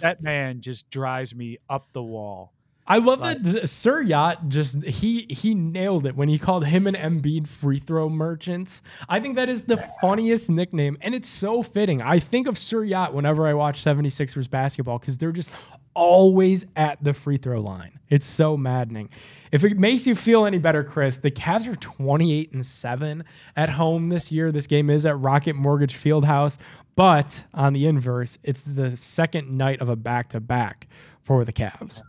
that 0.00 0.22
man 0.22 0.60
just 0.60 0.90
drives 0.90 1.34
me 1.34 1.58
up 1.70 1.92
the 1.92 2.02
wall. 2.02 2.52
I 2.88 2.98
love 2.98 3.20
Like- 3.20 3.42
that 3.42 3.68
Sir 3.68 4.00
Yacht 4.00 4.48
just 4.48 4.82
he 4.84 5.26
he 5.28 5.54
nailed 5.54 6.06
it 6.06 6.14
when 6.16 6.28
he 6.28 6.38
called 6.38 6.64
him 6.66 6.86
and 6.86 6.96
Embiid 6.96 7.48
free 7.48 7.78
throw 7.80 8.08
merchants. 8.08 8.80
I 9.08 9.18
think 9.20 9.36
that 9.36 9.48
is 9.48 9.64
the 9.64 9.78
funniest 10.00 10.48
nickname 10.50 10.96
and 11.00 11.14
it's 11.14 11.28
so 11.28 11.62
fitting. 11.62 12.00
I 12.00 12.20
think 12.20 12.46
of 12.46 12.56
Sir 12.56 12.84
Yacht 12.84 13.12
whenever 13.12 13.46
I 13.46 13.54
watch 13.54 13.82
76ers 13.82 14.48
basketball 14.48 14.98
cuz 15.00 15.18
they're 15.18 15.32
just 15.32 15.50
always 15.94 16.66
at 16.76 17.02
the 17.02 17.12
free 17.14 17.38
throw 17.38 17.60
line. 17.60 17.98
It's 18.08 18.26
so 18.26 18.56
maddening. 18.56 19.08
If 19.50 19.64
it 19.64 19.78
makes 19.78 20.06
you 20.06 20.14
feel 20.14 20.44
any 20.46 20.58
better, 20.58 20.84
Chris, 20.84 21.16
the 21.16 21.30
Cavs 21.30 21.66
are 21.66 21.74
28 21.74 22.52
and 22.52 22.64
7 22.64 23.24
at 23.56 23.70
home 23.70 24.10
this 24.10 24.30
year. 24.30 24.52
This 24.52 24.66
game 24.66 24.90
is 24.90 25.06
at 25.06 25.18
Rocket 25.18 25.56
Mortgage 25.56 25.96
Fieldhouse, 25.96 26.58
but 26.94 27.42
on 27.54 27.72
the 27.72 27.86
inverse, 27.86 28.38
it's 28.44 28.60
the 28.60 28.96
second 28.96 29.50
night 29.50 29.80
of 29.80 29.88
a 29.88 29.96
back-to-back 29.96 30.86
for 31.22 31.44
the 31.44 31.52
Cavs. 31.52 32.02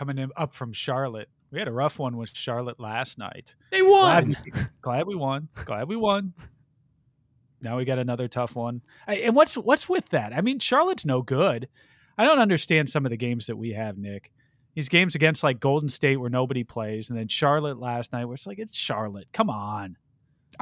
Coming 0.00 0.16
in 0.16 0.30
up 0.34 0.54
from 0.54 0.72
Charlotte. 0.72 1.28
We 1.52 1.58
had 1.58 1.68
a 1.68 1.72
rough 1.72 1.98
one 1.98 2.16
with 2.16 2.30
Charlotte 2.32 2.80
last 2.80 3.18
night. 3.18 3.54
They 3.70 3.82
won. 3.82 4.34
we, 4.46 4.52
glad 4.80 5.06
we 5.06 5.14
won. 5.14 5.48
Glad 5.66 5.88
we 5.88 5.96
won. 5.96 6.32
Now 7.60 7.76
we 7.76 7.84
got 7.84 7.98
another 7.98 8.26
tough 8.26 8.56
one. 8.56 8.80
And 9.06 9.36
what's 9.36 9.58
what's 9.58 9.90
with 9.90 10.08
that? 10.08 10.32
I 10.32 10.40
mean, 10.40 10.58
Charlotte's 10.58 11.04
no 11.04 11.20
good. 11.20 11.68
I 12.16 12.24
don't 12.24 12.38
understand 12.38 12.88
some 12.88 13.04
of 13.04 13.10
the 13.10 13.18
games 13.18 13.48
that 13.48 13.56
we 13.56 13.74
have, 13.74 13.98
Nick. 13.98 14.32
These 14.74 14.88
games 14.88 15.16
against 15.16 15.42
like 15.42 15.60
Golden 15.60 15.90
State 15.90 16.16
where 16.16 16.30
nobody 16.30 16.64
plays, 16.64 17.10
and 17.10 17.18
then 17.18 17.28
Charlotte 17.28 17.78
last 17.78 18.14
night 18.14 18.24
where 18.24 18.34
it's 18.36 18.46
like 18.46 18.58
it's 18.58 18.74
Charlotte. 18.74 19.28
Come 19.34 19.50
on. 19.50 19.98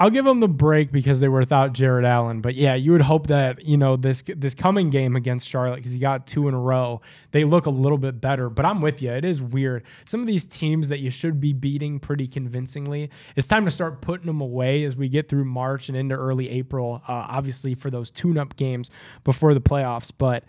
I'll 0.01 0.11
give 0.11 0.25
them 0.25 0.39
the 0.39 0.49
break 0.49 0.93
because 0.93 1.19
they 1.19 1.27
were 1.27 1.41
without 1.41 1.73
Jarrett 1.73 2.05
Allen. 2.05 2.41
But 2.41 2.55
yeah, 2.55 2.77
you 2.77 2.93
would 2.93 3.03
hope 3.03 3.27
that 3.27 3.65
you 3.65 3.77
know 3.77 3.97
this 3.97 4.23
this 4.29 4.55
coming 4.55 4.91
game 4.91 5.17
against 5.17 5.49
Charlotte 5.49 5.77
because 5.77 5.93
you 5.93 6.01
got 6.01 6.25
two 6.25 6.47
in 6.47 6.55
a 6.55 6.59
row, 6.59 7.01
they 7.33 7.43
look 7.43 7.67
a 7.67 7.71
little 7.71 7.99
bit 7.99 8.21
better. 8.21 8.49
But 8.49 8.65
I'm 8.65 8.81
with 8.81 9.03
you; 9.03 9.11
it 9.11 9.25
is 9.25 9.43
weird. 9.43 9.83
Some 10.05 10.21
of 10.21 10.29
these 10.29 10.47
teams 10.47 10.89
that 10.91 11.01
you 11.01 11.11
should 11.11 11.41
be 11.41 11.53
beating 11.53 11.99
pretty 11.99 12.29
convincingly, 12.29 13.11
it's 13.35 13.49
time 13.49 13.65
to 13.65 13.73
start 13.73 14.01
putting 14.01 14.27
them 14.27 14.41
away 14.41 14.85
as 14.85 14.95
we 14.95 15.09
get 15.09 15.29
through 15.29 15.45
March 15.45 15.89
and 15.89 15.99
into 15.99 16.15
early 16.15 16.49
April. 16.49 17.03
Uh, 17.09 17.27
obviously, 17.29 17.75
for 17.75 17.91
those 17.91 18.13
tune-up 18.13 18.55
games 18.55 18.93
before 19.25 19.53
the 19.53 19.61
playoffs. 19.61 20.13
But 20.17 20.45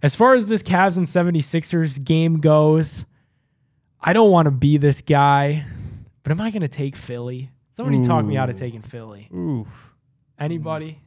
as 0.00 0.14
far 0.14 0.34
as 0.34 0.46
this 0.46 0.62
Cavs 0.62 0.96
and 0.96 1.08
76ers 1.08 2.02
game 2.04 2.38
goes, 2.38 3.04
I 4.00 4.12
don't 4.12 4.30
want 4.30 4.46
to 4.46 4.52
be 4.52 4.76
this 4.76 5.00
guy, 5.00 5.64
but 6.22 6.30
am 6.30 6.40
I 6.40 6.52
going 6.52 6.62
to 6.62 6.68
take 6.68 6.94
Philly? 6.94 7.50
Somebody 7.76 8.02
talk 8.02 8.24
me 8.24 8.36
out 8.36 8.50
of 8.50 8.56
taking 8.56 8.82
Philly. 8.82 9.28
Ooh. 9.32 9.66
Anybody? 10.38 11.00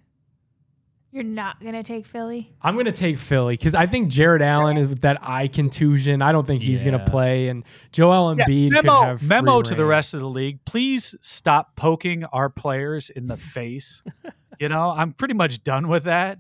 You're 1.16 1.24
not 1.24 1.64
gonna 1.64 1.82
take 1.82 2.06
Philly. 2.06 2.52
I'm 2.62 2.74
going 2.74 2.88
to 2.88 2.92
take 2.92 3.18
Philly 3.18 3.54
because 3.56 3.74
I 3.74 3.86
think 3.86 4.10
Jarrett 4.10 4.42
Allen 4.42 4.76
is 4.76 4.90
with 4.90 5.02
that 5.02 5.18
eye 5.22 5.48
contusion. 5.48 6.22
I 6.22 6.34
don't 6.34 6.46
think 6.46 6.62
he's 6.62 6.84
gonna 6.84 7.06
play, 7.06 7.48
and 7.48 7.64
Joel 7.94 8.36
Yeah, 8.36 8.44
Embiid 8.44 8.74
could 8.74 8.84
memo 8.84 9.02
have 9.02 9.24
memo 9.24 9.62
to 9.62 9.76
the 9.76 9.86
rest 9.86 10.14
of 10.14 10.20
the 10.20 10.28
league. 10.28 10.60
Please 10.66 11.16
stop 11.22 11.78
poking 11.78 12.26
our 12.26 12.50
players 12.50 13.10
in 13.10 13.28
the 13.28 13.38
face. 13.38 14.04
you 14.60 14.68
know, 14.68 14.90
I'm 14.90 15.14
pretty 15.14 15.36
much 15.36 15.64
done 15.64 15.88
with 15.88 16.04
that. 16.04 16.40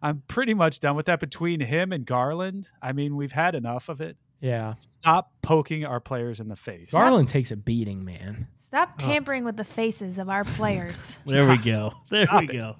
I'm 0.00 0.22
pretty 0.28 0.54
much 0.54 0.80
done 0.80 0.96
with 0.96 1.04
that 1.04 1.20
between 1.20 1.60
him 1.60 1.92
and 1.92 2.06
Garland. 2.06 2.68
I 2.80 2.92
mean, 2.92 3.16
we've 3.16 3.32
had 3.32 3.54
enough 3.54 3.90
of 3.90 4.00
it. 4.00 4.16
Yeah, 4.40 4.76
Stop 4.88 5.30
poking 5.42 5.84
our 5.84 6.00
players 6.00 6.40
in 6.40 6.48
the 6.48 6.56
face. 6.56 6.90
Garland 6.90 7.28
takes 7.28 7.50
a 7.50 7.56
beating, 7.56 8.06
man. 8.06 8.46
Stop 8.70 8.94
Oh. 8.94 9.06
tampering 9.06 9.44
with 9.44 9.56
the 9.56 9.64
faces 9.64 10.16
of 10.18 10.28
our 10.28 10.44
players. 10.44 11.18
There 11.26 11.46
we 11.48 11.58
go. 11.58 11.92
There 12.08 12.24
Stop 12.26 12.40
we 12.42 12.48
it. 12.48 12.52
go. 12.52 12.76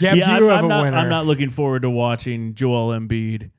Gab, 0.00 0.16
yeah, 0.16 0.38
do 0.38 0.48
I'm, 0.48 0.56
have 0.56 0.58
I'm 0.60 0.64
a 0.64 0.68
not, 0.68 0.82
winner? 0.84 0.96
I'm 0.96 1.08
not 1.08 1.24
looking 1.26 1.50
forward 1.50 1.82
to 1.82 1.90
watching 1.90 2.54
Joel 2.54 2.88
Embiid 2.98 3.50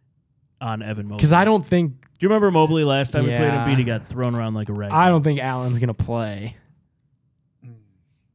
on 0.60 0.82
Evan 0.82 1.06
Mobley. 1.08 1.18
because 1.18 1.32
I 1.32 1.46
don't 1.46 1.66
think 1.66 1.92
Do 2.20 2.26
you 2.26 2.28
remember 2.30 2.52
Mobley 2.52 2.84
last 2.84 3.14
time 3.14 3.24
we 3.24 3.30
played 3.30 3.42
Yeah. 3.54 3.66
Embiid? 3.66 3.78
He 3.78 3.84
got 3.86 4.06
thrown 4.06 4.36
around 4.36 4.54
like 4.54 4.68
a 4.70 4.74
rag. 4.74 4.92
I 4.92 5.08
don't 5.10 5.24
think 5.24 5.40
Allen's 5.40 5.80
going 5.80 5.88
to 5.88 5.94
play. 5.94 6.58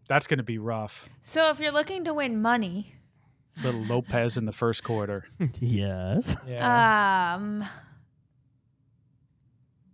That's 0.09 0.27
going 0.27 0.39
to 0.39 0.45
be 0.45 0.59
rough. 0.59 1.09
so 1.21 1.51
if 1.51 1.61
you're 1.61 1.71
looking 1.73 2.05
to 2.05 2.15
win 2.15 2.41
money, 2.41 2.95
Little 3.63 3.83
Lopez 3.83 4.37
in 4.39 4.45
the 4.47 4.53
first 4.53 4.83
quarter. 4.83 5.27
yes. 5.61 6.37
Yeah. 6.49 7.35
um, 7.37 7.65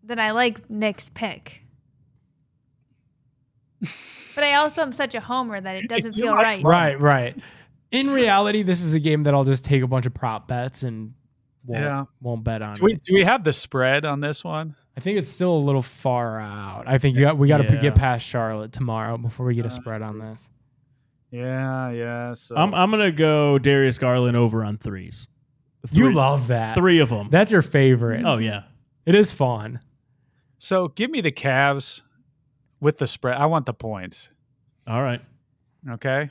then 0.02 0.18
I 0.20 0.30
like 0.30 0.70
Nick's 0.70 1.10
pick. 1.10 1.62
But 4.34 4.44
I 4.44 4.54
also 4.54 4.82
am 4.82 4.92
such 4.92 5.14
a 5.14 5.20
homer 5.20 5.60
that 5.60 5.76
it 5.76 5.88
doesn't 5.88 6.14
feel 6.14 6.32
like 6.32 6.44
right. 6.44 6.64
right, 6.64 7.00
right. 7.00 7.36
In 7.92 8.10
reality, 8.10 8.62
this 8.62 8.82
is 8.82 8.94
a 8.94 9.00
game 9.00 9.22
that 9.24 9.34
I'll 9.34 9.44
just 9.44 9.64
take 9.64 9.82
a 9.82 9.86
bunch 9.86 10.06
of 10.06 10.14
prop 10.14 10.48
bets 10.48 10.82
and 10.82 11.14
won't, 11.64 11.82
Yeah. 11.82 12.04
won't 12.20 12.44
bet 12.44 12.62
on. 12.62 12.76
Do 12.76 12.84
we, 12.84 12.94
it. 12.94 13.02
do 13.02 13.14
we 13.14 13.22
have 13.24 13.44
the 13.44 13.52
spread 13.52 14.04
on 14.04 14.20
this 14.20 14.42
one? 14.44 14.74
I 14.96 15.00
think 15.00 15.18
it's 15.18 15.28
still 15.28 15.52
a 15.52 15.58
little 15.58 15.82
far 15.82 16.40
out. 16.40 16.84
I 16.86 16.98
think 16.98 17.16
you 17.16 17.22
got, 17.22 17.38
we 17.38 17.48
got 17.48 17.58
to 17.58 17.74
Yeah. 17.74 17.80
get 17.80 17.94
past 17.94 18.26
Charlotte 18.26 18.72
tomorrow 18.72 19.18
before 19.18 19.46
we 19.46 19.54
get 19.54 19.64
a 19.64 19.68
Uh, 19.68 19.70
spread 19.70 20.02
on 20.02 20.18
this. 20.18 20.50
Yeah, 21.30 21.90
yeah. 21.90 22.32
So 22.34 22.56
I'm, 22.56 22.72
I'm 22.74 22.90
gonna 22.90 23.10
go 23.12 23.58
Darius 23.58 23.98
Garland 23.98 24.36
over 24.36 24.64
on 24.64 24.78
threes. 24.78 25.28
You 25.92 26.12
love 26.12 26.48
that. 26.48 26.74
Three 26.74 26.98
of 27.00 27.10
them. 27.10 27.28
That's 27.30 27.52
your 27.52 27.62
favorite. 27.62 28.24
oh 28.24 28.38
yeah. 28.38 28.62
It 29.04 29.14
is 29.14 29.30
fun. 29.32 29.80
so 30.58 30.88
give 30.88 31.10
me 31.10 31.20
the 31.20 31.30
Cavs 31.32 32.02
with 32.80 32.98
the 32.98 33.06
spread. 33.06 33.36
I 33.36 33.46
want 33.46 33.66
the 33.66 33.74
points. 33.74 34.28
All 34.86 35.02
right. 35.02 35.20
Okay. 35.90 36.30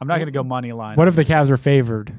I'm 0.00 0.08
not 0.08 0.16
going 0.16 0.26
to 0.26 0.32
go 0.32 0.42
money 0.42 0.72
line. 0.72 0.96
What 0.96 1.08
if 1.08 1.14
the 1.16 1.24
Cavs 1.24 1.50
are 1.50 1.56
favored? 1.56 2.12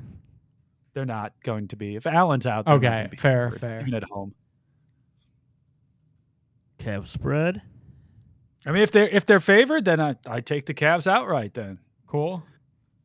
They're 0.93 1.05
not 1.05 1.33
going 1.43 1.67
to 1.69 1.75
be. 1.75 1.95
If 1.95 2.05
Allen's 2.07 2.45
out, 2.47 2.65
they're 2.65 2.75
Okay, 2.75 2.85
gonna 2.87 3.09
be 3.09 3.17
fair, 3.17 3.47
favored, 3.49 3.59
fair. 3.59 3.81
Even 3.81 3.93
at 3.95 4.03
home. 4.03 4.33
Cav 6.79 7.07
spread. 7.07 7.61
I 8.65 8.71
mean, 8.71 8.83
if 8.83 8.91
they're 8.91 9.07
if 9.09 9.25
they're 9.25 9.39
favored, 9.39 9.85
then 9.85 9.99
I 9.99 10.15
I 10.27 10.39
take 10.39 10.65
the 10.65 10.73
Cavs 10.73 11.07
outright. 11.07 11.53
Then 11.53 11.79
Cool. 12.07 12.43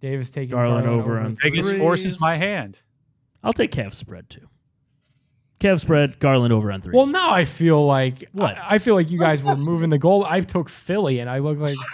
Davis 0.00 0.30
taking 0.30 0.50
Garland 0.54 0.86
over 0.86 1.18
on 1.18 1.36
Vegas 1.42 1.66
Threes. 1.66 1.78
forces 1.78 2.20
my 2.20 2.36
hand. 2.36 2.80
I'll 3.42 3.52
take 3.52 3.72
Cav 3.72 3.94
spread 3.94 4.28
too. 4.30 4.48
Cav 5.60 5.80
spread. 5.80 6.18
Garland 6.20 6.52
over 6.52 6.70
on 6.70 6.80
three. 6.82 6.94
Well, 6.94 7.06
now 7.06 7.30
I 7.30 7.44
feel 7.44 7.84
like 7.84 8.24
What? 8.32 8.56
I, 8.56 8.74
I 8.76 8.78
feel 8.78 8.94
like 8.94 9.10
you 9.10 9.18
guys 9.18 9.42
were 9.42 9.56
moving 9.56 9.90
the 9.90 9.98
goal. 9.98 10.24
I 10.24 10.40
took 10.42 10.68
Philly, 10.68 11.18
and 11.20 11.28
I 11.28 11.38
look 11.38 11.58
like. 11.58 11.76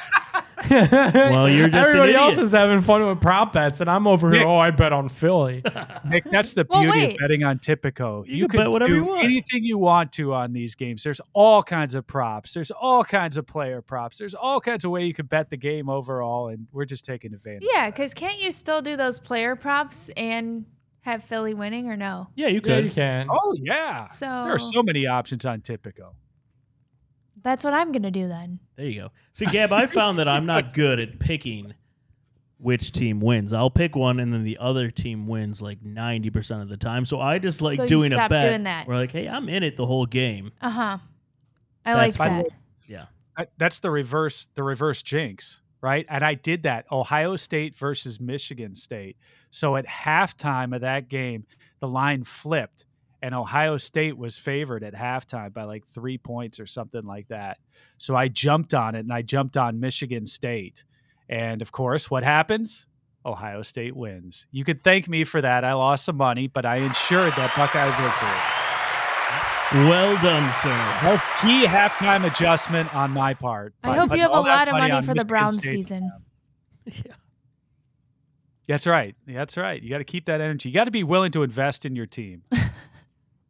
Well, 0.70 1.48
you're 1.48 1.68
just 1.68 1.74
an 1.90 1.96
everybody 1.96 2.14
else 2.14 2.38
is 2.38 2.52
having 2.52 2.80
fun 2.80 3.06
with 3.06 3.20
prop 3.20 3.52
bets, 3.52 3.80
and 3.82 3.90
I'm 3.90 4.06
over 4.06 4.30
here. 4.30 4.40
Nick- 4.40 4.46
Oh, 4.48 4.56
I 4.56 4.70
bet 4.70 4.92
on 4.94 5.08
Philly. 5.10 5.62
Nick, 6.08 6.24
that's 6.30 6.52
the 6.54 6.66
Well, 6.68 6.82
beauty 6.82 6.98
wait. 6.98 7.12
of 7.12 7.18
betting 7.18 7.42
on 7.44 7.58
Tipico. 7.58 8.24
You 8.26 8.48
can 8.48 8.60
bet 8.60 8.70
whatever 8.70 8.88
do 8.90 8.96
you 8.96 9.04
want. 9.04 9.24
anything 9.24 9.62
you 9.64 9.76
want 9.76 10.12
to 10.12 10.32
on 10.32 10.52
these 10.54 10.74
games. 10.74 11.02
There's 11.02 11.20
all 11.34 11.62
kinds 11.62 11.94
of 11.94 12.06
props. 12.06 12.54
There's 12.54 12.70
all 12.70 13.04
kinds 13.04 13.36
of 13.36 13.46
player 13.46 13.82
props. 13.82 14.16
There's 14.16 14.34
all 14.34 14.60
kinds 14.60 14.84
of 14.84 14.90
way 14.90 15.04
you 15.04 15.12
could 15.12 15.28
bet 15.28 15.50
the 15.50 15.56
game 15.58 15.90
overall, 15.90 16.48
and 16.48 16.66
we're 16.72 16.84
just 16.86 17.04
taking 17.04 17.34
advantage. 17.34 17.68
Yeah, 17.70 17.90
because 17.90 18.14
can't 18.14 18.40
you 18.40 18.50
still 18.50 18.80
do 18.80 18.96
those 18.96 19.18
player 19.18 19.56
props 19.56 20.08
and 20.16 20.64
have 21.04 21.24
Philly 21.24 21.54
winning 21.54 21.88
or 21.88 21.96
no? 21.96 22.28
yeah, 22.34 22.48
you 22.48 22.54
yeah, 22.56 22.60
could. 22.60 22.84
you 22.84 22.90
can. 22.90 23.28
Oh 23.30 23.54
yeah. 23.58 24.06
So 24.08 24.26
There 24.26 24.54
are 24.54 24.58
so 24.58 24.82
many 24.82 25.06
options 25.06 25.44
on 25.44 25.60
Tipico. 25.60 26.12
that's 27.42 27.64
what 27.64 27.74
I'm 27.74 27.92
gonna 27.92 28.10
do 28.10 28.28
then. 28.28 28.58
There 28.76 28.86
you 28.86 29.00
go. 29.02 29.08
See, 29.32 29.46
Gab, 29.46 29.72
I 29.72 29.86
found 29.86 30.18
that 30.18 30.28
I'm 30.28 30.46
not 30.46 30.72
good 30.74 30.98
at 31.00 31.18
picking 31.18 31.74
which 32.58 32.92
team 32.92 33.20
wins. 33.20 33.52
I'll 33.52 33.68
pick 33.70 33.94
one, 33.94 34.18
and 34.20 34.32
then 34.32 34.42
the 34.44 34.56
other 34.58 34.90
team 34.90 35.26
wins 35.26 35.60
like 35.60 35.82
90% 35.82 36.62
of 36.62 36.68
the 36.68 36.76
time. 36.78 37.04
So 37.04 37.20
I 37.20 37.38
just 37.38 37.60
like 37.60 37.76
So 37.76 37.82
you 37.82 37.88
doing 37.88 38.12
a 38.12 38.14
stopped 38.14 38.30
bet. 38.30 38.48
doing 38.48 38.62
that. 38.64 38.86
We're 38.86 38.94
like, 38.96 39.12
hey, 39.12 39.28
I'm 39.28 39.48
in 39.50 39.62
it 39.62 39.76
the 39.76 39.84
whole 39.86 40.06
game. 40.06 40.52
Uh 40.62 40.70
huh. 40.70 40.98
I 41.84 41.92
That's 41.94 42.18
like 42.18 42.28
fine. 42.30 42.38
that. 42.44 42.48
Yeah. 42.88 43.06
I, 43.36 43.46
that's 43.58 43.80
the 43.80 43.90
reverse 43.90 44.48
the 44.54 44.62
reverse 44.62 45.02
jinx, 45.02 45.60
right? 45.82 46.06
And 46.08 46.24
I 46.24 46.34
did 46.34 46.62
that 46.62 46.86
Ohio 46.90 47.36
State 47.36 47.76
versus 47.76 48.18
Michigan 48.20 48.74
State. 48.74 49.18
So 49.54 49.76
at 49.76 49.86
halftime 49.86 50.74
of 50.74 50.80
that 50.80 51.08
game, 51.08 51.44
the 51.78 51.86
line 51.86 52.24
flipped 52.24 52.86
and 53.22 53.32
Ohio 53.36 53.76
State 53.76 54.18
was 54.18 54.36
favored 54.36 54.82
at 54.82 54.94
halftime 54.94 55.54
by 55.54 55.62
like 55.62 55.86
3 55.86 56.18
points 56.18 56.58
or 56.58 56.66
something 56.66 57.04
like 57.04 57.28
that. 57.28 57.58
So 57.96 58.16
I 58.16 58.26
jumped 58.26 58.74
on 58.74 58.96
it 58.96 58.98
and 59.00 59.12
I 59.12 59.22
jumped 59.22 59.56
on 59.56 59.78
Michigan 59.78 60.26
State. 60.26 60.82
And 61.28 61.62
of 61.62 61.70
course, 61.70 62.10
what 62.10 62.24
happens? 62.24 62.86
Ohio 63.24 63.62
State 63.62 63.94
wins. 63.94 64.44
You 64.50 64.64
could 64.64 64.82
thank 64.82 65.08
me 65.08 65.22
for 65.22 65.40
that. 65.40 65.64
I 65.64 65.72
lost 65.74 66.04
some 66.06 66.16
money, 66.16 66.48
but 66.48 66.66
I 66.66 66.78
ensured 66.78 67.32
that 67.36 67.54
Buckeye 67.56 67.90
victory. 67.90 69.88
Well 69.88 70.20
done, 70.20 70.50
sir. 70.62 70.76
That's 71.00 71.24
key 71.40 71.64
halftime 71.64 72.26
adjustment 72.26 72.92
on 72.92 73.12
my 73.12 73.34
part. 73.34 73.72
I 73.84 73.88
But- 73.90 73.98
hope 73.98 74.16
you 74.16 74.20
have 74.22 74.32
a 74.32 74.40
lot 74.40 74.66
of 74.66 74.72
money 74.72 74.90
on 74.90 75.02
for 75.02 75.14
the 75.14 75.14
Michigan 75.14 75.28
Browns 75.28 75.58
State- 75.58 75.86
season. 75.86 76.10
That's 78.66 78.86
right. 78.86 79.14
That's 79.26 79.56
right. 79.56 79.82
You 79.82 79.90
got 79.90 79.98
to 79.98 80.04
keep 80.04 80.26
that 80.26 80.40
energy. 80.40 80.68
You 80.70 80.74
got 80.74 80.84
to 80.84 80.90
be 80.90 81.02
willing 81.04 81.32
to 81.32 81.42
invest 81.42 81.84
in 81.84 81.94
your 81.96 82.06
team. 82.06 82.42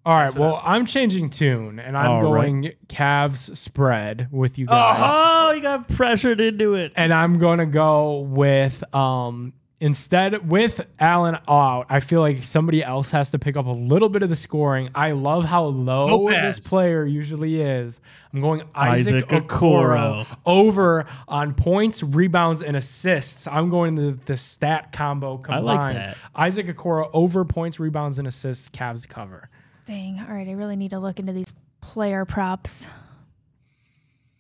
All 0.07 0.15
right. 0.15 0.35
Well, 0.35 0.61
I'm 0.65 0.85
changing 0.85 1.31
tune, 1.31 1.79
and 1.79 1.97
I'm 1.97 2.11
All 2.11 2.33
right. 2.33 2.43
going 2.51 2.73
Cavs 2.89 3.57
spread 3.57 4.29
with 4.31 4.59
you 4.59 4.67
guys. 4.67 4.99
Oh, 5.01 5.53
you 5.53 5.63
got 5.63 5.89
pressured 5.89 6.41
into 6.43 6.75
it. 6.75 6.93
and 6.95 7.13
I'm 7.15 7.39
gonna 7.39 7.65
go 7.65 8.19
with 8.21 8.85
um 8.95 9.55
instead 9.81 10.49
with 10.49 10.81
Allen 10.99 11.39
out. 11.49 11.87
I 11.89 12.01
feel 12.01 12.21
like 12.21 12.45
somebody 12.45 12.83
else 12.83 13.11
has 13.11 13.31
to 13.31 13.39
pick 13.39 13.57
up 13.57 13.67
a 13.67 13.71
little 13.71 14.09
bit 14.09 14.23
of 14.23 14.29
the 14.29 14.37
scoring. 14.37 14.89
I 14.95 15.13
love 15.13 15.45
how 15.45 15.65
low 15.65 16.07
Lopez. 16.07 16.57
this 16.57 16.67
player 16.69 17.05
usually 17.05 17.61
is. 17.61 18.01
I'm 18.33 18.41
going 18.41 18.63
Isaac, 18.75 19.15
Isaac 19.15 19.29
Okoro, 19.29 20.25
Okoro. 20.25 20.37
over 20.47 21.07
on 21.29 21.55
points, 21.55 22.03
rebounds, 22.03 22.63
and 22.63 22.77
assists. 22.77 23.47
I'm 23.47 23.69
going 23.69 23.95
the 23.95 24.19
the 24.27 24.37
stat 24.37 24.93
combo 24.93 25.43
I 25.49 25.59
like 25.59 25.95
that. 25.95 26.17
Isaac 26.35 26.67
Okoro 26.67 27.11
over 27.13 27.45
points, 27.45 27.79
rebounds, 27.79 28.19
and 28.19 28.27
assists. 28.29 28.69
Cavs 28.71 29.09
cover. 29.09 29.49
Dang. 29.87 30.19
All 30.21 30.35
right. 30.35 30.49
I 30.49 30.53
really 30.53 30.77
need 30.77 30.91
to 30.91 30.99
look 30.99 31.19
into 31.19 31.33
these 31.33 31.53
player 31.81 32.25
props. 32.25 32.87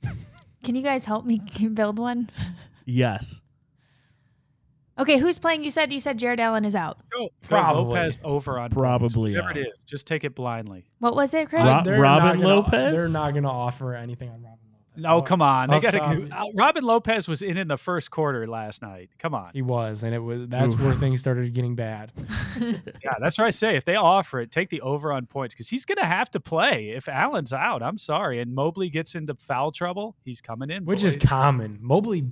Can 0.62 0.74
you 0.74 0.82
guys 0.82 1.05
help 1.05 1.26
me 1.26 1.43
build 1.74 1.99
one? 1.99 2.30
Yes. 2.87 3.41
Okay, 4.99 5.18
who's 5.18 5.38
playing? 5.38 5.64
You 5.64 5.70
said 5.70 5.92
you 5.92 5.99
said 6.01 6.18
Jarrett 6.18 6.38
Allen 6.40 6.64
is 6.64 6.74
out. 6.76 6.99
Go, 7.11 7.24
go 7.26 7.28
Probably. 7.49 7.95
Lopez 7.95 8.18
over 8.22 8.59
on 8.61 8.70
points. 8.70 8.74
Probably 8.80 9.32
Whatever 9.32 9.51
out. 9.51 9.57
it 9.57 9.66
is. 9.68 9.78
Just 9.86 10.07
take 10.07 10.22
it 10.24 10.34
blindly. 10.34 10.84
What 11.01 11.16
was 11.16 11.34
it, 11.34 11.49
Chris? 11.49 11.64
Ro- 11.66 11.82
They're 11.84 12.01
Robin 12.01 12.36
gonna- 12.40 12.49
Lopez? 12.49 12.95
They're 12.97 13.09
not 13.09 13.32
going 13.32 13.42
to 13.45 13.51
offer 13.51 13.95
anything 13.95 14.28
on 14.28 14.36
Robin 14.36 14.51
Lopez. 14.51 14.61
No, 14.97 15.20
come 15.22 15.42
on. 15.42 15.68
They 15.70 15.74
I'll 15.74 15.80
got 15.80 15.90
to. 15.90 16.28
Uh, 16.30 16.45
Robin 16.55 16.84
Lopez 16.84 17.26
was 17.26 17.42
in 17.42 17.57
in 17.57 17.66
the 17.66 17.76
first 17.76 18.12
quarter 18.12 18.47
last 18.47 18.80
night. 18.82 19.11
Come 19.18 19.34
on. 19.34 19.51
He 19.53 19.61
was, 19.62 20.05
and 20.05 20.14
it 20.14 20.20
was 20.20 20.47
that's 20.49 20.74
Oof. 20.74 20.80
where 20.80 20.95
things 20.95 21.18
started 21.18 21.53
getting 21.53 21.74
bad. 21.74 22.12
Yeah, 23.03 23.14
that's 23.20 23.36
what 23.36 23.47
I 23.49 23.51
say. 23.51 23.76
If 23.76 23.84
they 23.84 23.97
offer 23.97 24.38
it, 24.40 24.53
take 24.53 24.70
the 24.70 24.80
over 24.82 25.12
on 25.12 25.26
points 25.26 25.53
because 25.53 25.68
he's 25.68 25.84
going 25.84 25.99
to 25.99 26.05
have 26.05 26.30
to 26.30 26.40
play 26.40 26.90
if 26.90 27.09
Allen's 27.09 27.53
out. 27.53 27.82
I'm 27.82 27.99
sorry. 27.99 28.38
And 28.40 28.55
Mobley 28.55 28.88
gets 28.88 29.16
into 29.16 29.34
foul 29.34 29.72
trouble. 29.72 30.14
He's 30.24 30.40
coming 30.40 30.70
in. 30.70 30.84
which 30.84 31.03
is 31.03 31.16
common. 31.16 31.78
Mobley, 31.82 32.24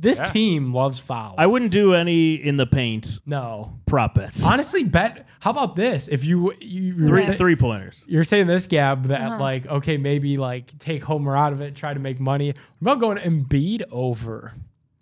this 0.00 0.18
Yeah. 0.18 0.24
team 0.30 0.72
loves 0.74 0.98
fouls. 0.98 1.34
I 1.38 1.46
wouldn't 1.46 1.70
do 1.72 1.94
any 1.94 2.34
in 2.34 2.56
the 2.56 2.66
paint 2.66 3.18
No, 3.26 3.78
prop 3.86 4.14
bets. 4.14 4.42
honestly, 4.44 4.82
bet. 4.82 5.26
How 5.40 5.50
about 5.50 5.76
this? 5.76 6.08
If 6.08 6.24
you 6.24 6.52
you 6.60 6.82
you're, 6.94 7.06
Three 7.08 7.22
say- 7.22 7.34
three 7.36 7.56
pointers. 7.56 8.04
you're 8.08 8.24
saying 8.24 8.46
this, 8.46 8.66
Gab, 8.66 9.04
that 9.08 9.20
Uh-huh. 9.20 9.38
like 9.38 9.66
okay, 9.66 9.96
maybe 9.98 10.36
like 10.38 10.78
take 10.78 11.04
Homer 11.04 11.36
out 11.36 11.52
of 11.52 11.60
it, 11.60 11.74
try 11.74 11.92
to 11.94 12.00
make 12.00 12.18
money. 12.18 12.54
What 12.78 12.92
about 12.92 13.00
going 13.00 13.18
Embiid 13.18 13.82
over? 13.90 14.52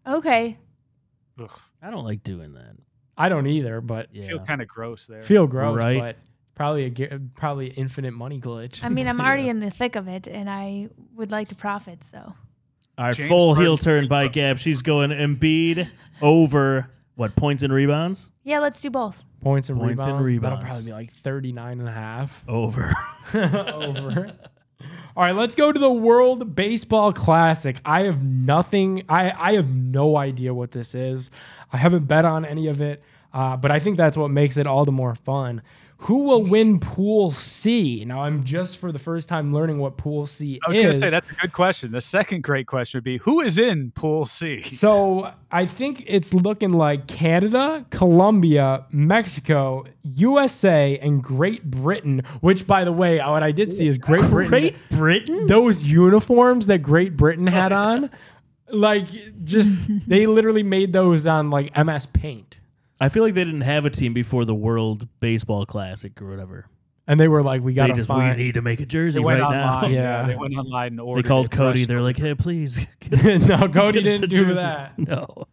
Okay. 0.06 0.58
Ugh, 1.40 1.50
I 1.82 1.90
don't 1.90 2.04
like 2.04 2.22
doing 2.22 2.54
that. 2.54 2.76
I 3.16 3.28
don't 3.28 3.46
either, 3.46 3.80
but 3.80 4.08
Yeah. 4.12 4.26
feel 4.26 4.38
kind 4.40 4.60
of 4.62 4.68
gross 4.68 5.06
there. 5.06 5.22
feel 5.22 5.46
gross. 5.46 5.76
Right. 5.82 5.98
But 6.00 6.16
probably 6.54 6.84
a 6.84 6.90
gu- 6.90 7.20
probably 7.36 7.68
infinite 7.68 8.12
money 8.14 8.40
glitch. 8.40 8.82
I 8.82 8.88
mean, 8.88 9.06
I'm 9.08 9.18
Yeah. 9.18 9.24
already 9.26 9.48
in 9.48 9.60
the 9.60 9.70
thick 9.70 9.94
of 9.96 10.08
it, 10.08 10.26
and 10.26 10.48
I 10.50 10.88
would 11.14 11.30
like 11.30 11.48
to 11.48 11.54
profit. 11.54 12.02
So 12.04 12.34
All 12.98 13.04
right, 13.06 13.14
James 13.16 13.28
full 13.28 13.54
heel 13.54 13.78
turn 13.78 14.08
by 14.08 14.24
throw. 14.24 14.32
Gab. 14.32 14.58
She's 14.58 14.82
going 14.82 15.10
Embiid 15.10 15.88
over 16.20 16.90
what 17.14 17.34
points 17.36 17.62
and 17.62 17.72
rebounds? 17.72 18.30
yeah, 18.44 18.58
let's 18.58 18.80
do 18.80 18.90
both. 18.90 19.22
points 19.40 19.68
and 19.68 19.78
Points 19.78 20.04
and 20.04 20.20
rebounds. 20.20 20.42
That'll 20.42 20.58
rebounds. 20.58 20.64
probably 20.64 20.84
be 20.86 20.92
like 20.92 21.12
39 21.12 21.80
and 21.80 21.88
a 21.88 21.92
half. 21.92 22.44
Over. 22.48 22.94
over. 23.34 24.32
All 25.16 25.24
right, 25.24 25.34
let's 25.34 25.54
go 25.56 25.72
to 25.72 25.78
the 25.78 25.90
World 25.90 26.54
Baseball 26.54 27.12
Classic. 27.12 27.80
I 27.84 28.02
have 28.02 28.22
nothing. 28.24 29.02
I 29.08 29.32
I 29.32 29.54
have 29.54 29.72
no 29.74 30.16
idea 30.16 30.54
what 30.54 30.70
this 30.70 30.94
is. 30.94 31.30
I 31.72 31.76
haven't 31.76 32.06
bet 32.06 32.24
on 32.24 32.44
any 32.44 32.68
of 32.68 32.80
it, 32.80 33.02
uh, 33.32 33.56
but 33.56 33.70
I 33.72 33.80
think 33.80 33.96
that's 33.96 34.16
what 34.16 34.28
makes 34.30 34.56
it 34.56 34.66
all 34.68 34.84
the 34.84 34.92
more 34.92 35.14
fun. 35.16 35.62
Who 36.02 36.22
will 36.22 36.44
win 36.44 36.78
Pool 36.78 37.32
C? 37.32 38.04
Now, 38.06 38.22
I'm 38.22 38.44
just 38.44 38.78
for 38.78 38.92
the 38.92 39.00
first 39.00 39.28
time 39.28 39.52
learning 39.52 39.78
what 39.78 39.96
Pool 39.96 40.26
C 40.26 40.60
I 40.64 40.70
was 40.70 40.76
going 40.76 40.92
to 40.92 40.98
say 40.98 41.10
that's 41.10 41.26
a 41.26 41.34
good 41.34 41.52
question. 41.52 41.90
The 41.90 42.00
second 42.00 42.44
great 42.44 42.68
question 42.68 42.98
would 42.98 43.04
be 43.04 43.18
who 43.18 43.40
is 43.40 43.58
in 43.58 43.90
Pool 43.90 44.24
C? 44.24 44.62
So 44.62 45.32
I 45.50 45.66
think 45.66 46.04
it's 46.06 46.32
looking 46.32 46.72
like 46.72 47.08
Canada, 47.08 47.84
Colombia, 47.90 48.86
Mexico, 48.92 49.84
USA, 50.04 50.98
and 50.98 51.22
Great 51.22 51.64
Britain. 51.68 52.22
Which, 52.40 52.64
by 52.66 52.84
the 52.84 52.92
way, 52.92 53.18
what 53.18 53.42
I 53.42 53.50
did 53.50 53.72
see 53.72 53.88
is 53.88 53.98
Great 53.98 54.28
Britain. 54.30 54.50
Great 54.50 54.76
Britain? 54.90 55.46
those 55.48 55.82
uniforms 55.82 56.68
that 56.68 56.78
Great 56.78 57.16
Britain 57.16 57.46
had 57.46 57.72
on, 57.72 58.10
like 58.70 59.06
just 59.44 59.76
they 60.06 60.26
literally 60.26 60.62
made 60.62 60.92
those 60.92 61.26
on 61.26 61.50
like 61.50 61.76
MS 61.76 62.06
Paint, 62.06 62.57
I 63.00 63.08
feel 63.08 63.22
like 63.22 63.34
they 63.34 63.44
didn't 63.44 63.60
have 63.62 63.84
a 63.84 63.90
team 63.90 64.12
before 64.12 64.44
the 64.44 64.54
World 64.54 65.08
Baseball 65.20 65.64
Classic 65.66 66.20
or 66.20 66.28
whatever. 66.28 66.66
and 67.06 67.18
they 67.18 67.28
were 67.28 67.42
like, 67.42 67.62
"We 67.62 67.72
They 67.72 67.76
gotta 67.76 67.94
just 67.94 68.08
find." 68.08 68.36
we 68.36 68.44
need 68.44 68.54
to 68.54 68.60
make 68.62 68.80
a 68.80 68.82
They 68.82 68.86
jersey 68.86 69.20
went 69.20 69.40
right 69.40 69.46
online. 69.46 69.92
now. 69.92 69.98
Yeah. 69.98 70.22
they 70.26 70.36
went 70.36 70.54
online 70.56 70.88
and 70.88 70.98
They 70.98 71.02
ordered. 71.02 71.26
called 71.26 71.46
it, 71.46 71.52
Cody. 71.52 71.78
rushed 71.80 71.88
They're 71.88 72.02
like, 72.02 72.16
"Hey, 72.18 72.34
please." 72.34 72.86
get 73.00 73.40
no, 73.42 73.68
Cody 73.68 74.02
get 74.02 74.06
us 74.12 74.18
a 74.22 74.26
didn't 74.26 74.30
do 74.30 74.36
jersey." 74.44 74.54
that. 74.54 74.92
No. 74.98 75.46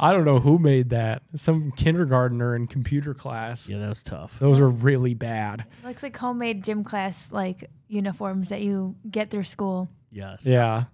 I 0.00 0.12
don't 0.12 0.24
know 0.24 0.38
who 0.40 0.58
made 0.58 0.88
that. 0.90 1.22
Some 1.36 1.70
kindergartner 1.72 2.56
in 2.56 2.66
computer 2.66 3.12
class. 3.12 3.68
Yeah, 3.68 3.76
that 3.78 3.90
was 3.90 4.02
tough. 4.02 4.38
Those 4.38 4.58
are 4.58 4.68
really 4.70 5.12
bad. 5.12 5.66
Looks 5.84 6.02
like 6.02 6.16
homemade 6.16 6.64
gym 6.64 6.82
class 6.82 7.30
like 7.30 7.68
uniforms 7.88 8.48
that 8.48 8.62
you 8.62 8.94
get 9.10 9.30
through 9.30 9.42
school. 9.44 9.88
Yes. 10.10 10.46
Yeah. 10.46 10.84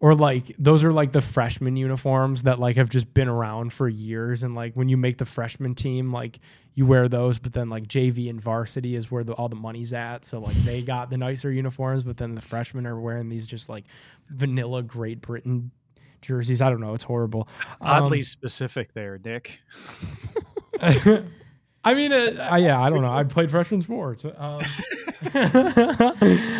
Or 0.00 0.14
like 0.14 0.54
those 0.58 0.84
are 0.84 0.92
like 0.92 1.10
the 1.10 1.20
freshman 1.20 1.76
uniforms 1.76 2.44
that 2.44 2.60
like 2.60 2.76
have 2.76 2.88
just 2.88 3.12
been 3.14 3.26
around 3.26 3.72
for 3.72 3.88
years 3.88 4.44
and 4.44 4.54
like 4.54 4.74
when 4.74 4.88
you 4.88 4.96
make 4.96 5.18
the 5.18 5.24
freshman 5.24 5.74
team 5.74 6.12
like 6.12 6.38
you 6.76 6.86
wear 6.86 7.08
those 7.08 7.40
but 7.40 7.52
then 7.52 7.68
like 7.68 7.88
JV 7.88 8.30
and 8.30 8.40
varsity 8.40 8.94
is 8.94 9.10
where 9.10 9.24
the, 9.24 9.32
all 9.32 9.48
the 9.48 9.56
money's 9.56 9.92
at 9.92 10.24
so 10.24 10.38
like 10.38 10.54
they 10.58 10.82
got 10.82 11.10
the 11.10 11.18
nicer 11.18 11.50
uniforms 11.50 12.04
but 12.04 12.16
then 12.16 12.36
the 12.36 12.40
freshmen 12.40 12.86
are 12.86 13.00
wearing 13.00 13.28
these 13.28 13.44
just 13.44 13.68
like 13.68 13.86
vanilla 14.30 14.84
Great 14.84 15.20
Britain 15.20 15.72
jerseys 16.22 16.62
I 16.62 16.70
don't 16.70 16.80
know 16.80 16.94
it's 16.94 17.02
horrible 17.02 17.48
Oddly 17.80 18.18
Um, 18.18 18.22
specific 18.22 18.92
there, 18.94 19.18
Nick. 19.24 19.58
I 21.88 21.94
mean, 21.94 22.12
uh, 22.12 22.48
I- 22.50 22.58
yeah, 22.58 22.80
I 22.80 22.90
don't 22.90 23.02
know. 23.02 23.10
I 23.10 23.24
played 23.36 23.50
freshman 23.50 23.80
sports. 23.82 24.24
Um, 24.24 24.62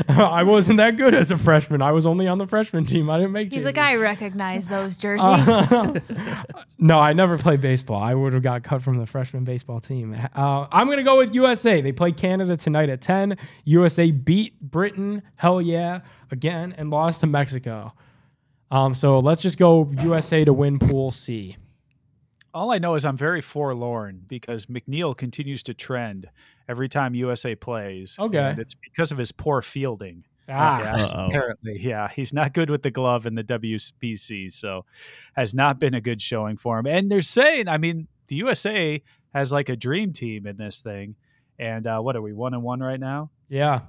I 0.08 0.42
wasn't 0.44 0.78
that 0.78 0.96
good 0.96 1.14
as 1.14 1.30
a 1.30 1.38
freshman. 1.38 1.82
I 1.82 1.92
was 1.92 2.06
only 2.06 2.26
on 2.26 2.38
the 2.38 2.46
freshman 2.46 2.84
team. 2.84 3.10
I 3.10 3.18
didn't 3.18 3.32
make. 3.32 3.52
He's 3.52 3.62
JV. 3.62 3.66
like, 3.66 3.78
I 3.78 3.94
recognize 3.96 4.68
those 4.68 4.96
jerseys. 5.04 5.48
Uh, 5.48 6.00
no, 6.78 6.98
I 6.98 7.12
never 7.12 7.38
played 7.38 7.60
baseball. 7.60 8.00
I 8.02 8.14
would 8.14 8.32
have 8.32 8.42
got 8.42 8.62
cut 8.62 8.82
from 8.82 8.98
the 8.98 9.06
freshman 9.06 9.44
baseball 9.44 9.80
team. 9.80 10.16
Uh, 10.34 10.66
I'm 10.72 10.86
going 10.86 10.98
to 10.98 11.04
go 11.04 11.18
with 11.18 11.34
USA. 11.34 11.80
They 11.80 11.92
play 11.92 12.12
Canada 12.12 12.56
tonight 12.56 12.88
at 12.88 13.00
10. 13.00 13.36
USA 13.64 14.10
beat 14.10 14.58
Britain, 14.60 15.22
hell 15.36 15.60
yeah, 15.60 16.00
again, 16.30 16.74
and 16.78 16.90
lost 16.90 17.20
to 17.20 17.26
Mexico. 17.26 17.92
Um, 18.70 18.94
so 18.94 19.18
let's 19.20 19.40
just 19.42 19.58
go 19.58 19.90
USA 20.02 20.44
to 20.44 20.52
win 20.52 20.78
Pool 20.78 21.10
C. 21.10 21.56
All 22.54 22.72
I 22.72 22.78
know 22.78 22.94
is 22.94 23.04
I'm 23.04 23.16
very 23.16 23.40
forlorn 23.40 24.22
because 24.26 24.66
McNeil 24.66 25.16
continues 25.16 25.62
to 25.64 25.74
trend 25.74 26.28
every 26.68 26.88
time 26.88 27.14
USA 27.14 27.54
plays. 27.54 28.16
Okay. 28.18 28.38
And 28.38 28.58
it's 28.58 28.74
because 28.74 29.12
of 29.12 29.18
his 29.18 29.32
poor 29.32 29.62
fielding. 29.62 30.24
Ah, 30.48 30.80
Yeah, 30.80 31.26
apparently. 31.26 31.78
Yeah. 31.78 32.08
He's 32.08 32.32
not 32.32 32.54
good 32.54 32.70
with 32.70 32.82
the 32.82 32.90
glove 32.90 33.26
in 33.26 33.34
the 33.34 33.44
WBC. 33.44 34.52
So 34.52 34.84
has 35.34 35.54
not 35.54 35.78
been 35.78 35.94
a 35.94 36.00
good 36.00 36.22
showing 36.22 36.56
for 36.56 36.78
him. 36.78 36.86
And 36.86 37.10
they're 37.10 37.20
saying, 37.20 37.68
I 37.68 37.76
mean, 37.78 38.08
the 38.28 38.36
USA 38.36 39.02
has 39.34 39.52
like 39.52 39.68
a 39.68 39.76
dream 39.76 40.12
team 40.12 40.46
in 40.46 40.56
this 40.56 40.80
thing. 40.80 41.16
And 41.58 41.86
uh, 41.86 42.00
what 42.00 42.16
are 42.16 42.22
we, 42.22 42.32
one 42.32 42.54
and 42.54 42.62
one 42.62 42.80
right 42.80 43.00
now? 43.00 43.30
yeah. 43.48 43.80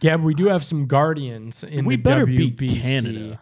Gab, 0.00 0.20
we 0.24 0.34
do 0.34 0.46
have 0.46 0.64
some 0.64 0.86
Guardians 0.88 1.62
in 1.62 1.84
We 1.84 1.94
the 1.94 2.02
better 2.02 2.26
beat 2.26 2.58
Canada. 2.58 3.38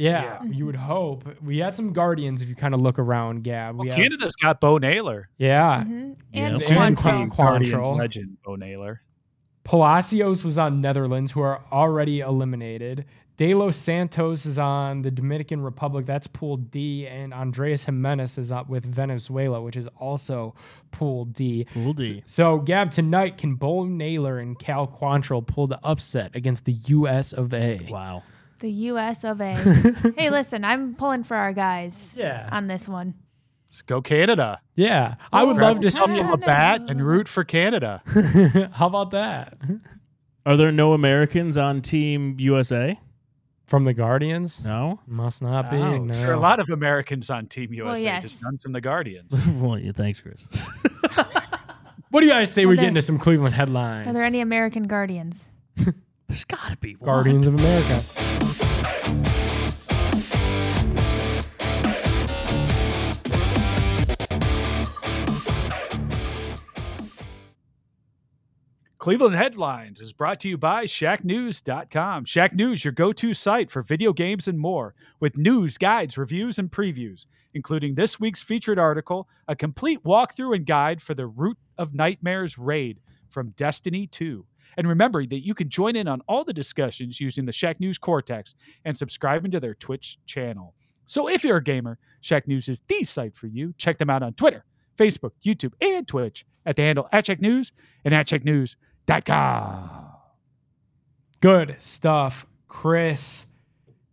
Yeah, 0.00 0.42
you 0.44 0.66
would 0.66 0.76
hope. 0.76 1.24
We 1.42 1.58
had 1.58 1.74
some 1.76 1.92
Guardians 1.92 2.42
if 2.42 2.48
you 2.48 2.54
kind 2.54 2.74
of 2.74 2.80
look 2.80 2.98
around, 2.98 3.44
Gab. 3.44 3.76
Well, 3.76 3.84
we 3.84 3.88
have, 3.90 3.96
Canada's 3.98 4.34
got 4.36 4.60
Bo 4.60 4.78
Naylor. 4.78 5.28
yeah. 5.38 5.84
Mhm. 5.84 6.16
Yeah. 6.32 6.46
And 6.46 6.62
And 6.70 6.96
Quantrill. 6.96 7.02
Quan- 7.02 7.28
Guardians 7.28 7.86
Quantrill. 7.86 7.98
legend, 7.98 8.36
Bo 8.44 8.56
Naylor. 8.56 9.02
Palacios 9.64 10.42
was 10.42 10.58
on 10.58 10.80
Netherlands, 10.80 11.32
who 11.32 11.40
are 11.40 11.60
already 11.70 12.20
eliminated. 12.20 13.04
De 13.36 13.54
Los 13.54 13.76
Santos 13.76 14.44
is 14.44 14.58
on 14.58 15.00
the 15.02 15.10
Dominican 15.10 15.62
Republic. 15.62 16.04
That's 16.04 16.26
Pool 16.26 16.58
D. 16.58 17.06
And 17.06 17.32
Andrés 17.32 17.86
Giménez 17.86 18.36
is 18.36 18.52
up 18.52 18.68
with 18.68 18.84
Venezuela, 18.84 19.62
which 19.62 19.76
is 19.76 19.88
also 19.98 20.54
Pool 20.90 21.24
D. 21.26 21.66
Pool 21.72 21.92
D. 21.94 22.22
So, 22.26 22.58
Gab, 22.58 22.90
tonight, 22.90 23.38
can 23.38 23.54
Bo 23.54 23.84
Naylor 23.84 24.38
and 24.38 24.58
Cal 24.58 24.86
Quantrill 24.86 25.46
pull 25.46 25.66
the 25.66 25.78
upset 25.84 26.34
against 26.34 26.64
the 26.66 26.72
U.S. 26.86 27.32
of 27.32 27.54
A? 27.54 27.80
Wow. 27.90 28.22
The 28.60 28.70
U.S. 28.70 29.24
of 29.24 29.40
A. 29.40 29.54
hey, 30.16 30.30
listen, 30.30 30.64
I'm 30.64 30.94
pulling 30.94 31.24
for 31.24 31.36
our 31.36 31.52
guys 31.52 32.14
Yeah. 32.16 32.48
on 32.52 32.66
this 32.66 32.86
one. 32.88 33.14
Let's 33.68 33.82
go 33.82 34.02
Canada. 34.02 34.60
Yeah. 34.74 35.14
I 35.32 35.42
oh, 35.42 35.46
would 35.46 35.56
Oh, 35.56 35.60
love 35.62 35.80
to 35.80 35.90
see 35.90 36.18
a 36.18 36.36
bat 36.36 36.82
and 36.88 37.04
root 37.06 37.26
for 37.28 37.44
Canada. 37.44 38.02
How 38.72 38.86
about 38.88 39.12
that? 39.12 39.56
Are 40.44 40.56
there 40.56 40.72
no 40.72 40.92
Americans 40.92 41.56
on 41.56 41.80
Team 41.80 42.36
USA? 42.38 42.98
From 43.66 43.84
the 43.84 43.94
Guardians? 43.94 44.60
No. 44.64 44.98
Must 45.06 45.40
not 45.42 45.70
be. 45.70 45.76
Wow. 45.78 45.98
No. 45.98 46.12
There 46.14 46.30
are 46.30 46.34
a 46.34 46.40
lot 46.40 46.58
of 46.58 46.68
Americans 46.70 47.30
on 47.30 47.46
Team 47.46 47.72
USA, 47.72 48.02
yes. 48.02 48.22
just 48.24 48.42
none 48.42 48.58
from 48.58 48.72
the 48.72 48.80
Guardians. 48.80 49.32
well, 49.60 49.78
yeah, 49.78 49.92
thanks, 49.92 50.20
Chris. 50.20 50.48
What 52.10 52.20
do 52.22 52.26
you 52.26 52.32
guys 52.32 52.52
say 52.52 52.66
Well, 52.66 52.70
we 52.70 52.76
get 52.76 52.82
there- 52.82 52.88
into 52.88 53.02
some 53.02 53.18
Cleveland 53.18 53.54
headlines? 53.54 54.08
Are 54.08 54.12
there 54.12 54.24
any 54.24 54.40
American 54.40 54.88
Guardians? 54.88 55.40
There's 55.76 56.44
got 56.44 56.70
to 56.72 56.76
be 56.78 56.94
one. 56.94 57.06
Guardians 57.06 57.46
of 57.46 57.54
America. 57.54 58.00
Cleveland 69.00 69.34
Headlines 69.34 70.02
is 70.02 70.12
brought 70.12 70.40
to 70.40 70.48
you 70.50 70.58
by 70.58 70.84
ShackNews.com. 70.84 72.26
Shack 72.26 72.54
News, 72.54 72.84
your 72.84 72.92
go 72.92 73.14
to 73.14 73.32
site 73.32 73.70
for 73.70 73.82
video 73.82 74.12
games 74.12 74.46
and 74.46 74.58
more, 74.58 74.94
with 75.20 75.38
news, 75.38 75.78
guides, 75.78 76.18
reviews, 76.18 76.58
and 76.58 76.70
previews, 76.70 77.24
including 77.54 77.94
this 77.94 78.20
week's 78.20 78.42
featured 78.42 78.78
article, 78.78 79.26
a 79.48 79.56
complete 79.56 80.04
walkthrough 80.04 80.54
and 80.54 80.66
guide 80.66 81.00
for 81.00 81.14
the 81.14 81.26
Root 81.26 81.56
of 81.78 81.94
Nightmares 81.94 82.58
raid 82.58 83.00
from 83.30 83.54
Destiny 83.56 84.06
2. 84.06 84.44
And 84.76 84.86
remember 84.86 85.24
that 85.24 85.46
you 85.46 85.54
can 85.54 85.70
join 85.70 85.96
in 85.96 86.06
on 86.06 86.20
all 86.28 86.44
the 86.44 86.52
discussions 86.52 87.22
using 87.22 87.46
the 87.46 87.52
Shack 87.52 87.80
News 87.80 87.96
Cortex 87.96 88.54
and 88.84 88.94
subscribing 88.94 89.50
to 89.52 89.60
their 89.60 89.74
Twitch 89.76 90.18
channel. 90.26 90.74
So 91.06 91.26
if 91.26 91.42
you're 91.42 91.56
a 91.56 91.64
gamer, 91.64 91.98
Shack 92.20 92.46
News 92.46 92.68
is 92.68 92.82
the 92.86 93.02
site 93.04 93.34
for 93.34 93.46
you. 93.46 93.72
Check 93.78 93.96
them 93.96 94.10
out 94.10 94.22
on 94.22 94.34
Twitter, 94.34 94.66
Facebook, 94.98 95.32
YouTube, 95.42 95.72
and 95.80 96.06
Twitch 96.06 96.44
at 96.66 96.76
the 96.76 96.82
handle 96.82 97.08
at 97.12 97.24
Shack 97.24 97.40
News 97.40 97.72
and 98.04 98.14
at 98.14 98.28
Good 101.40 101.74
stuff, 101.80 102.46
Chris. 102.68 103.44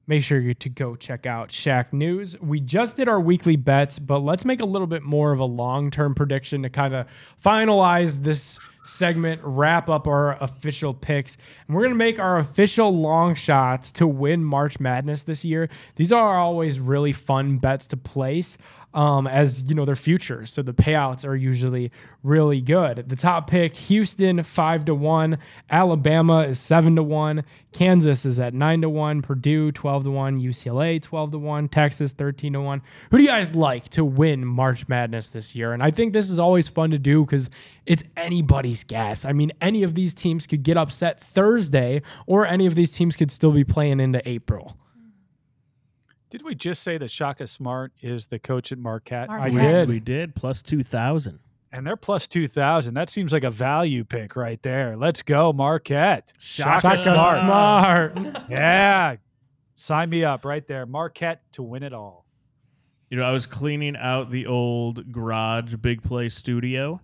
Make 0.07 0.23
sure 0.23 0.39
you 0.39 0.55
to 0.55 0.69
go 0.69 0.95
check 0.95 1.27
out 1.27 1.51
Shack 1.51 1.93
News. 1.93 2.35
We 2.41 2.61
just 2.61 2.97
did 2.97 3.07
our 3.07 3.19
weekly 3.19 3.57
bets, 3.57 3.99
but 3.99 4.19
let's 4.19 4.43
make 4.43 4.59
a 4.59 4.65
little 4.65 4.87
bit 4.87 5.03
more 5.03 5.33
of 5.33 5.39
a 5.39 5.45
long-term 5.45 6.15
prediction 6.15 6.63
to 6.63 6.69
kind 6.69 6.95
of 6.95 7.05
finalize 7.45 8.23
this 8.23 8.57
segment, 8.85 9.39
wrap 9.43 9.87
up 9.87 10.07
our 10.07 10.41
official 10.41 10.95
picks. 10.95 11.37
And 11.67 11.75
we're 11.75 11.83
going 11.83 11.93
to 11.93 11.97
make 11.97 12.17
our 12.17 12.37
official 12.39 12.89
long 12.89 13.35
shots 13.35 13.91
to 13.93 14.07
win 14.07 14.43
March 14.43 14.79
Madness 14.79 15.21
this 15.23 15.45
year. 15.45 15.69
These 15.95 16.11
are 16.11 16.37
always 16.37 16.79
really 16.79 17.13
fun 17.13 17.59
bets 17.59 17.85
to 17.87 17.97
place 17.97 18.57
um, 18.93 19.27
as 19.27 19.63
you 19.63 19.75
know 19.75 19.85
their 19.85 19.95
futures. 19.95 20.51
So 20.51 20.61
the 20.61 20.73
payouts 20.73 21.25
are 21.25 21.35
usually 21.35 21.91
really 22.23 22.61
good. 22.61 23.07
The 23.09 23.15
top 23.15 23.49
pick: 23.49 23.75
Houston 23.75 24.43
five 24.43 24.85
to 24.85 24.95
one, 24.95 25.37
Alabama 25.69 26.39
is 26.39 26.59
seven 26.59 26.95
to 26.95 27.03
one, 27.03 27.43
Kansas 27.73 28.25
is 28.25 28.39
at 28.39 28.53
nine 28.53 28.81
to 28.81 28.89
one, 28.89 29.21
Purdue 29.21 29.71
twelve 29.71 30.03
to 30.05 30.11
one, 30.11 30.39
UCLA 30.39 31.01
twelve 31.01 31.31
to 31.31 31.37
one, 31.37 31.67
Texas 31.67 32.13
thirteen 32.13 32.53
to 32.53 32.61
one. 32.61 32.81
Who 33.11 33.17
do 33.17 33.23
you 33.23 33.29
guys 33.29 33.53
like 33.53 33.89
to 33.89 34.03
win 34.03 34.45
March 34.45 34.87
Madness 34.87 35.29
this 35.29 35.55
year? 35.55 35.73
And 35.73 35.83
I 35.83 35.91
think 35.91 36.13
this 36.13 36.29
is 36.29 36.39
always 36.39 36.67
fun 36.67 36.91
to 36.91 36.99
do 36.99 37.23
because 37.23 37.49
it's 37.85 38.03
anybody's 38.15 38.83
guess. 38.83 39.25
I 39.25 39.33
mean, 39.33 39.51
any 39.61 39.83
of 39.83 39.95
these 39.95 40.13
teams 40.13 40.47
could 40.47 40.63
get 40.63 40.77
upset 40.77 41.19
Thursday, 41.19 42.01
or 42.25 42.45
any 42.45 42.65
of 42.65 42.75
these 42.75 42.91
teams 42.91 43.15
could 43.15 43.31
still 43.31 43.51
be 43.51 43.63
playing 43.63 43.99
into 43.99 44.27
April. 44.27 44.77
Did 46.29 46.43
we 46.43 46.55
just 46.55 46.83
say 46.83 46.97
that 46.97 47.09
Shaka 47.09 47.47
Smart 47.47 47.93
is 48.01 48.27
the 48.27 48.39
coach 48.39 48.71
at 48.71 48.77
Marquette? 48.77 49.29
Marquette. 49.29 49.59
I 49.59 49.71
did. 49.71 49.89
We 49.89 49.99
did 49.99 50.35
plus 50.35 50.61
two 50.61 50.83
thousand. 50.83 51.39
And 51.69 51.85
they're 51.85 51.97
plus 51.97 52.27
2,000. 52.29 52.93
That 52.93 53.09
seems 53.09 53.33
like 53.33 53.43
a 53.43 53.51
value 53.51 54.05
pick 54.05 54.37
right 54.37 54.59
there. 54.63 54.95
Let's 54.95 55.21
go, 55.21 55.51
Marquette. 55.51 56.31
Shaka 56.39 56.97
Shaka 56.97 57.39
Smart. 57.39 58.17
Yeah. 58.49 59.17
Sign 59.75 60.09
me 60.09 60.23
up 60.23 60.45
right 60.45 60.65
there. 60.65 60.85
Marquette 60.85 61.41
to 61.51 61.63
win 61.63 61.83
it 61.83 61.91
all. 61.93 62.25
You 63.09 63.17
know, 63.17 63.23
I 63.23 63.31
was 63.31 63.45
cleaning 63.45 63.95
out 63.97 64.31
the 64.31 64.47
old 64.47 65.11
garage 65.11 65.75
big 65.75 66.01
play 66.01 66.29
studio, 66.29 66.99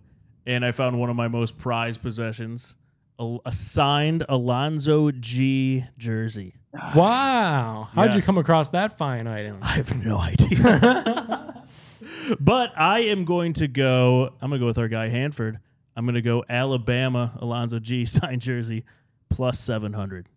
and 0.46 0.64
I 0.64 0.72
found 0.72 0.98
one 0.98 1.08
of 1.08 1.14
my 1.14 1.28
most 1.28 1.56
prized 1.56 2.02
possessions: 2.02 2.74
a, 3.18 3.36
a 3.46 3.52
signed 3.52 4.24
Alonzo 4.28 5.10
Gee 5.12 5.84
jersey. 5.96 6.54
Wow. 6.94 7.88
How'd 7.94 8.10
you 8.10 8.16
Yes. 8.16 8.26
come 8.26 8.38
across 8.38 8.70
that 8.70 8.98
fine 8.98 9.26
item? 9.26 9.58
I 9.62 9.72
have 9.74 10.04
no 10.04 10.16
idea. 10.18 11.64
but 12.40 12.72
I 12.76 13.00
am 13.00 13.24
going 13.24 13.52
to 13.54 13.68
go. 13.68 14.34
I'm 14.42 14.50
going 14.50 14.58
to 14.60 14.64
go 14.64 14.66
with 14.66 14.78
our 14.78 14.88
guy 14.88 15.08
Hanford. 15.08 15.58
I'm 15.96 16.04
going 16.04 16.16
to 16.16 16.22
go 16.22 16.44
Alabama 16.48 17.32
Alonzo 17.40 17.78
Gee 17.78 18.04
signed 18.06 18.42
jersey 18.42 18.84
plus 19.30 19.60
700. 19.60 20.28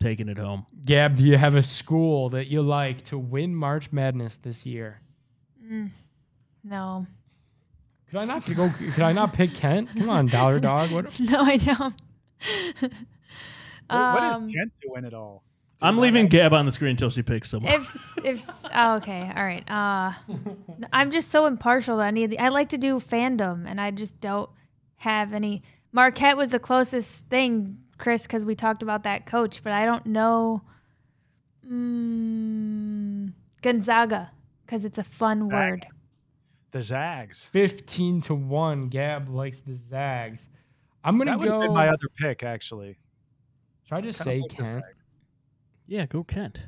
Taking 0.00 0.28
it 0.28 0.38
home. 0.38 0.66
Gab, 0.84 1.16
do 1.16 1.22
you 1.24 1.36
have 1.36 1.54
a 1.54 1.62
school 1.62 2.28
that 2.30 2.48
you 2.48 2.60
like 2.62 3.02
to 3.04 3.18
win 3.18 3.54
March 3.54 3.90
Madness 3.92 4.36
this 4.36 4.66
year? 4.66 5.00
No. 6.62 7.06
Could 8.10 8.18
I 8.18 8.24
not 8.26 8.44
go? 8.54 8.68
Could 8.92 9.02
I 9.02 9.12
not 9.12 9.32
pick 9.32 9.54
Kent? 9.54 9.88
Come 9.96 10.10
on, 10.10 10.26
Dollar 10.26 10.60
Dog. 10.60 10.90
What? 10.90 11.18
No, 11.20 11.40
I 11.40 11.56
don't. 11.56 11.94
What- 12.80 12.92
what 13.88 14.30
is 14.32 14.40
Um, 14.40 14.48
Kent 14.48 14.72
to 14.82 14.88
win 14.88 15.04
it 15.04 15.14
all? 15.14 15.42
I'm 15.82 15.98
leaving 15.98 16.28
Gab 16.28 16.52
on 16.54 16.64
the 16.66 16.72
screen 16.72 16.92
until 16.92 17.10
she 17.10 17.22
picks 17.22 17.50
someone. 17.50 17.72
if 17.72 18.18
if 18.24 18.48
oh, 18.74 18.96
okay, 18.96 19.30
all 19.36 19.44
right. 19.44 19.68
Uh, 19.70 20.12
I'm 20.92 21.10
just 21.10 21.30
so 21.30 21.46
impartial 21.46 21.98
to 21.98 22.02
any 22.04 22.24
of 22.24 22.30
the. 22.30 22.38
I 22.38 22.48
like 22.48 22.70
to 22.70 22.78
do 22.78 22.98
fandom, 23.00 23.64
and 23.66 23.80
I 23.80 23.90
just 23.90 24.20
don't 24.20 24.48
have 24.96 25.32
any. 25.34 25.62
Marquette 25.92 26.36
was 26.36 26.50
the 26.50 26.58
closest 26.58 27.26
thing, 27.26 27.78
Chris, 27.98 28.22
because 28.22 28.44
we 28.44 28.54
talked 28.54 28.82
about 28.82 29.02
that 29.04 29.26
coach, 29.26 29.62
but 29.62 29.72
I 29.72 29.84
don't 29.84 30.06
know. 30.06 30.62
Mm, 31.70 33.32
Gonzaga, 33.62 34.30
because 34.64 34.84
it's 34.84 34.98
a 34.98 35.04
fun 35.04 35.48
Zag. 35.48 35.52
word. 35.52 35.86
The 36.72 36.82
Zags. 36.82 37.44
Fifteen 37.44 38.20
to 38.22 38.34
one. 38.34 38.88
Gab 38.88 39.28
likes 39.28 39.60
the 39.60 39.74
Zags. 39.74 40.48
I'm 41.04 41.18
gonna 41.18 41.32
That 41.32 41.38
would 41.40 41.48
have 41.48 41.60
go. 41.60 41.66
been 41.66 41.74
my 41.74 41.88
other 41.88 42.08
pick, 42.16 42.42
actually. 42.42 42.96
Should 43.84 43.94
I 43.96 44.00
just 44.00 44.22
say 44.22 44.42
Kent? 44.48 44.82
Zags. 45.86 45.92
yeah, 45.92 46.06
go 46.06 46.24
Kent. 46.24 46.60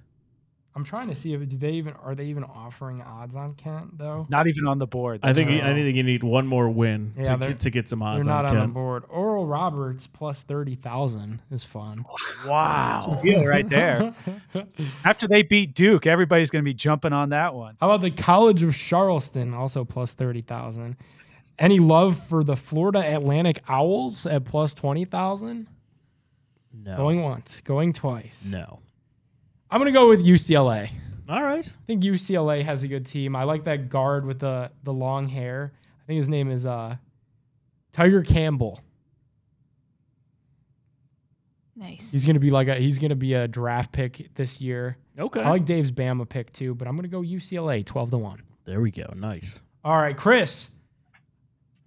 I'm 0.75 0.85
trying 0.85 1.09
to 1.09 1.14
see 1.14 1.33
if 1.33 1.41
do 1.49 1.57
they 1.57 1.71
even 1.73 1.95
are 1.95 2.14
they 2.14 2.27
even 2.27 2.45
offering 2.45 3.01
odds 3.01 3.35
on 3.35 3.55
Kent 3.55 3.97
though? 3.97 4.27
Not 4.29 4.47
even 4.47 4.67
on 4.67 4.79
the 4.79 4.87
board. 4.87 5.21
I 5.23 5.33
think 5.33 5.49
No. 5.49 5.57
you, 5.57 5.62
I 5.62 5.73
think 5.73 5.97
you 5.97 6.03
need 6.03 6.23
one 6.23 6.47
more 6.47 6.69
win 6.69 7.14
Yeah, 7.17 7.37
to, 7.37 7.39
get, 7.49 7.61
to 7.61 7.71
get 7.71 7.89
some 7.89 8.01
They're 8.01 8.23
not 8.25 8.45
on 8.45 8.59
on 8.59 8.69
the 8.69 8.75
board. 8.75 9.05
Oral 9.09 9.47
Roberts 9.47 10.07
plus 10.07 10.43
thirty 10.43 10.75
thousand 10.75 11.41
is 11.51 11.64
fun. 11.64 12.05
Wow. 12.47 13.01
That's 13.09 13.23
a 13.23 13.25
deal 13.25 13.47
right 13.47 13.67
there. 13.67 14.14
After 15.05 15.27
they 15.27 15.43
beat 15.43 15.75
Duke, 15.75 16.07
everybody's 16.07 16.51
going 16.51 16.62
to 16.62 16.69
be 16.69 16.75
jumping 16.75 17.14
on 17.14 17.31
that 17.31 17.55
one. 17.55 17.79
How 17.81 17.91
about 17.91 18.03
the 18.03 18.11
College 18.11 18.62
of 18.62 18.77
Charleston, 18.77 19.55
also 19.55 19.83
plus 19.83 20.12
30,000? 20.12 20.95
Any 21.59 21.79
love 21.79 22.19
for 22.29 22.45
the 22.45 22.55
Florida 22.55 22.99
Atlantic 23.17 23.62
Owls 23.67 24.27
at 24.27 24.45
plus 24.45 24.75
20,000? 24.75 25.67
No, 26.85 26.97
Going 26.99 27.23
once, 27.23 27.62
going 27.62 27.95
twice. 27.95 28.45
no. 28.47 28.81
I'm 29.71 29.81
going 29.81 29.93
to 29.93 29.99
go 29.99 30.09
with 30.09 30.25
UCLA. 30.25 30.91
All 31.29 31.43
right. 31.43 31.67
I 31.67 31.85
think 31.87 32.03
UCLA 32.05 32.62
has 32.64 32.83
a 32.83 32.89
good 32.89 33.05
team. 33.05 33.35
I 33.35 33.45
like 33.45 33.64
that 33.64 33.89
guard 33.89 34.25
with 34.25 34.39
the, 34.39 34.71
the 34.85 34.93
long 34.93 35.29
hair. 35.29 35.73
I 35.75 36.07
think 36.07 36.19
his 36.19 36.29
name 36.29 36.51
is 36.51 36.67
uh, 36.67 36.97
Tyger 37.93 38.25
Campbell. 38.27 38.81
Nice. 41.75 42.12
He's 42.12 42.25
going 42.25 42.35
to 42.35 42.41
be 42.41 42.51
like 42.51 42.69
a 42.69 42.77
he's 42.77 42.99
going 42.99 43.11
to 43.11 43.17
be 43.17 43.35
a 43.35 43.47
draft 43.47 43.93
pick 43.93 44.31
this 44.35 44.61
year. 44.61 44.97
Okay. 45.19 45.41
I 45.41 45.51
like 45.51 45.67
Dave's 45.67 45.93
Bama 45.93 46.27
pick 46.27 46.51
too, 46.53 46.75
but 46.75 46.89
I'm 46.89 46.95
going 46.97 47.03
to 47.03 47.09
go 47.09 47.21
UCLA 47.21 47.85
12 47.85 48.11
to 48.12 48.19
1. 48.19 48.43
there 48.64 48.81
we 48.81 48.91
go. 48.91 49.12
Nice. 49.14 49.61
All 49.85 49.99
right, 49.99 50.17
Chris, 50.17 50.71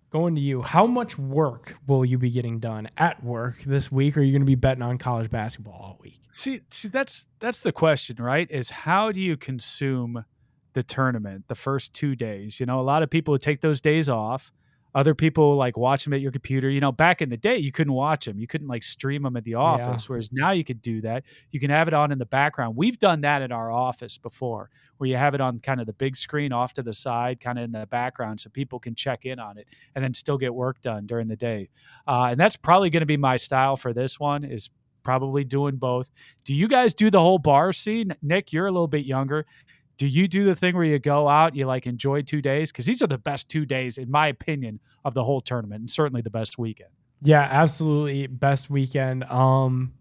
going 0.09 0.35
to 0.35 0.41
you. 0.41 0.61
How 0.61 0.85
much 0.85 1.17
work 1.17 1.75
will 1.87 2.03
you 2.03 2.17
be 2.17 2.31
getting 2.31 2.59
done 2.59 2.89
at 2.97 3.23
work 3.23 3.61
this 3.63 3.91
week? 3.91 4.17
Or 4.17 4.21
are 4.21 4.23
you 4.23 4.31
going 4.31 4.41
to 4.41 4.45
be 4.45 4.55
betting 4.55 4.83
on 4.83 4.97
college 4.97 5.29
basketball 5.29 5.73
all 5.73 5.97
week? 6.01 6.19
See, 6.31 6.61
see, 6.69 6.87
that's 6.87 7.25
that's 7.39 7.59
the 7.61 7.71
question, 7.71 8.17
right? 8.17 8.49
Is 8.49 8.69
how 8.69 9.11
do 9.11 9.19
you 9.19 9.37
consume 9.37 10.25
the 10.73 10.83
tournament 10.83 11.45
the 11.47 11.55
first 11.55 11.93
two 11.93 12.15
days? 12.15 12.59
You 12.59 12.65
know, 12.65 12.79
a 12.79 12.81
lot 12.81 13.03
of 13.03 13.09
people 13.09 13.37
take 13.37 13.61
those 13.61 13.81
days 13.81 14.09
off. 14.09 14.51
Other 14.95 15.13
people 15.13 15.55
like 15.55 15.77
watch 15.77 16.03
them 16.03 16.13
at 16.13 16.21
your 16.21 16.31
computer. 16.31 16.69
You 16.69 16.79
know, 16.79 16.91
back 16.91 17.21
in 17.21 17.29
the 17.29 17.37
day, 17.37 17.57
you 17.57 17.71
couldn't 17.71 17.93
watch 17.93 18.25
them. 18.25 18.39
You 18.39 18.47
couldn't 18.47 18.67
like 18.67 18.83
stream 18.83 19.23
them 19.23 19.37
at 19.37 19.43
the 19.43 19.53
office. 19.55 20.09
Whereas 20.09 20.31
now 20.31 20.51
you 20.51 20.63
could 20.63 20.81
do 20.81 21.01
that. 21.01 21.23
You 21.51 21.59
can 21.59 21.69
have 21.69 21.87
it 21.87 21.93
on 21.93 22.11
in 22.11 22.17
the 22.17 22.25
background. 22.25 22.75
We've 22.75 22.97
done 22.97 23.21
that 23.21 23.41
in 23.41 23.51
our 23.51 23.71
office 23.71 24.17
before, 24.17 24.69
where 24.97 25.09
you 25.09 25.15
have 25.15 25.35
it 25.35 25.41
on 25.41 25.59
kind 25.59 25.79
of 25.79 25.85
the 25.85 25.93
big 25.93 26.15
screen 26.15 26.51
off 26.51 26.73
to 26.73 26.83
the 26.83 26.93
side, 26.93 27.39
kind 27.39 27.59
of 27.59 27.65
in 27.65 27.71
the 27.71 27.85
background, 27.87 28.39
so 28.39 28.49
people 28.49 28.79
can 28.79 28.95
check 28.95 29.25
in 29.25 29.39
on 29.39 29.57
it 29.57 29.67
and 29.95 30.03
then 30.03 30.13
still 30.13 30.37
get 30.37 30.53
work 30.53 30.81
done 30.81 31.05
during 31.05 31.27
the 31.27 31.35
day. 31.35 31.69
Uh, 32.07 32.29
and 32.31 32.39
that's 32.39 32.55
probably 32.55 32.89
going 32.89 33.01
to 33.01 33.05
be 33.05 33.17
my 33.17 33.37
style 33.37 33.77
for 33.77 33.93
this 33.93 34.19
one. 34.19 34.43
Is 34.43 34.69
probably 35.03 35.43
doing 35.43 35.75
both. 35.75 36.09
Do 36.45 36.53
you 36.53 36.67
guys 36.67 36.93
do 36.93 37.09
the 37.09 37.19
whole 37.19 37.39
bar 37.39 37.73
scene? 37.73 38.15
Nick, 38.21 38.51
you're 38.51 38.67
a 38.67 38.71
little 38.71 38.87
bit 38.87 39.05
younger. 39.05 39.45
Do 39.99 40.07
you 40.07 40.29
do 40.29 40.45
the 40.45 40.55
thing 40.55 40.77
where 40.77 40.85
you 40.85 40.97
go 40.97 41.27
out, 41.27 41.55
you 41.55 41.65
like 41.65 41.85
enjoy 41.85 42.21
two 42.21 42.41
days? 42.41 42.71
Because 42.71 42.85
these 42.85 43.03
are 43.03 43.07
the 43.07 43.17
best 43.17 43.49
two 43.49 43.65
days, 43.65 43.97
in 43.97 44.09
my 44.09 44.27
opinion, 44.27 44.79
of 45.03 45.13
the 45.13 45.25
whole 45.25 45.41
tournament, 45.41 45.81
and 45.81 45.91
certainly 45.91 46.21
the 46.21 46.29
best 46.29 46.57
weekend. 46.57 46.89
Yeah, 47.21 47.41
absolutely. 47.41 48.27
Best 48.27 48.69
weekend. 48.69 49.25
Um, 49.25 49.91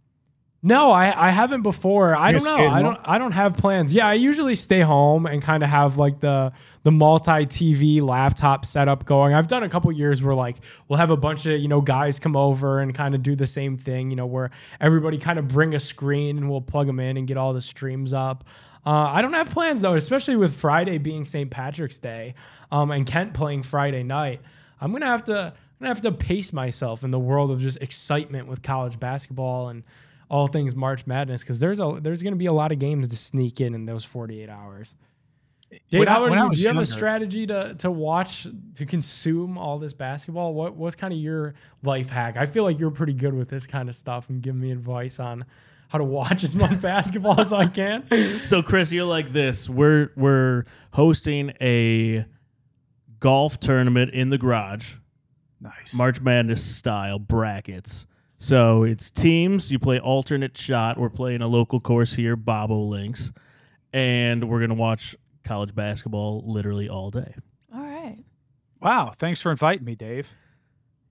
no, 0.63 0.93
I, 0.93 1.29
I 1.29 1.31
haven't 1.31 1.63
before. 1.63 2.15
I 2.15 2.31
You're 2.31 2.39
don't 2.39 2.59
know. 2.59 2.69
I 2.69 2.81
don't 2.81 2.99
I 3.05 3.19
don't 3.19 3.33
have 3.33 3.57
plans. 3.57 3.93
Yeah, 3.93 4.07
I 4.07 4.15
usually 4.15 4.55
stay 4.55 4.81
home 4.81 5.27
and 5.27 5.43
kind 5.43 5.65
of 5.65 5.69
have 5.69 5.99
like 5.99 6.21
the 6.21 6.53
the 6.85 6.93
multi 6.93 7.47
TV 7.47 8.01
laptop 8.01 8.65
setup 8.65 9.05
going. 9.05 9.35
I've 9.35 9.49
done 9.49 9.65
a 9.65 9.69
couple 9.69 9.91
years 9.91 10.23
where 10.23 10.35
like 10.35 10.59
we'll 10.89 10.99
have 10.99 11.11
a 11.11 11.17
bunch 11.17 11.47
of, 11.47 11.61
you 11.61 11.69
know, 11.69 11.81
guys 11.81 12.21
come 12.21 12.37
over 12.37 12.81
and 12.81 12.95
kind 12.95 13.15
of 13.15 13.23
do 13.23 13.37
the 13.37 13.47
same 13.47 13.77
thing, 13.77 14.11
you 14.11 14.17
know, 14.17 14.27
where 14.27 14.51
everybody 14.81 15.19
kind 15.19 15.39
of 15.39 15.49
bring 15.49 15.75
a 15.75 15.81
screen 15.81 16.39
and 16.39 16.49
we'll 16.49 16.61
plug 16.61 16.87
them 16.87 17.01
in 17.01 17.17
and 17.17 17.27
get 17.27 17.37
all 17.37 17.53
the 17.53 17.63
streams 17.63 18.13
up. 18.13 18.45
Uh, 18.89 19.11
I 19.13 19.21
don't 19.21 19.35
have 19.35 19.51
plans 19.51 19.83
though, 19.83 19.97
especially 19.97 20.37
with 20.37 20.57
Friday 20.57 20.97
being 20.97 21.27
St. 21.27 21.51
Patrick's 21.51 21.99
Day, 21.99 22.35
um, 22.73 22.91
and 22.91 23.07
Kent 23.07 23.35
playing 23.35 23.63
Friday 23.63 24.03
night. 24.03 24.41
I'm 24.81 24.93
gonna 24.93 25.05
have 25.05 25.25
to 25.25 25.39
I'm 25.39 25.79
gonna 25.79 25.89
have 25.91 26.01
to 26.01 26.13
pace 26.13 26.55
myself 26.55 27.05
in 27.05 27.11
the 27.11 27.19
world 27.19 27.51
of 27.51 27.61
just 27.61 27.77
excitement 27.83 28.49
with 28.49 28.63
college 28.63 28.99
basketball 28.99 29.69
and 29.69 29.83
all 30.31 30.47
things 30.47 30.75
March 30.75 31.07
Madness 31.07 31.43
because 31.43 31.59
there's 31.59 31.81
a 31.81 31.99
there's 32.01 32.23
gonna 32.23 32.37
be 32.37 32.47
a 32.47 32.53
lot 32.53 32.73
of 32.73 32.79
games 32.79 33.09
to 33.09 33.17
sneak 33.17 33.61
in 33.61 33.75
in 33.75 33.85
those 33.85 34.07
48 34.07 34.49
hours. 34.49 34.95
Dave, 35.71 35.99
When 35.99 36.09
how 36.09 36.23
when 36.23 36.39
you? 36.39 36.55
Do 36.55 36.63
you 36.63 36.69
have 36.69 36.79
a 36.79 36.87
strategy 36.87 37.47
to 37.47 37.75
to 37.81 37.91
watch 37.91 38.47
to 38.77 38.87
consume 38.87 39.59
all 39.59 39.79
this 39.79 39.93
basketball? 39.93 40.55
What 40.55 40.77
what's 40.77 40.97
kind 40.97 41.13
of 41.13 41.19
your 41.19 41.53
life 41.83 42.09
hack? 42.09 42.39
I 42.39 42.47
feel 42.47 42.65
like 42.65 42.81
you're 42.81 42.91
pretty 42.91 43.13
good 43.13 43.35
with 43.35 43.51
this 43.51 43.67
kind 43.67 43.91
of 43.91 43.97
stuff 43.97 44.31
and 44.31 44.41
giving 44.41 44.63
me 44.63 44.71
advice 44.71 45.21
on 45.21 45.45
how 45.89 45.99
to 45.99 46.05
watch 46.05 46.45
as 46.45 46.55
much 46.55 46.81
basketball 46.83 47.41
as 47.41 47.53
I 47.53 47.67
can. 47.67 48.07
So 48.45 48.63
Chris, 48.63 48.93
you're 48.93 49.05
like 49.05 49.33
this. 49.33 49.69
We're 49.69 50.11
we're 50.17 50.65
hosting 50.93 51.53
a 51.61 52.25
golf 53.21 53.59
tournament 53.59 54.13
in 54.13 54.31
the 54.31 54.39
garage, 54.39 54.95
Nice. 55.61 55.93
March 55.95 56.21
Madness 56.21 56.63
style 56.65 57.19
brackets. 57.19 58.07
So 58.37 58.85
it's 58.85 59.11
teams. 59.11 59.73
You 59.73 59.79
play 59.81 59.99
alternate 59.99 60.57
shot. 60.57 60.99
We're 60.99 61.09
playing 61.11 61.43
a 61.43 61.49
local 61.49 61.81
course 61.81 62.13
here, 62.15 62.37
Bobo 62.37 62.83
Links, 62.85 63.33
and 63.93 64.49
we're 64.49 64.61
gonna 64.61 64.75
watch 64.75 65.17
college 65.45 65.75
basketball 65.75 66.45
literally 66.47 66.89
all 66.89 67.11
day. 67.11 67.35
All 67.75 67.81
right. 67.81 68.19
Wow. 68.81 69.13
Thanks 69.19 69.41
for 69.41 69.51
inviting 69.51 69.85
me, 69.85 69.97
Dave. 69.97 70.29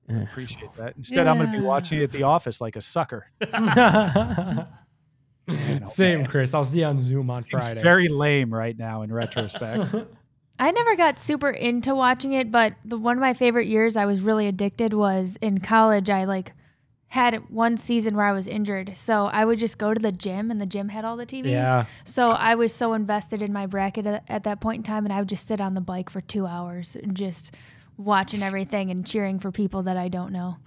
Eh. 0.09 0.21
Appreciate 0.21 0.73
that. 0.75 0.95
Instead, 0.97 1.27
I'm 1.27 1.37
going 1.37 1.51
to 1.51 1.57
be 1.57 1.63
watching 1.63 1.99
it 1.99 2.03
at 2.03 2.11
the 2.11 2.23
office 2.23 2.61
like 2.61 2.75
a 2.75 2.81
sucker. 2.81 3.29
Same, 5.87 6.25
Chris. 6.25 6.53
I'll 6.53 6.65
see 6.65 6.79
you 6.79 6.85
on 6.85 7.01
Zoom 7.01 7.29
on 7.29 7.43
Seems 7.43 7.49
Friday. 7.51 7.81
very 7.81 8.07
lame 8.09 8.53
right 8.53 8.77
now 8.77 9.01
in 9.01 9.13
retrospect. 9.13 9.93
I 10.59 10.71
never 10.71 10.95
got 10.95 11.19
super 11.19 11.49
into 11.49 11.93
watching 11.93 12.33
it, 12.33 12.51
but 12.51 12.73
the 12.83 12.97
one 12.97 13.15
of 13.15 13.21
my 13.21 13.33
favorite 13.33 13.67
years 13.67 13.95
I 13.95 14.05
was 14.05 14.21
really 14.21 14.47
addicted 14.47 14.93
was 14.93 15.37
in 15.39 15.59
college. 15.59 16.09
I 16.09 16.23
like 16.25 16.53
had 17.09 17.49
one 17.49 17.77
season 17.77 18.15
where 18.15 18.25
I 18.25 18.31
was 18.31 18.47
injured, 18.47 18.93
so 18.95 19.27
I 19.27 19.45
would 19.45 19.59
just 19.59 19.77
go 19.77 19.93
to 19.93 19.99
the 19.99 20.11
gym, 20.11 20.49
and 20.51 20.59
the 20.59 20.65
gym 20.65 20.89
had 20.89 21.05
all 21.05 21.15
the 21.15 21.27
TVs. 21.27 21.51
Yeah. 21.51 21.85
So 22.03 22.31
I 22.31 22.55
was 22.55 22.73
so 22.73 22.93
invested 22.93 23.41
in 23.41 23.53
my 23.53 23.67
bracket 23.67 24.07
at, 24.07 24.23
at 24.27 24.43
that 24.43 24.59
point 24.59 24.79
in 24.79 24.83
time, 24.83 25.05
and 25.05 25.13
I 25.13 25.19
would 25.19 25.29
just 25.29 25.47
sit 25.47 25.61
on 25.61 25.73
the 25.75 25.81
bike 25.81 26.09
for 26.09 26.21
two 26.21 26.47
hours 26.47 26.97
and 27.01 27.15
just 27.15 27.53
watching 27.97 28.43
everything 28.43 28.91
and 28.91 29.05
cheering 29.05 29.39
for 29.39 29.51
people 29.51 29.83
that 29.83 29.97
I 29.97 30.07
don't 30.07 30.31
know. 30.31 30.57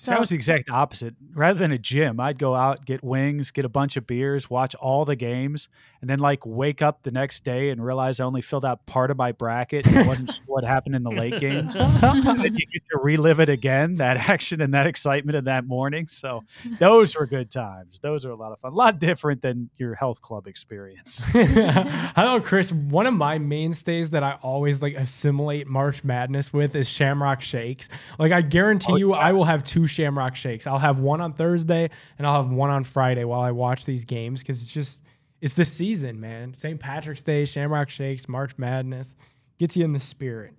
So 0.00 0.12
that 0.12 0.20
was 0.20 0.28
the 0.28 0.36
exact 0.36 0.70
opposite. 0.70 1.14
Rather 1.34 1.58
than 1.58 1.72
a 1.72 1.78
gym, 1.78 2.20
I'd 2.20 2.38
go 2.38 2.54
out, 2.54 2.86
get 2.86 3.02
wings, 3.02 3.50
get 3.50 3.64
a 3.64 3.68
bunch 3.68 3.96
of 3.96 4.06
beers, 4.06 4.48
watch 4.48 4.76
all 4.76 5.04
the 5.04 5.16
games, 5.16 5.68
and 6.00 6.08
then 6.08 6.18
like 6.18 6.44
wake 6.46 6.82
up 6.82 7.02
the 7.02 7.10
next 7.10 7.44
day 7.44 7.70
and 7.70 7.84
realize 7.84 8.20
I 8.20 8.24
only 8.24 8.42
filled 8.42 8.64
out 8.64 8.84
part 8.86 9.10
of 9.10 9.16
my 9.16 9.32
bracket 9.32 9.86
and 9.86 10.06
wasn't 10.06 10.30
what 10.46 10.64
happened 10.64 10.94
in 10.94 11.02
the 11.02 11.10
late 11.10 11.40
games. 11.40 11.76
and 12.02 12.44
you 12.58 12.66
get 12.66 12.84
to 12.92 12.98
relive 13.02 13.40
it 13.40 13.48
again, 13.48 13.96
that 13.96 14.28
action 14.28 14.60
and 14.60 14.74
that 14.74 14.86
excitement 14.86 15.36
of 15.36 15.44
that 15.44 15.66
morning. 15.66 16.06
So 16.06 16.44
those 16.78 17.16
were 17.16 17.26
good 17.26 17.50
times. 17.50 17.98
Those 18.00 18.24
are 18.24 18.30
a 18.30 18.36
lot 18.36 18.52
of 18.52 18.60
fun. 18.60 18.72
A 18.72 18.76
lot 18.76 18.98
different 18.98 19.42
than 19.42 19.70
your 19.76 19.94
health 19.94 20.20
club 20.22 20.46
experience. 20.46 21.24
I 21.34 22.12
know, 22.24 22.40
Chris. 22.40 22.72
One 22.72 23.06
of 23.06 23.14
my 23.14 23.38
mainstays 23.38 24.10
that 24.10 24.22
I 24.22 24.38
always 24.42 24.82
like 24.82 24.94
assimilate 24.94 25.66
March 25.66 26.04
Madness 26.04 26.52
with 26.52 26.74
is 26.74 26.88
Shamrock 26.88 27.40
Shakes. 27.40 27.88
Like, 28.18 28.32
I 28.32 28.42
guarantee 28.42 28.92
Oh, 28.92 28.96
you, 28.96 29.14
yeah. 29.14 29.20
I 29.20 29.32
will 29.32 29.44
have 29.44 29.64
two 29.64 29.86
Shamrock 29.86 30.34
Shakes. 30.36 30.66
I'll 30.66 30.78
have 30.78 30.98
one 30.98 31.20
on 31.20 31.32
Thursday 31.32 31.90
and 32.18 32.26
I'll 32.26 32.42
have 32.42 32.50
one 32.50 32.70
on 32.70 32.84
Friday 32.84 33.24
while 33.24 33.40
I 33.40 33.50
watch 33.50 33.84
these 33.84 34.04
games 34.04 34.42
because 34.42 34.62
it's 34.62 34.72
just 34.72 35.00
it's 35.40 35.54
the 35.54 35.64
season, 35.64 36.20
man. 36.20 36.54
St. 36.54 36.78
Patrick's 36.80 37.22
Day, 37.22 37.44
Shamrock 37.44 37.88
Shakes, 37.88 38.28
March 38.28 38.56
Madness 38.58 39.16
gets 39.58 39.76
you 39.76 39.84
in 39.84 39.92
the 39.92 40.00
spirit. 40.00 40.54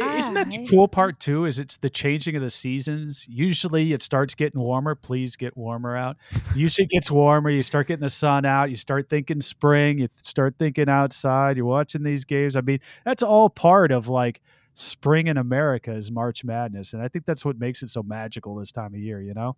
I- 0.00 0.16
Isn't 0.16 0.32
that 0.34 0.48
the 0.48 0.56
Alright. 0.56 0.70
cool 0.70 0.88
part 0.88 1.20
too? 1.20 1.44
Is 1.44 1.58
it's 1.58 1.76
the 1.76 1.90
changing 1.90 2.34
of 2.34 2.40
the 2.42 2.48
seasons. 2.48 3.26
Usually 3.28 3.92
it 3.92 4.02
starts 4.02 4.34
getting 4.34 4.58
warmer. 4.60 4.94
Please 4.94 5.36
get 5.36 5.54
warmer 5.54 5.94
out. 5.94 6.16
Usually 6.56 6.84
it 6.86 6.90
gets 6.90 7.10
warmer. 7.10 7.50
You 7.50 7.62
start 7.62 7.88
getting 7.88 8.02
the 8.02 8.08
sun 8.08 8.46
out. 8.46 8.70
You 8.70 8.76
start 8.76 9.10
thinking 9.10 9.42
spring. 9.42 9.98
You 9.98 10.08
start 10.22 10.54
thinking 10.58 10.88
outside. 10.88 11.58
You're 11.58 11.66
watching 11.66 12.02
these 12.04 12.24
games. 12.24 12.56
I 12.56 12.62
mean, 12.62 12.78
that's 13.04 13.22
all 13.22 13.50
part 13.50 13.92
of 13.92 14.08
like 14.08 14.40
spring 14.74 15.26
in 15.26 15.36
America 15.36 15.92
is 15.92 16.10
March 16.10 16.42
Madness, 16.42 16.94
and 16.94 17.02
I 17.02 17.08
think 17.08 17.26
that's 17.26 17.44
what 17.44 17.58
makes 17.58 17.82
it 17.82 17.90
so 17.90 18.02
magical 18.02 18.54
this 18.56 18.72
time 18.72 18.94
of 18.94 19.00
year. 19.00 19.20
You 19.20 19.34
know. 19.34 19.56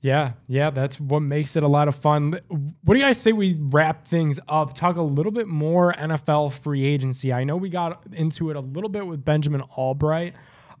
Yeah, 0.00 0.32
yeah, 0.46 0.70
that's 0.70 1.00
what 1.00 1.20
makes 1.20 1.56
it 1.56 1.64
a 1.64 1.68
lot 1.68 1.88
of 1.88 1.96
fun. 1.96 2.38
What 2.84 2.94
do 2.94 3.00
you 3.00 3.04
guys 3.04 3.20
say 3.20 3.32
we 3.32 3.56
wrap 3.58 4.06
things 4.06 4.38
up? 4.48 4.72
Talk 4.74 4.96
a 4.96 5.02
little 5.02 5.32
bit 5.32 5.48
more 5.48 5.92
NFL 5.92 6.52
free 6.52 6.84
agency. 6.84 7.32
I 7.32 7.42
know 7.42 7.56
we 7.56 7.68
got 7.68 8.04
into 8.12 8.50
it 8.50 8.56
a 8.56 8.60
little 8.60 8.88
bit 8.88 9.04
with 9.04 9.24
Benjamin 9.24 9.62
Allbright. 9.76 10.34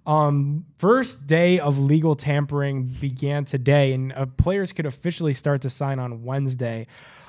Um, 0.06 0.64
first 0.78 1.26
day 1.26 1.58
of 1.58 1.78
legal 1.78 2.14
tampering 2.14 2.84
began 2.84 3.44
today, 3.44 3.92
and 3.92 4.12
uh, 4.12 4.26
players 4.26 4.72
could 4.72 4.86
officially 4.86 5.34
start 5.34 5.62
to 5.62 5.70
sign 5.70 5.98
on 5.98 6.22
Wednesday. 6.22 6.86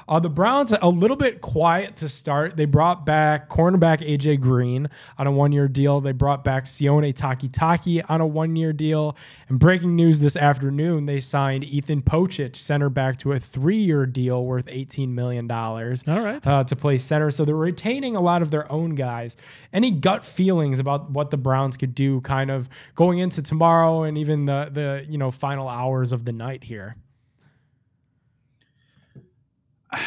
Uh, 0.09 0.19
the 0.19 0.27
Browns 0.29 0.73
a 0.81 0.89
little 0.89 1.15
bit 1.15 1.39
quiet 1.39 1.95
to 1.97 2.09
start. 2.09 2.57
They 2.57 2.65
brought 2.65 3.05
back 3.05 3.47
cornerback 3.47 3.99
AJ 4.01 4.41
Green 4.41 4.89
on 5.19 5.27
a 5.27 5.31
one-year 5.31 5.67
deal. 5.67 6.01
They 6.01 6.13
brought 6.13 6.43
back 6.43 6.65
Sione 6.65 7.13
Takitaki 7.13 8.03
on 8.09 8.19
a 8.19 8.25
one-year 8.25 8.73
deal. 8.73 9.15
And 9.49 9.59
breaking 9.59 9.95
news 9.95 10.19
this 10.19 10.35
afternoon, 10.35 11.05
they 11.05 11.19
signed 11.19 11.63
Ethan 11.63 12.01
Pocic, 12.01 12.55
center 12.55 12.89
back, 12.89 13.19
to 13.19 13.33
a 13.33 13.39
three-year 13.39 14.07
deal 14.07 14.45
worth 14.45 14.65
$18 14.65 15.09
million 15.09 15.49
All 15.51 15.99
right. 16.07 16.45
uh, 16.45 16.63
to 16.63 16.75
play 16.75 16.97
center. 16.97 17.29
So 17.29 17.45
they're 17.45 17.55
retaining 17.55 18.15
a 18.15 18.21
lot 18.21 18.41
of 18.41 18.49
their 18.49 18.69
own 18.71 18.95
guys. 18.95 19.37
Any 19.73 19.91
gut 19.91 20.25
feelings 20.25 20.79
about 20.79 21.11
what 21.11 21.29
the 21.29 21.37
Browns 21.37 21.77
could 21.77 21.93
do, 21.93 22.19
kind 22.21 22.49
of 22.49 22.67
going 22.95 23.19
into 23.19 23.43
tomorrow 23.43 24.01
and 24.03 24.17
even 24.17 24.45
the 24.45 24.69
the 24.71 25.05
you 25.07 25.19
know 25.19 25.29
final 25.29 25.67
hours 25.67 26.11
of 26.11 26.25
the 26.25 26.31
night 26.31 26.63
here? 26.63 26.95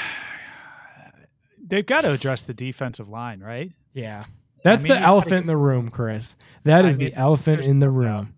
They've 1.64 1.86
got 1.86 2.02
to 2.02 2.12
address 2.12 2.42
the 2.42 2.54
defensive 2.54 3.08
line, 3.08 3.40
right? 3.40 3.72
Yeah, 3.94 4.24
that's 4.62 4.82
mean, 4.82 4.92
the 4.92 5.00
elephant 5.00 5.42
in 5.42 5.46
the 5.46 5.58
room, 5.58 5.88
Chris. 5.88 6.36
That 6.64 6.84
I 6.84 6.88
is 6.88 6.98
mean, 6.98 7.10
the 7.10 7.14
elephant 7.14 7.62
in 7.62 7.80
the 7.80 7.90
room. 7.90 8.34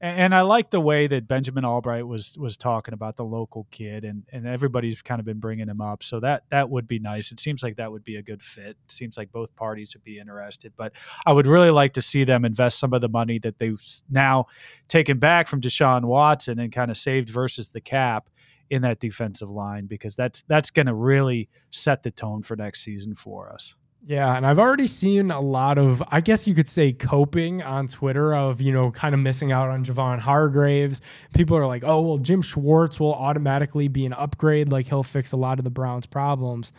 And, 0.00 0.18
and 0.18 0.34
I 0.34 0.42
like 0.42 0.70
the 0.70 0.80
way 0.80 1.06
that 1.06 1.28
Benjamin 1.28 1.64
Allbright 1.64 2.06
was 2.06 2.36
was 2.38 2.56
talking 2.56 2.92
about 2.92 3.16
the 3.16 3.24
local 3.24 3.66
kid, 3.70 4.04
and 4.04 4.24
and 4.32 4.46
everybody's 4.46 5.00
kind 5.00 5.20
of 5.20 5.24
been 5.24 5.38
bringing 5.38 5.68
him 5.68 5.80
up. 5.80 6.02
So 6.02 6.20
that 6.20 6.42
that 6.50 6.68
would 6.68 6.86
be 6.86 6.98
nice. 6.98 7.32
It 7.32 7.40
seems 7.40 7.62
like 7.62 7.76
that 7.76 7.90
would 7.90 8.04
be 8.04 8.16
a 8.16 8.22
good 8.22 8.42
fit. 8.42 8.76
It 8.84 8.92
seems 8.92 9.16
like 9.16 9.32
both 9.32 9.54
parties 9.56 9.94
would 9.94 10.04
be 10.04 10.18
interested. 10.18 10.72
But 10.76 10.92
I 11.24 11.32
would 11.32 11.46
really 11.46 11.70
like 11.70 11.94
to 11.94 12.02
see 12.02 12.24
them 12.24 12.44
invest 12.44 12.78
some 12.78 12.92
of 12.92 13.00
the 13.00 13.08
money 13.08 13.38
that 13.38 13.58
they've 13.58 13.82
now 14.10 14.46
taken 14.88 15.18
back 15.18 15.48
from 15.48 15.60
Deshaun 15.60 16.04
Watson 16.04 16.58
and 16.58 16.72
kind 16.72 16.90
of 16.90 16.96
saved 16.96 17.30
versus 17.30 17.70
the 17.70 17.80
cap 17.80 18.28
in 18.72 18.80
that 18.80 18.98
defensive 19.00 19.50
line 19.50 19.84
because 19.84 20.16
that's 20.16 20.42
that's 20.48 20.70
going 20.70 20.86
to 20.86 20.94
really 20.94 21.50
set 21.68 22.02
the 22.02 22.10
tone 22.10 22.42
for 22.42 22.56
next 22.56 22.80
season 22.80 23.14
for 23.14 23.52
us. 23.52 23.76
Yeah, 24.04 24.34
and 24.34 24.44
I've 24.44 24.58
already 24.58 24.88
seen 24.88 25.30
a 25.30 25.40
lot 25.40 25.78
of, 25.78 26.02
I 26.08 26.20
guess 26.20 26.48
you 26.48 26.56
could 26.56 26.68
say, 26.68 26.92
coping 26.92 27.62
on 27.62 27.86
Twitter 27.86 28.34
of, 28.34 28.60
you 28.60 28.72
know, 28.72 28.90
kind 28.90 29.14
of 29.14 29.20
missing 29.20 29.52
out 29.52 29.68
on 29.68 29.84
Javon 29.84 30.18
Hargraves. 30.18 31.00
People 31.36 31.56
are 31.56 31.68
like, 31.68 31.84
oh, 31.84 32.00
well, 32.00 32.18
Jim 32.18 32.42
Schwartz 32.42 32.98
will 32.98 33.14
automatically 33.14 33.86
be 33.86 34.04
an 34.04 34.12
upgrade. 34.12 34.72
Like 34.72 34.88
he'll 34.88 35.04
fix 35.04 35.30
a 35.30 35.36
lot 35.36 35.60
of 35.60 35.64
the 35.64 35.70
Browns' 35.70 36.06
problems. 36.06 36.72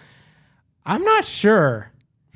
I'm 0.86 1.04
not 1.04 1.24
sure 1.24 1.93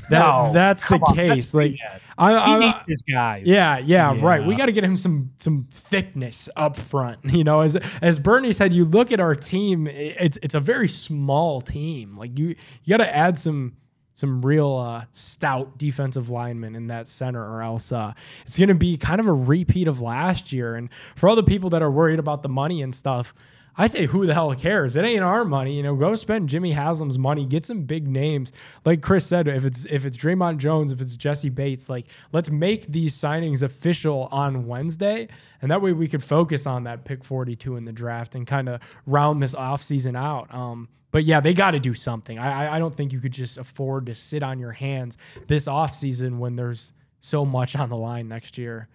that 0.09 0.19
No, 0.19 0.51
that's 0.53 0.87
the 0.87 0.95
on, 0.95 1.15
that's 1.15 1.15
case. 1.15 1.53
like, 1.53 1.75
bad. 1.77 2.01
I, 2.17 2.31
He 2.31 2.53
I, 2.53 2.59
needs 2.59 2.85
his 2.85 3.01
guys. 3.03 3.43
yeah, 3.45 3.77
yeah, 3.79 4.15
right. 4.19 4.45
We 4.45 4.55
got 4.55 4.67
to 4.67 4.71
get 4.71 4.83
him 4.83 4.97
some 4.97 5.31
some 5.37 5.67
thickness 5.71 6.49
up 6.55 6.75
front. 6.75 7.19
You 7.37 7.43
know, 7.43 7.61
as 7.61 7.75
as 8.01 8.17
Bernie 8.19 8.53
said, 8.53 8.73
you 8.73 8.85
look 8.85 9.11
at 9.11 9.19
our 9.19 9.35
team. 9.35 9.87
It's 9.87 10.37
it's 10.41 10.55
a 10.55 10.59
very 10.59 10.87
small 10.87 11.61
team. 11.61 12.17
Like 12.17 12.37
you 12.39 12.55
you 12.83 12.89
got 12.97 13.03
to 13.03 13.15
add 13.15 13.37
some 13.37 13.75
some 14.13 14.43
real 14.43 14.75
uh, 14.75 15.05
stout 15.11 15.77
defensive 15.77 16.29
linemen 16.31 16.75
in 16.75 16.87
that 16.87 17.07
center, 17.07 17.43
or 17.43 17.61
else 17.61 17.91
uh, 17.91 18.13
it's 18.45 18.57
going 18.57 18.69
to 18.69 18.73
be 18.75 18.97
kind 18.97 19.19
of 19.19 19.27
a 19.27 19.33
repeat 19.33 19.87
of 19.87 20.01
last 20.01 20.51
year. 20.51 20.75
And 20.75 20.89
for 21.15 21.29
all 21.29 21.35
the 21.35 21.43
people 21.43 21.69
that 21.71 21.83
are 21.83 21.91
worried 21.91 22.17
about 22.19 22.41
the 22.43 22.49
money 22.49 22.81
and 22.81 22.95
stuff. 22.95 23.33
I 23.79 23.85
say, 23.85 24.07
who 24.07 24.25
the 24.25 24.33
hell 24.33 24.55
cares? 24.55 24.95
It 24.95 25.05
ain't 25.05 25.23
our 25.23 25.45
money, 25.45 25.75
you 25.77 25.83
know. 25.83 25.95
Go 25.95 26.15
spend 26.15 26.49
Jimmy 26.49 26.71
Haslam's 26.71 27.19
money, 27.19 27.45
get 27.45 27.65
some 27.65 27.83
big 27.83 28.07
names. 28.07 28.51
Like 28.85 29.01
Chris 29.01 29.27
said, 29.27 29.47
if 29.47 29.65
it's 29.65 29.85
if 29.85 30.03
it's 30.03 30.17
Dre'Mont 30.17 30.57
Jones, 30.57 30.91
if 30.91 30.99
it's 30.99 31.15
Jessie 31.15 31.49
Bates, 31.49 31.87
like 31.87 32.07
let's 32.31 32.49
make 32.49 32.91
these 32.91 33.15
signings 33.15 33.61
official 33.61 34.29
on 34.31 34.65
Wednesday, 34.65 35.27
and 35.61 35.69
that 35.69 35.81
way 35.81 35.93
we 35.93 36.07
could 36.07 36.23
focus 36.23 36.65
on 36.65 36.85
that 36.85 37.05
pick 37.05 37.23
42 37.23 37.75
in 37.75 37.85
the 37.85 37.91
draft 37.91 38.33
and 38.33 38.47
kind 38.47 38.67
of 38.67 38.81
round 39.05 39.43
this 39.43 39.53
offseason 39.53 40.17
out. 40.17 40.53
Um, 40.53 40.89
but 41.11 41.23
yeah, 41.23 41.39
they 41.39 41.53
got 41.53 41.71
to 41.71 41.79
do 41.79 41.93
something. 41.93 42.37
I, 42.37 42.75
I 42.75 42.79
don't 42.79 42.93
think 42.93 43.13
you 43.13 43.19
could 43.19 43.31
just 43.31 43.57
afford 43.57 44.07
to 44.07 44.15
sit 44.15 44.43
on 44.43 44.59
your 44.59 44.71
hands 44.71 45.17
this 45.47 45.67
offseason 45.67 46.39
when 46.39 46.55
there's 46.55 46.93
so 47.19 47.45
much 47.45 47.75
on 47.75 47.89
the 47.89 47.97
line 47.97 48.27
next 48.27 48.57
year. 48.57 48.87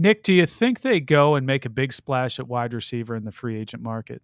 Nick, 0.00 0.22
do 0.22 0.32
you 0.32 0.46
think 0.46 0.80
they 0.80 0.98
go 0.98 1.34
and 1.34 1.46
make 1.46 1.66
a 1.66 1.68
big 1.68 1.92
splash 1.92 2.38
at 2.38 2.48
wide 2.48 2.72
receiver 2.72 3.14
in 3.14 3.24
the 3.24 3.32
free 3.32 3.58
agent 3.58 3.82
market? 3.82 4.22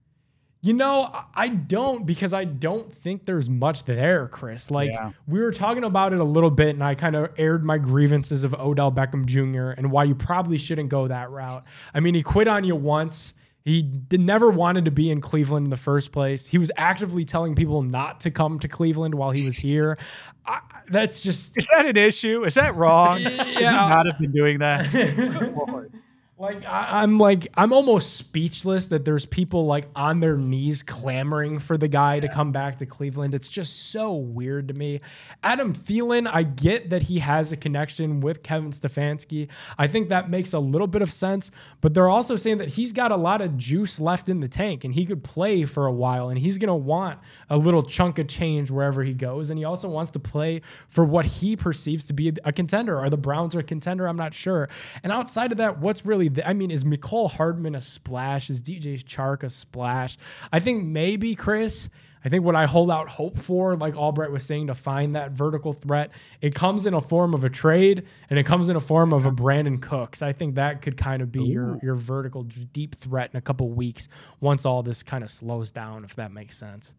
You 0.62 0.72
know, 0.72 1.14
I- 1.34 1.48
don't 1.48 2.06
because 2.06 2.32
I 2.32 2.44
don't 2.44 2.92
think 2.92 3.26
there's 3.26 3.50
much 3.50 3.84
there, 3.84 4.26
Chris. 4.26 4.70
Like 4.70 4.90
Yeah. 4.90 5.12
we 5.28 5.38
were 5.40 5.52
talking 5.52 5.84
about 5.84 6.14
it 6.14 6.18
a 6.18 6.24
little 6.24 6.50
bit, 6.50 6.70
and 6.70 6.82
I 6.82 6.94
kind 6.94 7.14
of 7.14 7.30
aired 7.36 7.62
my 7.62 7.76
grievances 7.76 8.42
of 8.42 8.54
Odell 8.54 8.90
Beckham 8.90 9.26
Jr. 9.26 9.70
and 9.78 9.90
why 9.92 10.04
you 10.04 10.14
probably 10.14 10.56
shouldn't 10.56 10.88
go 10.88 11.06
that 11.08 11.30
route. 11.30 11.62
I 11.94 12.00
mean, 12.00 12.14
he 12.14 12.22
quit 12.22 12.48
on 12.48 12.64
you 12.64 12.74
once. 12.74 13.34
He 13.66 13.82
did, 13.82 14.20
never 14.20 14.48
wanted 14.48 14.84
to 14.84 14.92
be 14.92 15.10
in 15.10 15.20
Cleveland 15.20 15.66
in 15.66 15.70
the 15.70 15.76
first 15.76 16.12
place. 16.12 16.46
He 16.46 16.56
was 16.56 16.70
actively 16.76 17.24
telling 17.24 17.56
people 17.56 17.82
not 17.82 18.20
to 18.20 18.30
come 18.30 18.60
to 18.60 18.68
Cleveland 18.68 19.16
while 19.16 19.32
he 19.32 19.44
was 19.44 19.56
here. 19.56 19.98
I, 20.46 20.60
that's 20.88 21.20
just 21.20 21.58
Is 21.58 21.66
that 21.76 21.84
an 21.84 21.96
issue? 21.96 22.44
Is 22.44 22.54
that 22.54 22.76
wrong? 22.76 23.18
Should 23.18 23.32
he 23.46 23.62
not 23.62 24.06
have 24.06 24.20
been 24.20 24.30
doing 24.30 24.60
that? 24.60 25.90
Like 26.38 26.66
I, 26.66 27.02
I'm 27.02 27.16
like 27.16 27.48
I'm 27.54 27.72
almost 27.72 28.18
speechless 28.18 28.88
that 28.88 29.06
there's 29.06 29.24
people 29.24 29.64
like 29.64 29.86
on 29.96 30.20
their 30.20 30.36
knees 30.36 30.82
clamoring 30.82 31.58
for 31.60 31.78
the 31.78 31.88
guy 31.88 32.20
to 32.20 32.28
come 32.28 32.52
back 32.52 32.76
to 32.78 32.86
Cleveland. 32.86 33.34
It's 33.34 33.48
just 33.48 33.90
so 33.90 34.12
weird 34.12 34.68
to 34.68 34.74
me. 34.74 35.00
Adam 35.42 35.72
Thielen, 35.72 36.28
I 36.30 36.42
get 36.42 36.90
that 36.90 37.04
he 37.04 37.20
has 37.20 37.52
a 37.52 37.56
connection 37.56 38.20
with 38.20 38.42
Kevin 38.42 38.70
Stefanski. 38.70 39.48
I 39.78 39.86
think 39.86 40.10
that 40.10 40.28
makes 40.28 40.52
a 40.52 40.58
little 40.58 40.86
bit 40.86 41.00
of 41.00 41.10
sense, 41.10 41.50
but 41.80 41.94
they're 41.94 42.10
also 42.10 42.36
saying 42.36 42.58
that 42.58 42.68
he's 42.68 42.92
got 42.92 43.12
a 43.12 43.16
lot 43.16 43.40
of 43.40 43.56
juice 43.56 43.98
left 43.98 44.28
in 44.28 44.40
the 44.40 44.48
tank 44.48 44.84
and 44.84 44.92
he 44.92 45.06
could 45.06 45.24
play 45.24 45.64
for 45.64 45.86
a 45.86 45.92
while 45.92 46.28
and 46.28 46.38
he's 46.38 46.58
gonna 46.58 46.76
want 46.76 47.18
a 47.48 47.56
little 47.56 47.82
chunk 47.82 48.18
of 48.18 48.28
change 48.28 48.70
wherever 48.70 49.02
he 49.02 49.14
goes. 49.14 49.48
And 49.48 49.58
he 49.58 49.64
also 49.64 49.88
wants 49.88 50.10
to 50.10 50.18
play 50.18 50.60
for 50.90 51.02
what 51.02 51.24
he 51.24 51.56
perceives 51.56 52.04
to 52.04 52.12
be 52.12 52.34
a 52.44 52.52
contender. 52.52 52.98
Are 52.98 53.08
the 53.08 53.16
Browns 53.16 53.54
a 53.54 53.62
contender? 53.62 54.06
I'm 54.06 54.18
not 54.18 54.34
sure. 54.34 54.68
And 55.02 55.10
outside 55.10 55.50
of 55.50 55.56
that, 55.56 55.78
what's 55.78 56.04
really 56.04 56.25
the, 56.28 56.48
I 56.48 56.52
mean, 56.52 56.70
is 56.70 56.84
Mecole 56.84 57.30
Hardman 57.30 57.74
a 57.74 57.80
splash? 57.80 58.50
Is 58.50 58.62
DJ 58.62 59.02
Chark 59.02 59.42
a 59.42 59.50
splash? 59.50 60.16
I 60.52 60.60
think 60.60 60.84
maybe 60.84 61.34
Chris. 61.34 61.88
I 62.24 62.28
think 62.28 62.44
what 62.44 62.56
I 62.56 62.66
hold 62.66 62.90
out 62.90 63.08
hope 63.08 63.38
for, 63.38 63.76
like 63.76 63.94
Allbright 63.94 64.32
was 64.32 64.42
saying, 64.44 64.66
to 64.66 64.74
find 64.74 65.14
that 65.14 65.30
vertical 65.30 65.72
threat, 65.72 66.10
it 66.40 66.56
comes 66.56 66.84
in 66.84 66.92
a 66.92 67.00
form 67.00 67.34
of 67.34 67.44
a 67.44 67.48
trade 67.48 68.04
and 68.28 68.36
it 68.36 68.44
comes 68.44 68.68
in 68.68 68.74
a 68.74 68.80
form 68.80 69.12
of 69.12 69.26
a 69.26 69.30
Brandin 69.30 69.80
Cooks. 69.80 70.22
I 70.22 70.32
think 70.32 70.56
that 70.56 70.82
could 70.82 70.96
kind 70.96 71.22
of 71.22 71.30
be 71.30 71.44
your 71.44 71.78
your 71.84 71.94
vertical 71.94 72.42
deep 72.42 72.96
threat 72.96 73.30
in 73.32 73.36
a 73.36 73.40
couple 73.40 73.68
weeks 73.70 74.08
once 74.40 74.66
all 74.66 74.82
this 74.82 75.04
kind 75.04 75.22
of 75.22 75.30
slows 75.30 75.70
down, 75.70 76.02
if 76.04 76.16
that 76.16 76.32
makes 76.32 76.56
sense. 76.58 76.96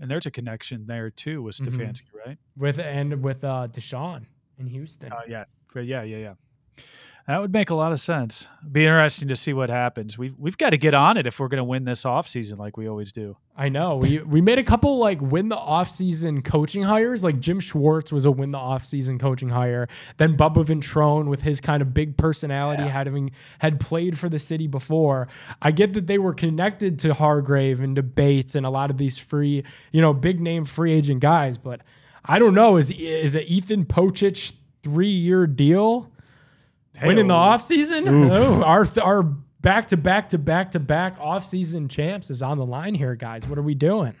And 0.00 0.10
there's 0.10 0.24
a 0.24 0.30
connection 0.30 0.86
there 0.86 1.10
too 1.10 1.42
with 1.42 1.58
Mhm. 1.58 1.66
Stefanski, 1.68 2.02
right? 2.26 2.38
With 2.56 2.78
and 2.78 3.22
with 3.22 3.44
uh, 3.44 3.68
Deshaun 3.70 4.24
in 4.58 4.66
Houston. 4.68 5.12
Oh 5.12 5.18
yeah, 5.28 5.44
yeah, 5.74 6.02
yeah, 6.02 6.16
yeah. 6.16 6.34
That 7.26 7.40
would 7.40 7.52
make 7.52 7.70
a 7.70 7.74
lot 7.74 7.92
of 7.92 8.00
sense. 8.00 8.48
Be 8.72 8.84
interesting 8.84 9.28
to 9.28 9.36
see 9.36 9.52
what 9.52 9.70
happens. 9.70 10.18
We've 10.18 10.34
we've 10.38 10.58
got 10.58 10.70
to 10.70 10.78
get 10.78 10.94
on 10.94 11.16
it 11.16 11.26
if 11.26 11.38
we're 11.38 11.48
going 11.48 11.58
to 11.58 11.64
win 11.64 11.84
this 11.84 12.04
offseason 12.04 12.58
like 12.58 12.76
we 12.76 12.88
always 12.88 13.12
do. 13.12 13.36
I 13.56 13.68
know. 13.68 13.96
We 13.96 14.18
we 14.18 14.40
made 14.40 14.58
a 14.58 14.64
couple 14.64 14.98
like 14.98 15.20
win 15.20 15.48
the 15.48 15.56
offseason 15.56 16.44
coaching 16.44 16.82
hires. 16.82 17.22
Like 17.22 17.38
Jim 17.38 17.60
Schwartz 17.60 18.10
was 18.10 18.24
a 18.24 18.30
win 18.30 18.50
the 18.50 18.58
offseason 18.58 19.20
coaching 19.20 19.50
hire. 19.50 19.86
Then 20.16 20.36
Bubba 20.36 20.64
Ventrone 20.64 21.26
with 21.26 21.42
his 21.42 21.60
kind 21.60 21.82
of 21.82 21.92
big 21.92 22.16
personality 22.16 22.84
having 22.84 23.32
had 23.58 23.78
played 23.80 24.18
for 24.18 24.28
the 24.28 24.38
city 24.38 24.66
before. 24.66 25.28
I 25.60 25.72
get 25.72 25.92
that 25.92 26.06
they 26.06 26.18
were 26.18 26.34
connected 26.34 26.98
to 27.00 27.14
Hargrave 27.14 27.80
and 27.80 27.94
debates 27.94 28.54
and 28.54 28.64
a 28.64 28.70
lot 28.70 28.90
of 28.90 28.98
these 28.98 29.18
free, 29.18 29.62
you 29.92 30.00
know, 30.00 30.12
big 30.14 30.40
name 30.40 30.64
free 30.64 30.92
agent 30.92 31.20
guys, 31.20 31.58
but 31.58 31.82
I 32.24 32.38
don't 32.38 32.54
know. 32.54 32.76
Is 32.76 32.90
is 32.90 33.34
it 33.34 33.46
Ethan 33.46 33.84
Pocic 33.84 34.52
three 34.82 35.10
year 35.10 35.46
deal? 35.46 36.10
Winning 37.02 37.26
the 37.26 37.34
offseason? 37.34 38.30
Oh, 38.32 38.62
our 38.62 38.86
our 39.02 39.22
back 39.22 39.88
to 39.88 39.96
back 39.96 40.30
to 40.30 40.38
back 40.38 40.72
to 40.72 40.80
back 40.80 41.18
offseason 41.18 41.88
champs 41.90 42.30
is 42.30 42.42
on 42.42 42.58
the 42.58 42.66
line 42.66 42.94
here, 42.94 43.14
guys. 43.14 43.46
What 43.46 43.58
are 43.58 43.62
we 43.62 43.74
doing? 43.74 44.14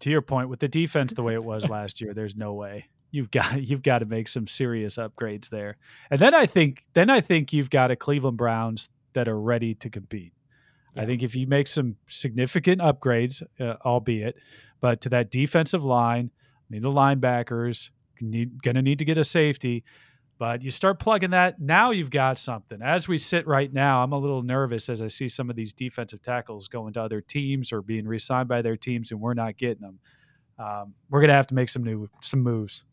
To 0.00 0.10
your 0.10 0.22
point, 0.22 0.48
with 0.48 0.60
the 0.60 0.68
defense 0.68 1.12
the 1.12 1.22
way 1.22 1.34
it 1.34 1.44
was 1.44 1.68
last 1.68 2.00
year, 2.00 2.14
there's 2.14 2.36
no 2.36 2.54
way. 2.54 2.86
You've 3.10 3.30
got 3.30 3.62
you've 3.68 3.82
got 3.82 3.98
to 3.98 4.06
make 4.06 4.28
some 4.28 4.46
serious 4.46 4.96
upgrades 4.96 5.48
there. 5.48 5.76
And 6.10 6.20
then 6.20 6.34
I 6.34 6.46
think 6.46 6.84
then 6.94 7.10
I 7.10 7.20
think 7.20 7.52
you've 7.52 7.70
got 7.70 7.90
a 7.90 7.96
Cleveland 7.96 8.36
Browns 8.36 8.88
that 9.12 9.28
are 9.28 9.38
ready 9.38 9.74
to 9.76 9.90
compete. 9.90 10.32
I 10.96 11.06
think 11.06 11.22
if 11.22 11.36
you 11.36 11.46
make 11.46 11.68
some 11.68 11.96
significant 12.08 12.80
upgrades, 12.80 13.42
uh, 13.60 13.76
albeit, 13.84 14.36
but 14.80 15.00
to 15.02 15.08
that 15.10 15.30
defensive 15.30 15.84
line, 15.84 16.30
need 16.68 16.82
the 16.82 16.90
linebackers, 16.90 17.90
need 18.20 18.60
going 18.62 18.74
to 18.74 18.82
need 18.82 18.98
to 18.98 19.04
get 19.04 19.18
a 19.18 19.24
safety. 19.24 19.84
But 20.40 20.62
you 20.64 20.70
start 20.70 20.98
plugging 20.98 21.32
that, 21.32 21.60
now 21.60 21.90
you've 21.90 22.08
got 22.08 22.38
something. 22.38 22.80
As 22.80 23.06
we 23.06 23.18
sit 23.18 23.46
right 23.46 23.70
now, 23.70 24.02
I'm 24.02 24.12
a 24.12 24.18
little 24.18 24.42
nervous 24.42 24.88
as 24.88 25.02
I 25.02 25.08
see 25.08 25.28
some 25.28 25.50
of 25.50 25.54
these 25.54 25.74
defensive 25.74 26.22
tackles 26.22 26.66
going 26.66 26.94
to 26.94 27.02
other 27.02 27.20
teams 27.20 27.74
or 27.74 27.82
being 27.82 28.08
re-signed 28.08 28.48
by 28.48 28.62
their 28.62 28.74
teams, 28.74 29.10
and 29.10 29.20
we're 29.20 29.34
not 29.34 29.58
getting 29.58 29.82
them. 29.82 29.98
Um, 30.58 30.94
we're 31.10 31.20
gonna 31.20 31.34
have 31.34 31.46
to 31.48 31.54
make 31.54 31.68
some 31.68 31.84
new 31.84 32.08
some 32.22 32.40
moves. 32.40 32.84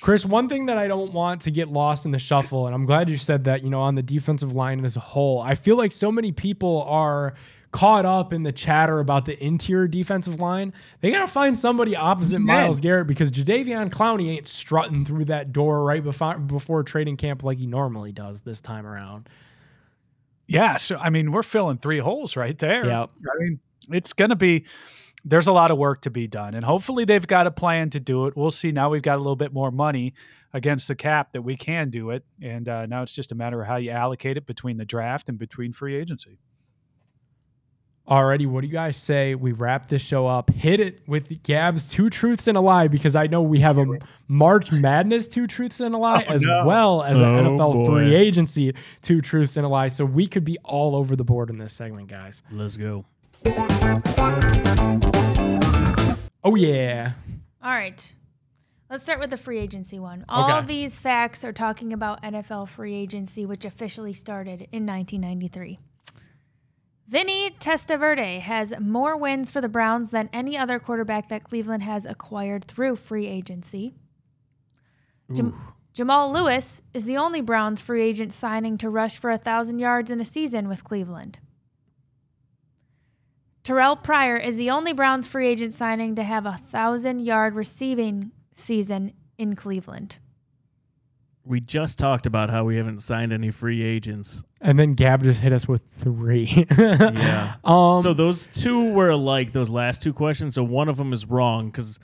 Chris, 0.00 0.24
one 0.26 0.48
thing 0.48 0.66
that 0.66 0.78
I 0.78 0.88
don't 0.88 1.12
want 1.12 1.42
to 1.42 1.52
get 1.52 1.68
lost 1.68 2.06
in 2.06 2.10
the 2.10 2.18
shuffle, 2.18 2.66
and 2.66 2.74
I'm 2.74 2.86
glad 2.86 3.08
you 3.08 3.16
said 3.16 3.44
that, 3.44 3.62
you 3.62 3.70
know, 3.70 3.82
on 3.82 3.94
the 3.94 4.02
defensive 4.02 4.52
line 4.52 4.84
as 4.84 4.96
a 4.96 5.00
whole, 5.00 5.40
I 5.40 5.54
feel 5.54 5.76
like 5.76 5.92
so 5.92 6.10
many 6.10 6.32
people 6.32 6.82
are 6.88 7.34
caught 7.70 8.06
up 8.06 8.32
in 8.32 8.42
the 8.42 8.52
chatter 8.52 9.00
about 9.00 9.24
the 9.24 9.42
interior 9.44 9.88
defensive 9.88 10.40
line. 10.40 10.72
They 11.00 11.10
got 11.10 11.22
to 11.22 11.28
find 11.28 11.58
somebody 11.58 11.94
opposite 11.94 12.38
Man. 12.38 12.62
Myles 12.62 12.80
Garrett 12.80 13.06
because 13.06 13.30
Jadeveon 13.30 13.90
Clowney 13.90 14.28
ain't 14.28 14.48
strutting 14.48 15.04
through 15.04 15.26
that 15.26 15.52
door 15.52 15.84
right 15.84 16.02
before, 16.02 16.38
before 16.38 16.82
trading 16.82 17.16
camp 17.16 17.42
like 17.42 17.58
he 17.58 17.66
normally 17.66 18.12
does 18.12 18.40
this 18.40 18.60
time 18.60 18.86
around. 18.86 19.28
Yeah, 20.46 20.76
so 20.76 20.96
I 20.96 21.10
mean, 21.10 21.32
we're 21.32 21.42
filling 21.42 21.78
three 21.78 21.98
holes 21.98 22.36
right 22.36 22.56
there. 22.58 22.86
Yep. 22.86 23.10
I 23.18 23.42
mean, 23.42 23.60
it's 23.90 24.12
going 24.12 24.30
to 24.30 24.36
be 24.36 24.64
there's 25.24 25.48
a 25.48 25.52
lot 25.52 25.72
of 25.72 25.78
work 25.78 26.02
to 26.02 26.10
be 26.10 26.28
done, 26.28 26.54
and 26.54 26.64
hopefully 26.64 27.04
they've 27.04 27.26
got 27.26 27.48
a 27.48 27.50
plan 27.50 27.90
to 27.90 28.00
do 28.00 28.26
it. 28.26 28.36
We'll 28.36 28.52
see. 28.52 28.70
Now 28.70 28.90
we've 28.90 29.02
got 29.02 29.16
a 29.16 29.18
little 29.18 29.36
bit 29.36 29.52
more 29.52 29.72
money 29.72 30.14
against 30.52 30.86
the 30.86 30.94
cap 30.94 31.32
that 31.32 31.42
we 31.42 31.56
can 31.56 31.90
do 31.90 32.10
it, 32.10 32.24
and 32.40 32.68
uh, 32.68 32.86
now 32.86 33.02
it's 33.02 33.12
just 33.12 33.32
a 33.32 33.34
matter 33.34 33.60
of 33.60 33.66
how 33.66 33.76
you 33.76 33.90
allocate 33.90 34.36
it 34.36 34.46
between 34.46 34.76
the 34.76 34.84
draft 34.84 35.28
and 35.28 35.36
between 35.36 35.72
free 35.72 35.96
agency. 35.96 36.38
Alrighty, 38.08 38.46
what 38.46 38.60
do 38.60 38.68
you 38.68 38.72
guys 38.72 38.96
say? 38.96 39.34
We 39.34 39.50
wrap 39.50 39.86
this 39.86 40.00
show 40.00 40.28
up. 40.28 40.50
Hit 40.50 40.78
it 40.78 41.00
with 41.08 41.42
Gab's 41.42 41.88
two 41.90 42.08
truths 42.08 42.46
and 42.46 42.56
a 42.56 42.60
lie 42.60 42.86
because 42.86 43.16
I 43.16 43.26
know 43.26 43.42
we 43.42 43.58
have 43.58 43.78
a 43.78 43.98
March 44.28 44.70
Madness 44.70 45.26
two 45.26 45.48
truths 45.48 45.80
and 45.80 45.92
a 45.92 45.98
lie 45.98 46.24
Oh, 46.28 46.32
as 46.32 46.42
no. 46.42 46.64
well 46.66 47.02
as 47.02 47.20
an 47.20 47.26
Oh, 47.26 47.42
NFL 47.56 47.72
boy. 47.72 47.86
free 47.86 48.14
agency 48.14 48.72
two 49.02 49.20
truths 49.20 49.56
and 49.56 49.66
a 49.66 49.68
lie. 49.68 49.88
So 49.88 50.04
we 50.04 50.28
could 50.28 50.44
be 50.44 50.56
all 50.62 50.94
over 50.94 51.16
the 51.16 51.24
board 51.24 51.50
in 51.50 51.58
this 51.58 51.72
segment, 51.72 52.06
guys. 52.08 52.44
Let's 52.52 52.76
go. 52.76 53.04
Oh 56.44 56.54
yeah. 56.54 57.12
All 57.60 57.70
right. 57.72 58.14
Let's 58.88 59.02
start 59.02 59.18
with 59.18 59.30
the 59.30 59.36
free 59.36 59.58
agency 59.58 59.98
one. 59.98 60.24
All 60.28 60.44
Okay. 60.44 60.58
of 60.58 60.68
these 60.68 61.00
facts 61.00 61.42
are 61.42 61.52
talking 61.52 61.92
about 61.92 62.22
NFL 62.22 62.68
free 62.68 62.94
agency, 62.94 63.44
which 63.44 63.64
officially 63.64 64.12
started 64.12 64.68
in 64.70 64.86
1993. 64.86 65.80
Vinny 67.08 67.50
Testaverde 67.50 68.40
has 68.40 68.74
more 68.80 69.16
wins 69.16 69.50
for 69.50 69.60
the 69.60 69.68
Browns 69.68 70.10
than 70.10 70.28
any 70.32 70.56
other 70.58 70.78
quarterback 70.78 71.28
that 71.28 71.44
Cleveland 71.44 71.84
has 71.84 72.04
acquired 72.04 72.64
through 72.64 72.96
free 72.96 73.26
agency. 73.26 73.94
Jam- 75.32 75.54
Jamal 75.92 76.32
Lewis 76.32 76.82
is 76.92 77.04
the 77.04 77.16
only 77.16 77.40
Browns 77.40 77.80
free 77.80 78.02
agent 78.02 78.32
signing 78.32 78.76
to 78.78 78.90
rush 78.90 79.18
for 79.18 79.30
a 79.30 79.34
1,000 79.34 79.78
yards 79.78 80.10
in 80.10 80.20
a 80.20 80.24
season 80.24 80.68
with 80.68 80.84
Cleveland. 80.84 81.38
Terrelle 83.64 84.02
Pryor 84.02 84.36
is 84.36 84.56
the 84.56 84.70
only 84.70 84.92
Browns 84.92 85.26
free 85.26 85.48
agent 85.48 85.74
signing 85.74 86.14
to 86.16 86.22
have 86.22 86.44
a 86.44 86.50
1,000 86.50 87.20
yard 87.20 87.54
receiving 87.54 88.30
season 88.52 89.12
in 89.38 89.56
Cleveland. 89.56 90.18
We 91.46 91.60
just 91.60 91.98
talked 91.98 92.26
about 92.26 92.50
how 92.50 92.64
we 92.64 92.76
haven't 92.76 92.98
signed 93.00 93.32
any 93.32 93.50
free 93.52 93.82
agents. 93.82 94.42
And 94.60 94.78
then 94.78 94.94
Gab 94.94 95.22
just 95.22 95.40
hit 95.40 95.52
us 95.52 95.68
with 95.68 95.82
three. 95.98 96.66
Yeah. 96.76 97.54
Um, 97.64 98.02
so 98.02 98.12
those 98.14 98.48
two 98.48 98.92
were 98.92 99.10
alike. 99.10 99.52
Those 99.52 99.70
last 99.70 100.02
two 100.02 100.12
questions. 100.12 100.54
So 100.56 100.64
one 100.64 100.88
of 100.88 100.96
them 100.96 101.12
is 101.12 101.24
wrong 101.24 101.70
because 101.70 102.00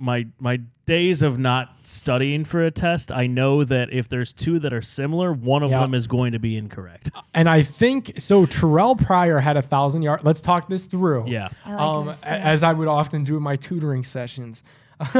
my 0.00 0.26
my 0.40 0.60
days 0.86 1.22
of 1.22 1.38
not 1.38 1.68
studying 1.84 2.44
for 2.44 2.64
a 2.64 2.70
test, 2.70 3.12
I 3.12 3.26
know 3.28 3.62
that 3.64 3.92
if 3.92 4.08
there's 4.08 4.32
two 4.32 4.58
that 4.60 4.72
are 4.72 4.82
similar, 4.82 5.32
one 5.32 5.62
of 5.62 5.70
Yeah. 5.70 5.80
them 5.80 5.94
is 5.94 6.06
going 6.06 6.32
to 6.32 6.38
be 6.38 6.56
incorrect. 6.56 7.10
and 7.34 7.48
I 7.48 7.62
think 7.62 8.14
so. 8.18 8.44
Terrelle 8.46 9.00
Pryor 9.00 9.38
had 9.38 9.56
a 9.56 9.62
thousand 9.62 10.02
yard. 10.02 10.20
Let's 10.24 10.40
talk 10.40 10.68
this 10.68 10.84
through. 10.84 11.26
Yeah. 11.28 11.48
I 11.64 11.70
like 11.74 11.80
um, 11.80 12.06
this. 12.06 12.22
yeah. 12.24 12.36
as 12.38 12.62
I 12.64 12.72
would 12.72 12.88
often 12.88 13.22
do 13.22 13.36
in 13.36 13.42
my 13.42 13.54
tutoring 13.56 14.02
sessions 14.04 14.62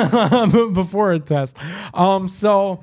before 0.72 1.12
a 1.12 1.18
test. 1.20 1.56
Um, 1.94 2.28
so 2.28 2.80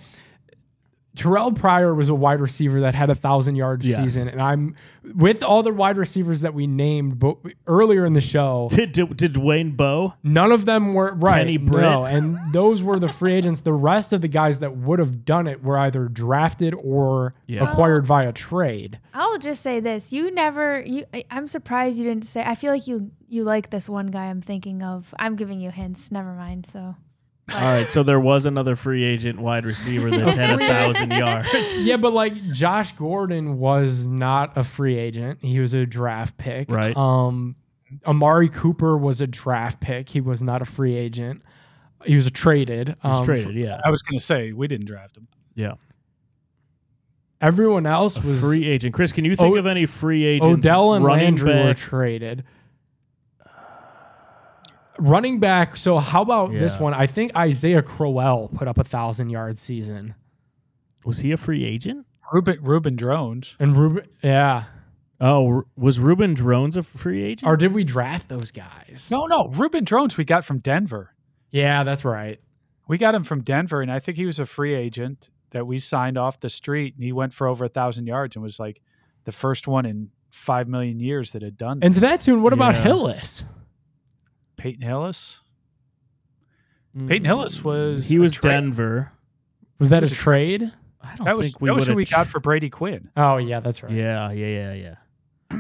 Terrelle 1.16 1.55
Pryor 1.55 1.95
was 1.95 2.09
a 2.09 2.16
wide 2.16 2.41
receiver 2.41 2.82
that 2.82 2.93
had 2.93 3.09
a 3.09 3.16
thousand 3.16 3.55
yard 3.55 3.84
Yes. 3.84 3.97
season, 3.99 4.28
and 4.28 4.41
I'm 4.41 4.76
with 5.16 5.43
all 5.43 5.63
the 5.63 5.72
wide 5.72 5.97
receivers 5.97 6.41
that 6.41 6.53
we 6.53 6.68
named, 6.68 7.20
but 7.20 7.38
earlier 7.68 8.05
in 8.05 8.13
the 8.13 8.22
show, 8.22 8.68
Did 8.72 8.91
did, 8.91 9.16
did 9.18 9.34
Dwayne 9.34 9.76
Bowe? 9.78 10.13
none 10.24 10.51
of 10.51 10.66
them 10.66 10.93
were 10.93 11.13
right. 11.13 11.39
Kenny 11.39 11.57
Britt. 11.57 11.82
No, 11.82 12.05
and 12.05 12.38
those 12.53 12.82
were 12.84 12.99
the 12.99 13.07
free 13.07 13.34
agents. 13.34 13.61
The 13.61 13.74
rest 13.74 14.13
of 14.13 14.22
the 14.22 14.28
guys 14.28 14.59
that 14.59 14.76
would 14.78 14.99
have 14.99 15.24
done 15.26 15.47
it 15.47 15.63
were 15.63 15.78
either 15.78 16.07
drafted 16.07 16.74
or 16.74 17.34
Yeah. 17.47 17.70
acquired 17.72 18.03
oh. 18.03 18.07
via 18.07 18.34
trade. 18.34 18.99
I'll 19.13 19.38
just 19.38 19.61
say 19.61 19.80
this: 19.80 20.11
you 20.11 20.32
never. 20.32 20.82
You, 20.86 21.05
I- 21.13 21.26
I'm 21.32 21.47
surprised 21.47 21.97
you 21.97 22.03
didn't 22.03 22.26
say. 22.26 22.43
I 22.45 22.55
feel 22.55 22.72
like 22.74 22.88
you 22.88 23.11
you 23.30 23.43
like 23.43 23.70
this 23.70 23.88
one 23.88 24.07
guy. 24.07 24.26
I'm 24.26 24.41
thinking 24.41 24.84
of. 24.84 25.13
I'm 25.20 25.36
giving 25.36 25.59
you 25.59 25.72
hints. 25.72 26.11
Never 26.11 26.34
mind. 26.34 26.66
So 26.66 26.95
All 27.54 27.62
right, 27.62 27.88
so 27.89 28.02
there 28.02 28.20
was 28.20 28.46
another 28.48 28.76
free 28.76 29.04
agent 29.04 29.39
wide 29.39 29.66
receiver 29.66 30.10
that 30.10 30.36
had 30.36 30.60
a 30.60 30.68
thousand 30.68 31.12
yards. 31.12 31.48
Yeah, 31.86 31.98
but 31.98 32.12
like 32.14 32.34
Josh 32.52 32.93
Gordon 32.93 33.60
was 33.60 34.08
not 34.08 34.58
a 34.58 34.64
free 34.64 34.98
agent. 34.98 35.39
He 35.43 35.60
was 35.60 35.74
a 35.76 35.86
draft 35.86 36.38
pick. 36.38 36.72
Right. 36.72 36.96
Um 36.98 37.56
Amari 38.06 38.50
Cooper 38.50 38.98
was 38.98 39.22
a 39.22 39.28
draft 39.28 39.80
pick. 39.80 40.10
He 40.10 40.22
was 40.22 40.41
not 40.41 40.62
a 40.64 40.66
free 40.66 40.96
agent. 40.96 41.43
He 42.04 42.16
was 42.16 42.26
a 42.26 42.32
traded. 42.32 42.89
He 43.02 43.08
was 43.08 43.20
um, 43.20 43.26
traded, 43.26 43.56
yeah, 43.56 43.80
I 43.86 43.89
was 43.91 44.02
going 44.02 44.18
to 44.18 44.24
say 44.24 44.52
we 44.52 44.68
didn't 44.68 44.88
draft 44.88 45.16
him. 45.18 45.28
yeah. 45.56 45.74
Everyone 47.41 47.86
else 47.86 48.18
A 48.18 48.22
was 48.26 48.39
free 48.39 48.66
agent. 48.68 48.93
Chris, 48.93 49.12
can 49.12 49.26
you 49.26 49.36
think 49.36 49.56
O- 49.56 49.58
of 49.60 49.66
any 49.66 49.86
free 49.86 50.24
agents? 50.26 50.66
Odell 50.66 50.93
and 50.93 51.06
running 51.06 51.26
Landry 51.36 51.54
were 51.64 51.74
traded. 51.74 52.43
Running 54.98 55.39
back. 55.39 55.76
So 55.78 55.98
how 55.98 56.22
about 56.22 56.52
this 56.52 56.80
one? 56.80 56.93
I 56.93 57.08
think 57.08 57.36
Isaiah 57.36 57.82
Crowell 57.82 58.50
put 58.56 58.68
up 58.68 58.78
a 58.78 58.84
thousand 58.84 59.30
yard 59.30 59.58
season, 59.58 60.16
Was 61.04 61.20
he 61.20 61.32
a 61.32 61.38
free 61.38 61.66
agent? 61.66 62.06
Ruben 62.32 62.60
Reuben 62.62 62.96
Droughns. 62.98 63.56
and 63.60 63.76
Ruben. 63.78 64.08
Yeah. 64.24 64.64
Oh, 65.22 65.64
was 65.78 66.00
Reuben 66.00 66.34
Droughns 66.36 66.76
a 66.76 66.84
free 66.84 67.24
agent? 67.24 67.48
Or 67.50 67.56
did 67.56 67.74
we 67.74 67.84
draft 67.84 68.28
those 68.30 68.52
guys? 68.52 69.08
No, 69.12 69.26
no, 69.28 69.48
Reuben 69.50 69.86
Droughns 69.86 70.18
we 70.18 70.26
got 70.26 70.43
from 70.43 70.60
Denver. 70.60 71.14
Yeah, 71.52 71.84
that's 71.84 72.04
right. 72.04 72.39
We 72.88 72.98
got 72.98 73.16
him 73.16 73.24
from 73.24 73.41
Denver, 73.41 73.82
and 73.82 73.91
I 73.91 74.00
think 74.00 74.18
he 74.18 74.26
was 74.26 74.39
a 74.39 74.46
free 74.46 74.74
agent 74.74 75.30
that 75.52 75.66
we 75.66 75.78
signed 75.78 76.18
off 76.18 76.39
the 76.41 76.50
street, 76.50 76.96
and 76.96 77.04
he 77.04 77.14
went 77.14 77.34
for 77.34 77.48
over 77.48 77.66
a 77.66 77.70
thousand 77.70 78.08
yards 78.08 78.36
and 78.36 78.43
was 78.43 78.60
like 78.60 78.82
the 79.24 79.32
first 79.32 79.68
one 79.68 79.86
in 79.86 80.10
five 80.32 80.68
million 80.68 81.00
years 81.00 81.32
that 81.32 81.41
had 81.41 81.58
done. 81.58 81.80
that. 81.80 81.86
And 81.86 81.93
to 81.93 82.02
that 82.02 82.20
tune, 82.22 82.41
what 82.43 82.52
about 82.54 82.76
Hillis? 82.76 83.46
Peyton 84.66 84.82
Hillis. 84.82 85.41
Mm. 86.97 87.07
Peyton 87.07 87.26
Hillis 87.26 87.63
was 87.63 88.09
He 88.09 88.18
was 88.18 88.34
trade. 88.34 88.49
Denver. 88.51 89.11
Was 89.78 89.89
that 89.91 89.99
a 89.99 90.01
was 90.05 90.11
a- 90.11 90.16
trade? 90.16 90.72
I 91.03 91.16
don't 91.18 91.26
That 91.26 91.38
was 91.38 91.47
think 91.51 91.61
we 91.61 91.70
that 91.70 91.76
was 91.76 91.86
who 91.86 91.91
would've 91.93 91.97
we 91.97 92.05
got 92.05 92.26
for 92.26 92.39
Brady 92.39 92.72
Quinn. 92.72 93.11
Oh 93.16 93.38
yeah, 93.38 93.59
that's 93.59 93.84
right. 93.84 93.91
Yeah, 93.93 94.32
yeah, 94.32 94.74
yeah, 94.74 94.74
yeah. 94.74 94.95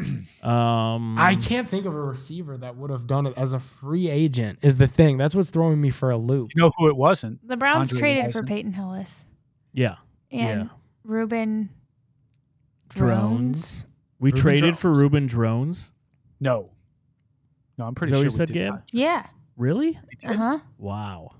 um, 0.95 1.19
I 1.19 1.35
can't 1.39 1.69
think 1.69 1.85
of 1.85 1.93
a 1.93 2.01
receiver 2.01 2.57
that 2.57 2.75
would 2.77 2.89
have 2.89 3.05
done 3.05 3.27
it 3.27 3.35
as 3.37 3.53
a 3.53 3.59
free 3.59 4.09
agent. 4.09 4.57
Is 4.63 4.79
the 4.79 4.87
thing 4.87 5.17
that's 5.19 5.35
what's 5.35 5.51
throwing 5.51 5.79
me 5.79 5.91
for 5.91 6.09
a 6.09 6.17
loop. 6.17 6.49
You 6.55 6.63
know 6.63 6.71
who 6.79 6.87
it 6.87 6.95
wasn't? 6.95 7.47
The 7.47 7.57
Browns 7.57 7.91
Andre 7.93 7.99
traded 7.99 8.25
Rison. 8.25 8.31
for 8.33 8.43
Peyton 8.43 8.73
Hillis 8.73 9.27
Yeah, 9.71 9.97
and 10.31 10.61
Yeah. 10.61 10.67
Reuben 11.03 11.69
Droughns. 12.89 13.85
We 14.19 14.29
Reuben 14.31 14.41
traded 14.41 14.77
for 14.79 14.89
Droughns. 14.89 14.97
Reuben 14.97 15.27
Droughns. 15.27 15.91
No. 16.39 16.71
No, 17.77 17.85
I'm 17.85 17.91
Is 17.91 17.95
pretty 17.97 18.11
that 18.11 18.17
what 18.17 18.21
sure 18.21 18.23
you 18.23 18.33
we 18.33 18.37
said, 18.37 18.47
did 18.47 18.53
Gab? 18.53 18.69
not. 18.73 18.83
Yeah. 18.93 19.25
Really? 19.57 19.87
We 20.09 20.15
did. 20.19 20.29
Uh 20.31 20.33
huh. 20.33 20.59
Wow. 20.77 21.31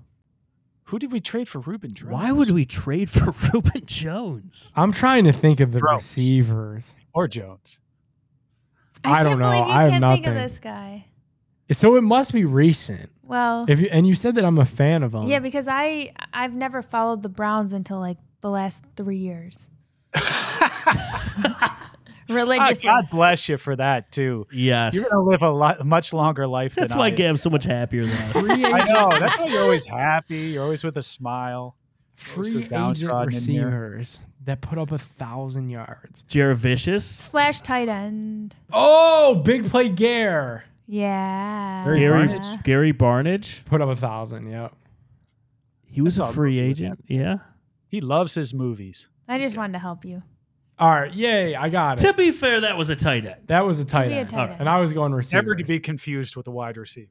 Who 0.84 0.98
did 1.00 1.10
we 1.12 1.18
trade 1.20 1.48
for 1.48 1.58
Reuben 1.60 1.92
Droughns? 1.92 2.12
Why 2.12 2.30
would 2.32 2.50
we 2.50 2.64
trade 2.64 3.10
for 3.10 3.34
Reuben 3.52 3.86
Jones? 3.86 4.70
I'm 4.76 4.92
trying 4.92 5.24
to 5.24 5.32
think 5.32 5.60
of 5.60 5.72
the 5.72 5.80
Droughns. 5.80 5.96
receivers. 6.02 6.92
or 7.12 7.26
Jones? 7.26 7.80
I 9.04 9.22
don't 9.22 9.32
can't 9.32 9.40
know. 9.40 9.50
Believe 9.50 9.66
you 9.66 9.72
I 9.72 9.82
have 9.84 9.90
can't 9.92 10.04
think 10.14 10.26
of 10.26 10.34
nothing. 10.34 10.48
this 10.48 10.58
guy. 10.60 11.06
So 11.72 11.96
it 11.96 12.02
must 12.02 12.32
be 12.32 12.44
recent. 12.44 13.10
Well, 13.24 13.66
If 13.68 13.80
you, 13.80 13.88
and 13.90 14.06
you 14.06 14.14
said 14.14 14.36
that 14.36 14.44
I'm 14.44 14.58
a 14.58 14.64
fan 14.64 15.02
of 15.02 15.12
him. 15.14 15.24
yeah, 15.24 15.40
because 15.40 15.66
I 15.66 16.12
I've 16.32 16.54
never 16.54 16.80
followed 16.82 17.22
the 17.24 17.28
Browns 17.28 17.72
until 17.72 17.98
like 17.98 18.18
the 18.40 18.50
last 18.50 18.84
three 18.96 19.16
years. 19.16 19.68
Religiously. 22.28 22.88
Oh, 22.88 22.92
God 22.92 23.10
bless 23.10 23.48
you 23.48 23.56
for 23.56 23.76
that 23.76 24.10
too. 24.12 24.46
Yes. 24.52 24.94
You're 24.94 25.08
gonna 25.08 25.22
live 25.22 25.42
a 25.42 25.50
lot, 25.50 25.84
much 25.86 26.12
longer 26.12 26.46
life 26.46 26.74
That's 26.74 26.90
than 26.92 26.98
why 26.98 27.06
I 27.06 27.08
am. 27.10 27.14
Gab's 27.14 27.42
so 27.42 27.50
much 27.50 27.64
happier 27.64 28.04
than 28.06 28.12
us. 28.16 28.36
I 28.36 28.84
know. 28.92 29.18
That's 29.18 29.38
why 29.38 29.46
you're 29.46 29.62
always 29.62 29.86
happy. 29.86 30.36
You're 30.38 30.62
always 30.64 30.82
with 30.84 30.96
a 30.96 31.02
smile. 31.02 31.76
free 32.14 32.50
so 32.50 32.56
agent 32.58 32.70
downtrodden 32.70 33.34
in 33.36 33.54
there. 33.56 33.66
receivers 33.66 34.20
that 34.44 34.60
put 34.60 34.78
up 34.78 34.92
a 34.92 34.98
thousand 34.98 35.68
yards. 35.70 36.22
Jared 36.28 36.58
Vicious. 36.58 37.04
slash 37.04 37.60
tight 37.60 37.88
end. 37.88 38.54
Oh, 38.72 39.34
big 39.44 39.68
play 39.70 39.88
Gare 39.88 40.64
Yeah. 40.86 41.84
Gary 41.84 41.98
Gary 42.00 42.28
Barnidge? 42.28 42.62
Gary 42.64 42.92
Barnidge. 42.92 43.64
put 43.64 43.80
up 43.80 43.88
a 43.88 43.96
thousand. 43.96 44.48
Yep. 44.50 44.72
He 45.86 46.00
was 46.00 46.18
I 46.20 46.24
a 46.24 46.26
saw 46.26 46.30
a 46.30 46.34
free 46.34 46.58
agent. 46.58 47.04
Yeah. 47.08 47.36
He 47.88 48.00
loves 48.00 48.34
his 48.34 48.52
movies. 48.54 49.08
I 49.28 49.38
just 49.38 49.56
wanted 49.56 49.72
to 49.74 49.78
help 49.80 50.04
you. 50.04 50.22
All 50.78 50.90
right. 50.90 51.12
Yay! 51.12 51.54
I 51.54 51.68
got 51.70 51.98
it. 52.00 52.06
To 52.06 52.12
be 52.12 52.30
fair, 52.32 52.60
that 52.62 52.76
was 52.76 52.90
a 52.90 52.96
tight 52.96 53.24
end. 53.24 53.36
That 53.46 53.64
was 53.64 53.80
a 53.80 53.84
tight 53.84 54.08
be 54.08 54.14
a 54.14 54.18
end. 54.18 54.30
tight 54.30 54.50
end. 54.50 54.60
And 54.60 54.68
I 54.68 54.78
was 54.78 54.92
going 54.92 55.12
receivers. 55.14 55.32
Never 55.32 55.54
to 55.54 55.64
be 55.64 55.80
confused 55.80 56.36
with 56.36 56.46
a 56.46 56.50
wide 56.50 56.76
receiver. 56.76 57.08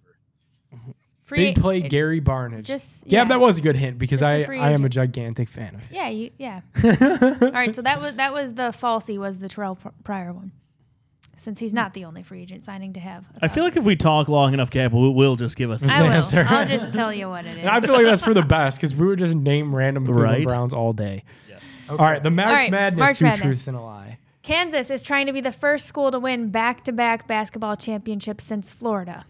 Free, 1.23 1.53
Big 1.53 1.59
play 1.59 1.79
it- 1.79 1.89
Gary 1.89 2.21
Barnidge. 2.21 2.63
Just 2.65 3.07
yeah, 3.07 3.21
yeah, 3.23 3.27
that 3.29 3.39
was 3.39 3.57
a 3.57 3.61
good 3.61 3.75
hint 3.75 3.97
because 3.97 4.19
Just 4.19 4.31
a 4.31 4.43
I, 4.43 4.45
free 4.45 4.59
I 4.59 4.67
am 4.69 4.73
a 4.73 4.85
agent. 4.85 4.93
gigantic 4.93 5.49
fan 5.49 5.73
of 5.73 5.81
him. 5.81 5.89
Yeah, 5.91 6.09
you, 6.09 6.29
yeah. 6.37 6.61
All 6.83 7.51
right, 7.51 7.75
so 7.75 7.81
that 7.81 7.99
was 7.99 8.13
that 8.17 8.31
was 8.31 8.53
the 8.53 8.69
falsy 8.69 9.17
was 9.17 9.39
the 9.39 9.49
Terrelle 9.49 9.79
Pr- 9.79 9.87
Pryor 10.03 10.33
one, 10.33 10.51
since 11.35 11.57
he's 11.57 11.73
not 11.73 11.95
the 11.95 12.05
only 12.05 12.21
free 12.21 12.43
agent 12.43 12.63
signing 12.63 12.93
to 12.93 12.99
have. 12.99 13.25
a 13.41 13.45
I 13.45 13.47
feel 13.47 13.63
like 13.63 13.75
if 13.75 13.83
we 13.83 13.95
talk 13.95 14.29
long 14.29 14.53
enough, 14.53 14.69
Gab 14.69 14.93
will 14.93 15.15
will 15.15 15.35
just 15.35 15.55
give 15.55 15.71
us. 15.71 15.81
His 15.81 15.89
I 15.89 16.03
will. 16.03 16.11
answer. 16.11 16.45
I'll 16.47 16.67
just 16.77 16.93
tell 16.93 17.11
you 17.11 17.27
what 17.27 17.45
it 17.47 17.57
is. 17.57 17.61
And 17.61 17.69
I 17.69 17.79
feel 17.79 17.93
like 17.93 18.05
that's 18.05 18.21
for 18.21 18.35
the 18.35 18.43
best 18.43 18.77
because 18.77 18.93
we 18.93 19.07
would 19.07 19.17
just 19.17 19.33
name 19.33 19.73
random 19.73 20.05
Cleveland 20.05 20.23
Right. 20.31 20.47
Browns 20.47 20.73
all 20.75 20.93
day. 20.93 21.23
Yes. 21.49 21.63
All 21.89 21.97
right, 21.97 22.21
the 22.21 22.31
March 22.31 22.47
right, 22.47 22.71
Madness, 22.71 22.99
March 22.99 23.17
two 23.19 23.25
Madness. 23.25 23.41
truths 23.41 23.67
and 23.67 23.77
a 23.77 23.81
lie. 23.81 24.17
Kansas 24.41 24.89
is 24.89 25.03
trying 25.03 25.25
to 25.25 25.33
be 25.33 25.41
the 25.41 25.51
first 25.51 25.85
school 25.85 26.11
to 26.11 26.19
win 26.19 26.49
back-to-back 26.49 27.27
basketball 27.27 27.75
championships 27.75 28.43
since 28.43 28.71
Florida. 28.71 29.25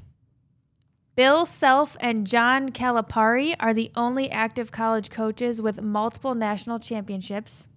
Bill 1.16 1.46
Self 1.46 1.96
and 2.02 2.28
John 2.28 2.72
Calipari 2.72 3.56
are 3.60 3.74
the 3.74 3.92
only 3.96 4.30
active 4.30 4.72
college 4.72 5.10
coaches 5.10 5.62
with 5.62 5.82
multiple 5.82 6.36
national 6.36 6.80
championships. 6.80 7.68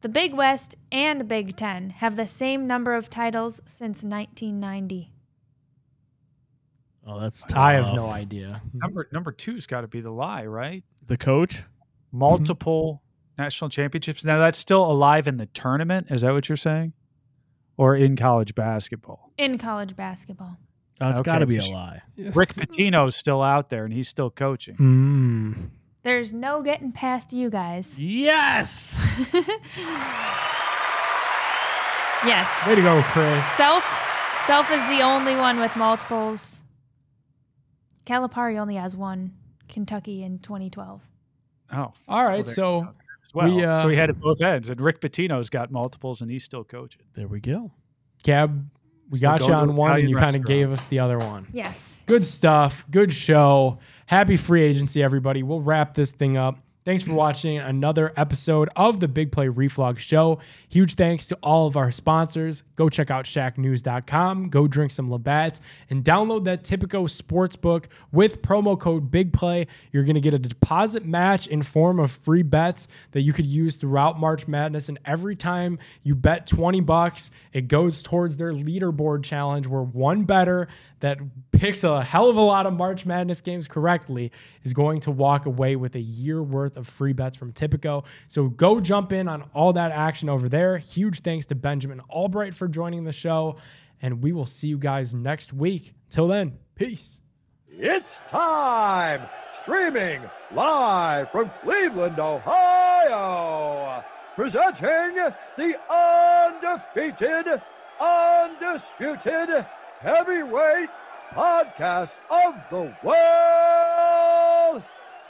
The 0.00 0.08
Big 0.08 0.34
West 0.34 0.74
and 0.90 1.28
Big 1.28 1.56
Ten 1.56 1.90
have 1.90 2.16
the 2.16 2.26
same 2.26 2.66
number 2.66 2.94
of 2.94 3.08
titles 3.08 3.60
since 3.64 4.02
1990. 4.02 5.12
Oh, 7.06 7.20
that's 7.20 7.42
tough. 7.44 7.56
I 7.56 7.74
have 7.74 7.94
no 7.94 8.08
idea. 8.08 8.60
Number 8.72 9.08
number 9.12 9.30
two's 9.30 9.66
got 9.68 9.82
to 9.82 9.88
be 9.88 10.00
the 10.00 10.10
lie, 10.10 10.46
right? 10.46 10.82
The 11.06 11.16
coach. 11.16 11.62
Multiple 12.10 13.02
national 13.38 13.70
championships. 13.70 14.24
Now 14.24 14.38
that's 14.38 14.58
still 14.58 14.84
alive 14.84 15.26
in 15.28 15.36
the 15.36 15.46
tournament. 15.46 16.08
Is 16.10 16.22
that 16.22 16.32
what 16.32 16.48
you're 16.48 16.56
saying? 16.56 16.92
Or 17.76 17.96
in 17.96 18.16
college 18.16 18.54
basketball? 18.54 19.32
In 19.38 19.58
college 19.58 19.96
basketball. 19.96 20.56
Oh, 21.00 21.08
it's 21.08 21.18
Okay. 21.18 21.26
got 21.32 21.38
to 21.40 21.46
be 21.46 21.56
a 21.58 21.64
lie. 21.64 22.02
Rick 22.16 22.50
Pitino's 22.50 23.16
still 23.16 23.42
out 23.42 23.68
there 23.68 23.84
and 23.84 23.92
he's 23.92 24.08
still 24.08 24.30
coaching. 24.30 24.76
Mm. 24.76 25.70
There's 26.04 26.32
no 26.32 26.62
getting 26.62 26.92
past 26.92 27.32
you 27.32 27.50
guys. 27.50 27.98
Yes. 27.98 29.00
Yes. 32.26 32.48
Way 32.66 32.74
to 32.76 32.80
go, 32.80 33.02
Chris. 33.08 33.44
Self 33.48 33.84
Self 34.46 34.70
is 34.70 34.80
the 34.84 35.02
only 35.02 35.36
one 35.36 35.60
with 35.60 35.74
multiples. 35.76 36.62
Calipari 38.06 38.58
only 38.58 38.76
has 38.76 38.96
one. 38.96 39.32
Kentucky 39.68 40.22
in 40.22 40.38
2012. 40.38 41.02
Oh, 41.72 41.92
All 42.08 42.24
right, 42.24 42.44
there 42.44 42.54
so 42.54 42.86
as 42.88 42.94
well. 43.34 43.54
We, 43.54 43.64
uh, 43.64 43.82
so 43.82 43.88
he 43.88 43.96
had 43.96 44.10
it 44.10 44.18
both 44.20 44.40
ends, 44.40 44.68
and 44.68 44.80
Rick 44.80 45.00
Pitino's 45.00 45.50
got 45.50 45.70
multiples, 45.70 46.20
and 46.20 46.30
he's 46.30 46.44
still 46.44 46.64
coaching. 46.64 47.02
There 47.14 47.28
we 47.28 47.40
go. 47.40 47.70
Gab, 48.22 48.68
we 49.10 49.18
Still 49.18 49.30
got 49.30 49.46
you 49.46 49.52
on 49.52 49.76
one, 49.76 50.00
and 50.00 50.08
you 50.08 50.16
kind 50.16 50.36
of 50.36 50.44
gave 50.46 50.70
us 50.70 50.84
the 50.84 50.98
other 50.98 51.18
one. 51.18 51.46
Yes. 51.52 52.02
Good 52.06 52.24
stuff. 52.24 52.84
Good 52.90 53.12
show. 53.12 53.78
Happy 54.06 54.36
free 54.36 54.62
agency, 54.62 55.02
everybody. 55.02 55.42
We'll 55.42 55.60
wrap 55.60 55.94
this 55.94 56.12
thing 56.12 56.36
up. 56.36 56.58
Thanks 56.84 57.02
for 57.02 57.14
watching 57.14 57.56
another 57.56 58.12
episode 58.14 58.68
of 58.76 59.00
the 59.00 59.08
Big 59.08 59.32
Play 59.32 59.46
Reflog 59.46 59.96
Show. 59.96 60.40
Huge 60.68 60.96
thanks 60.96 61.26
to 61.28 61.34
all 61.36 61.66
of 61.66 61.78
our 61.78 61.90
sponsors. 61.90 62.62
Go 62.76 62.90
check 62.90 63.10
out 63.10 63.24
shacknews.com. 63.24 64.50
Go 64.50 64.68
drink 64.68 64.90
some 64.90 65.10
Labatt's 65.10 65.62
and 65.88 66.04
download 66.04 66.44
that 66.44 66.62
Tipico 66.62 67.08
Sportsbook 67.08 67.86
with 68.12 68.42
promo 68.42 68.78
code 68.78 69.10
BIGPLAY. 69.10 69.66
You're 69.92 70.04
going 70.04 70.16
to 70.16 70.20
get 70.20 70.34
a 70.34 70.38
deposit 70.38 71.06
match 71.06 71.46
in 71.46 71.62
form 71.62 71.98
of 71.98 72.10
free 72.10 72.42
bets 72.42 72.86
that 73.12 73.22
you 73.22 73.32
could 73.32 73.46
use 73.46 73.78
throughout 73.78 74.20
March 74.20 74.46
Madness. 74.46 74.90
And 74.90 74.98
every 75.06 75.36
time 75.36 75.78
you 76.02 76.14
bet 76.14 76.46
20 76.46 76.82
bucks, 76.82 77.30
it 77.54 77.66
goes 77.66 78.02
towards 78.02 78.36
their 78.36 78.52
leaderboard 78.52 79.24
challenge 79.24 79.66
where 79.66 79.80
one 79.80 80.24
better 80.24 80.68
that 81.00 81.18
picks 81.52 81.82
a 81.84 82.02
hell 82.02 82.28
of 82.28 82.36
a 82.36 82.40
lot 82.40 82.66
of 82.66 82.74
March 82.74 83.06
Madness 83.06 83.40
games 83.40 83.68
correctly 83.68 84.32
is 84.64 84.74
going 84.74 85.00
to 85.00 85.10
walk 85.10 85.46
away 85.46 85.76
with 85.76 85.94
a 85.94 86.00
year 86.00 86.42
worth 86.42 86.73
of 86.76 86.86
free 86.88 87.12
bets 87.12 87.36
from 87.36 87.52
Tipico. 87.52 88.04
So 88.28 88.48
go 88.48 88.80
jump 88.80 89.12
in 89.12 89.28
on 89.28 89.44
all 89.54 89.72
that 89.74 89.92
action 89.92 90.28
over 90.28 90.48
there. 90.48 90.78
Huge 90.78 91.20
thanks 91.20 91.46
to 91.46 91.54
Benjamin 91.54 92.00
Allbright 92.14 92.54
for 92.54 92.68
joining 92.68 93.04
the 93.04 93.12
show. 93.12 93.56
And 94.02 94.22
we 94.22 94.32
will 94.32 94.46
see 94.46 94.68
you 94.68 94.78
guys 94.78 95.14
next 95.14 95.52
week. 95.52 95.94
Till 96.10 96.28
then, 96.28 96.58
peace. 96.74 97.20
It's 97.68 98.20
time! 98.28 99.22
Streaming 99.52 100.20
live 100.52 101.30
from 101.30 101.50
Cleveland, 101.62 102.18
Ohio! 102.20 104.04
Presenting 104.36 105.16
the 105.56 105.76
undefeated, 105.90 107.62
undisputed 108.00 109.66
heavyweight 110.00 110.88
podcast 111.32 112.16
of 112.30 112.54
the 112.70 112.94
world, 113.02 113.83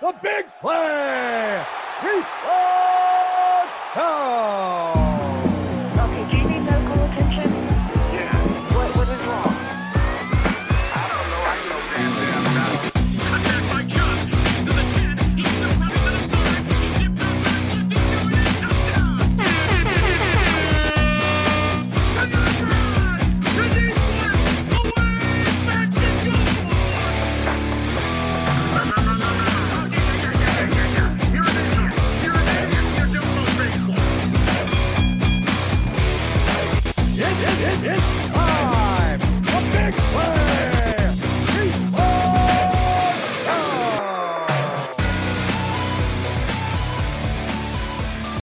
the 0.01 0.15
big 0.23 0.47
play. 0.61 1.65
Replay! 2.01 3.04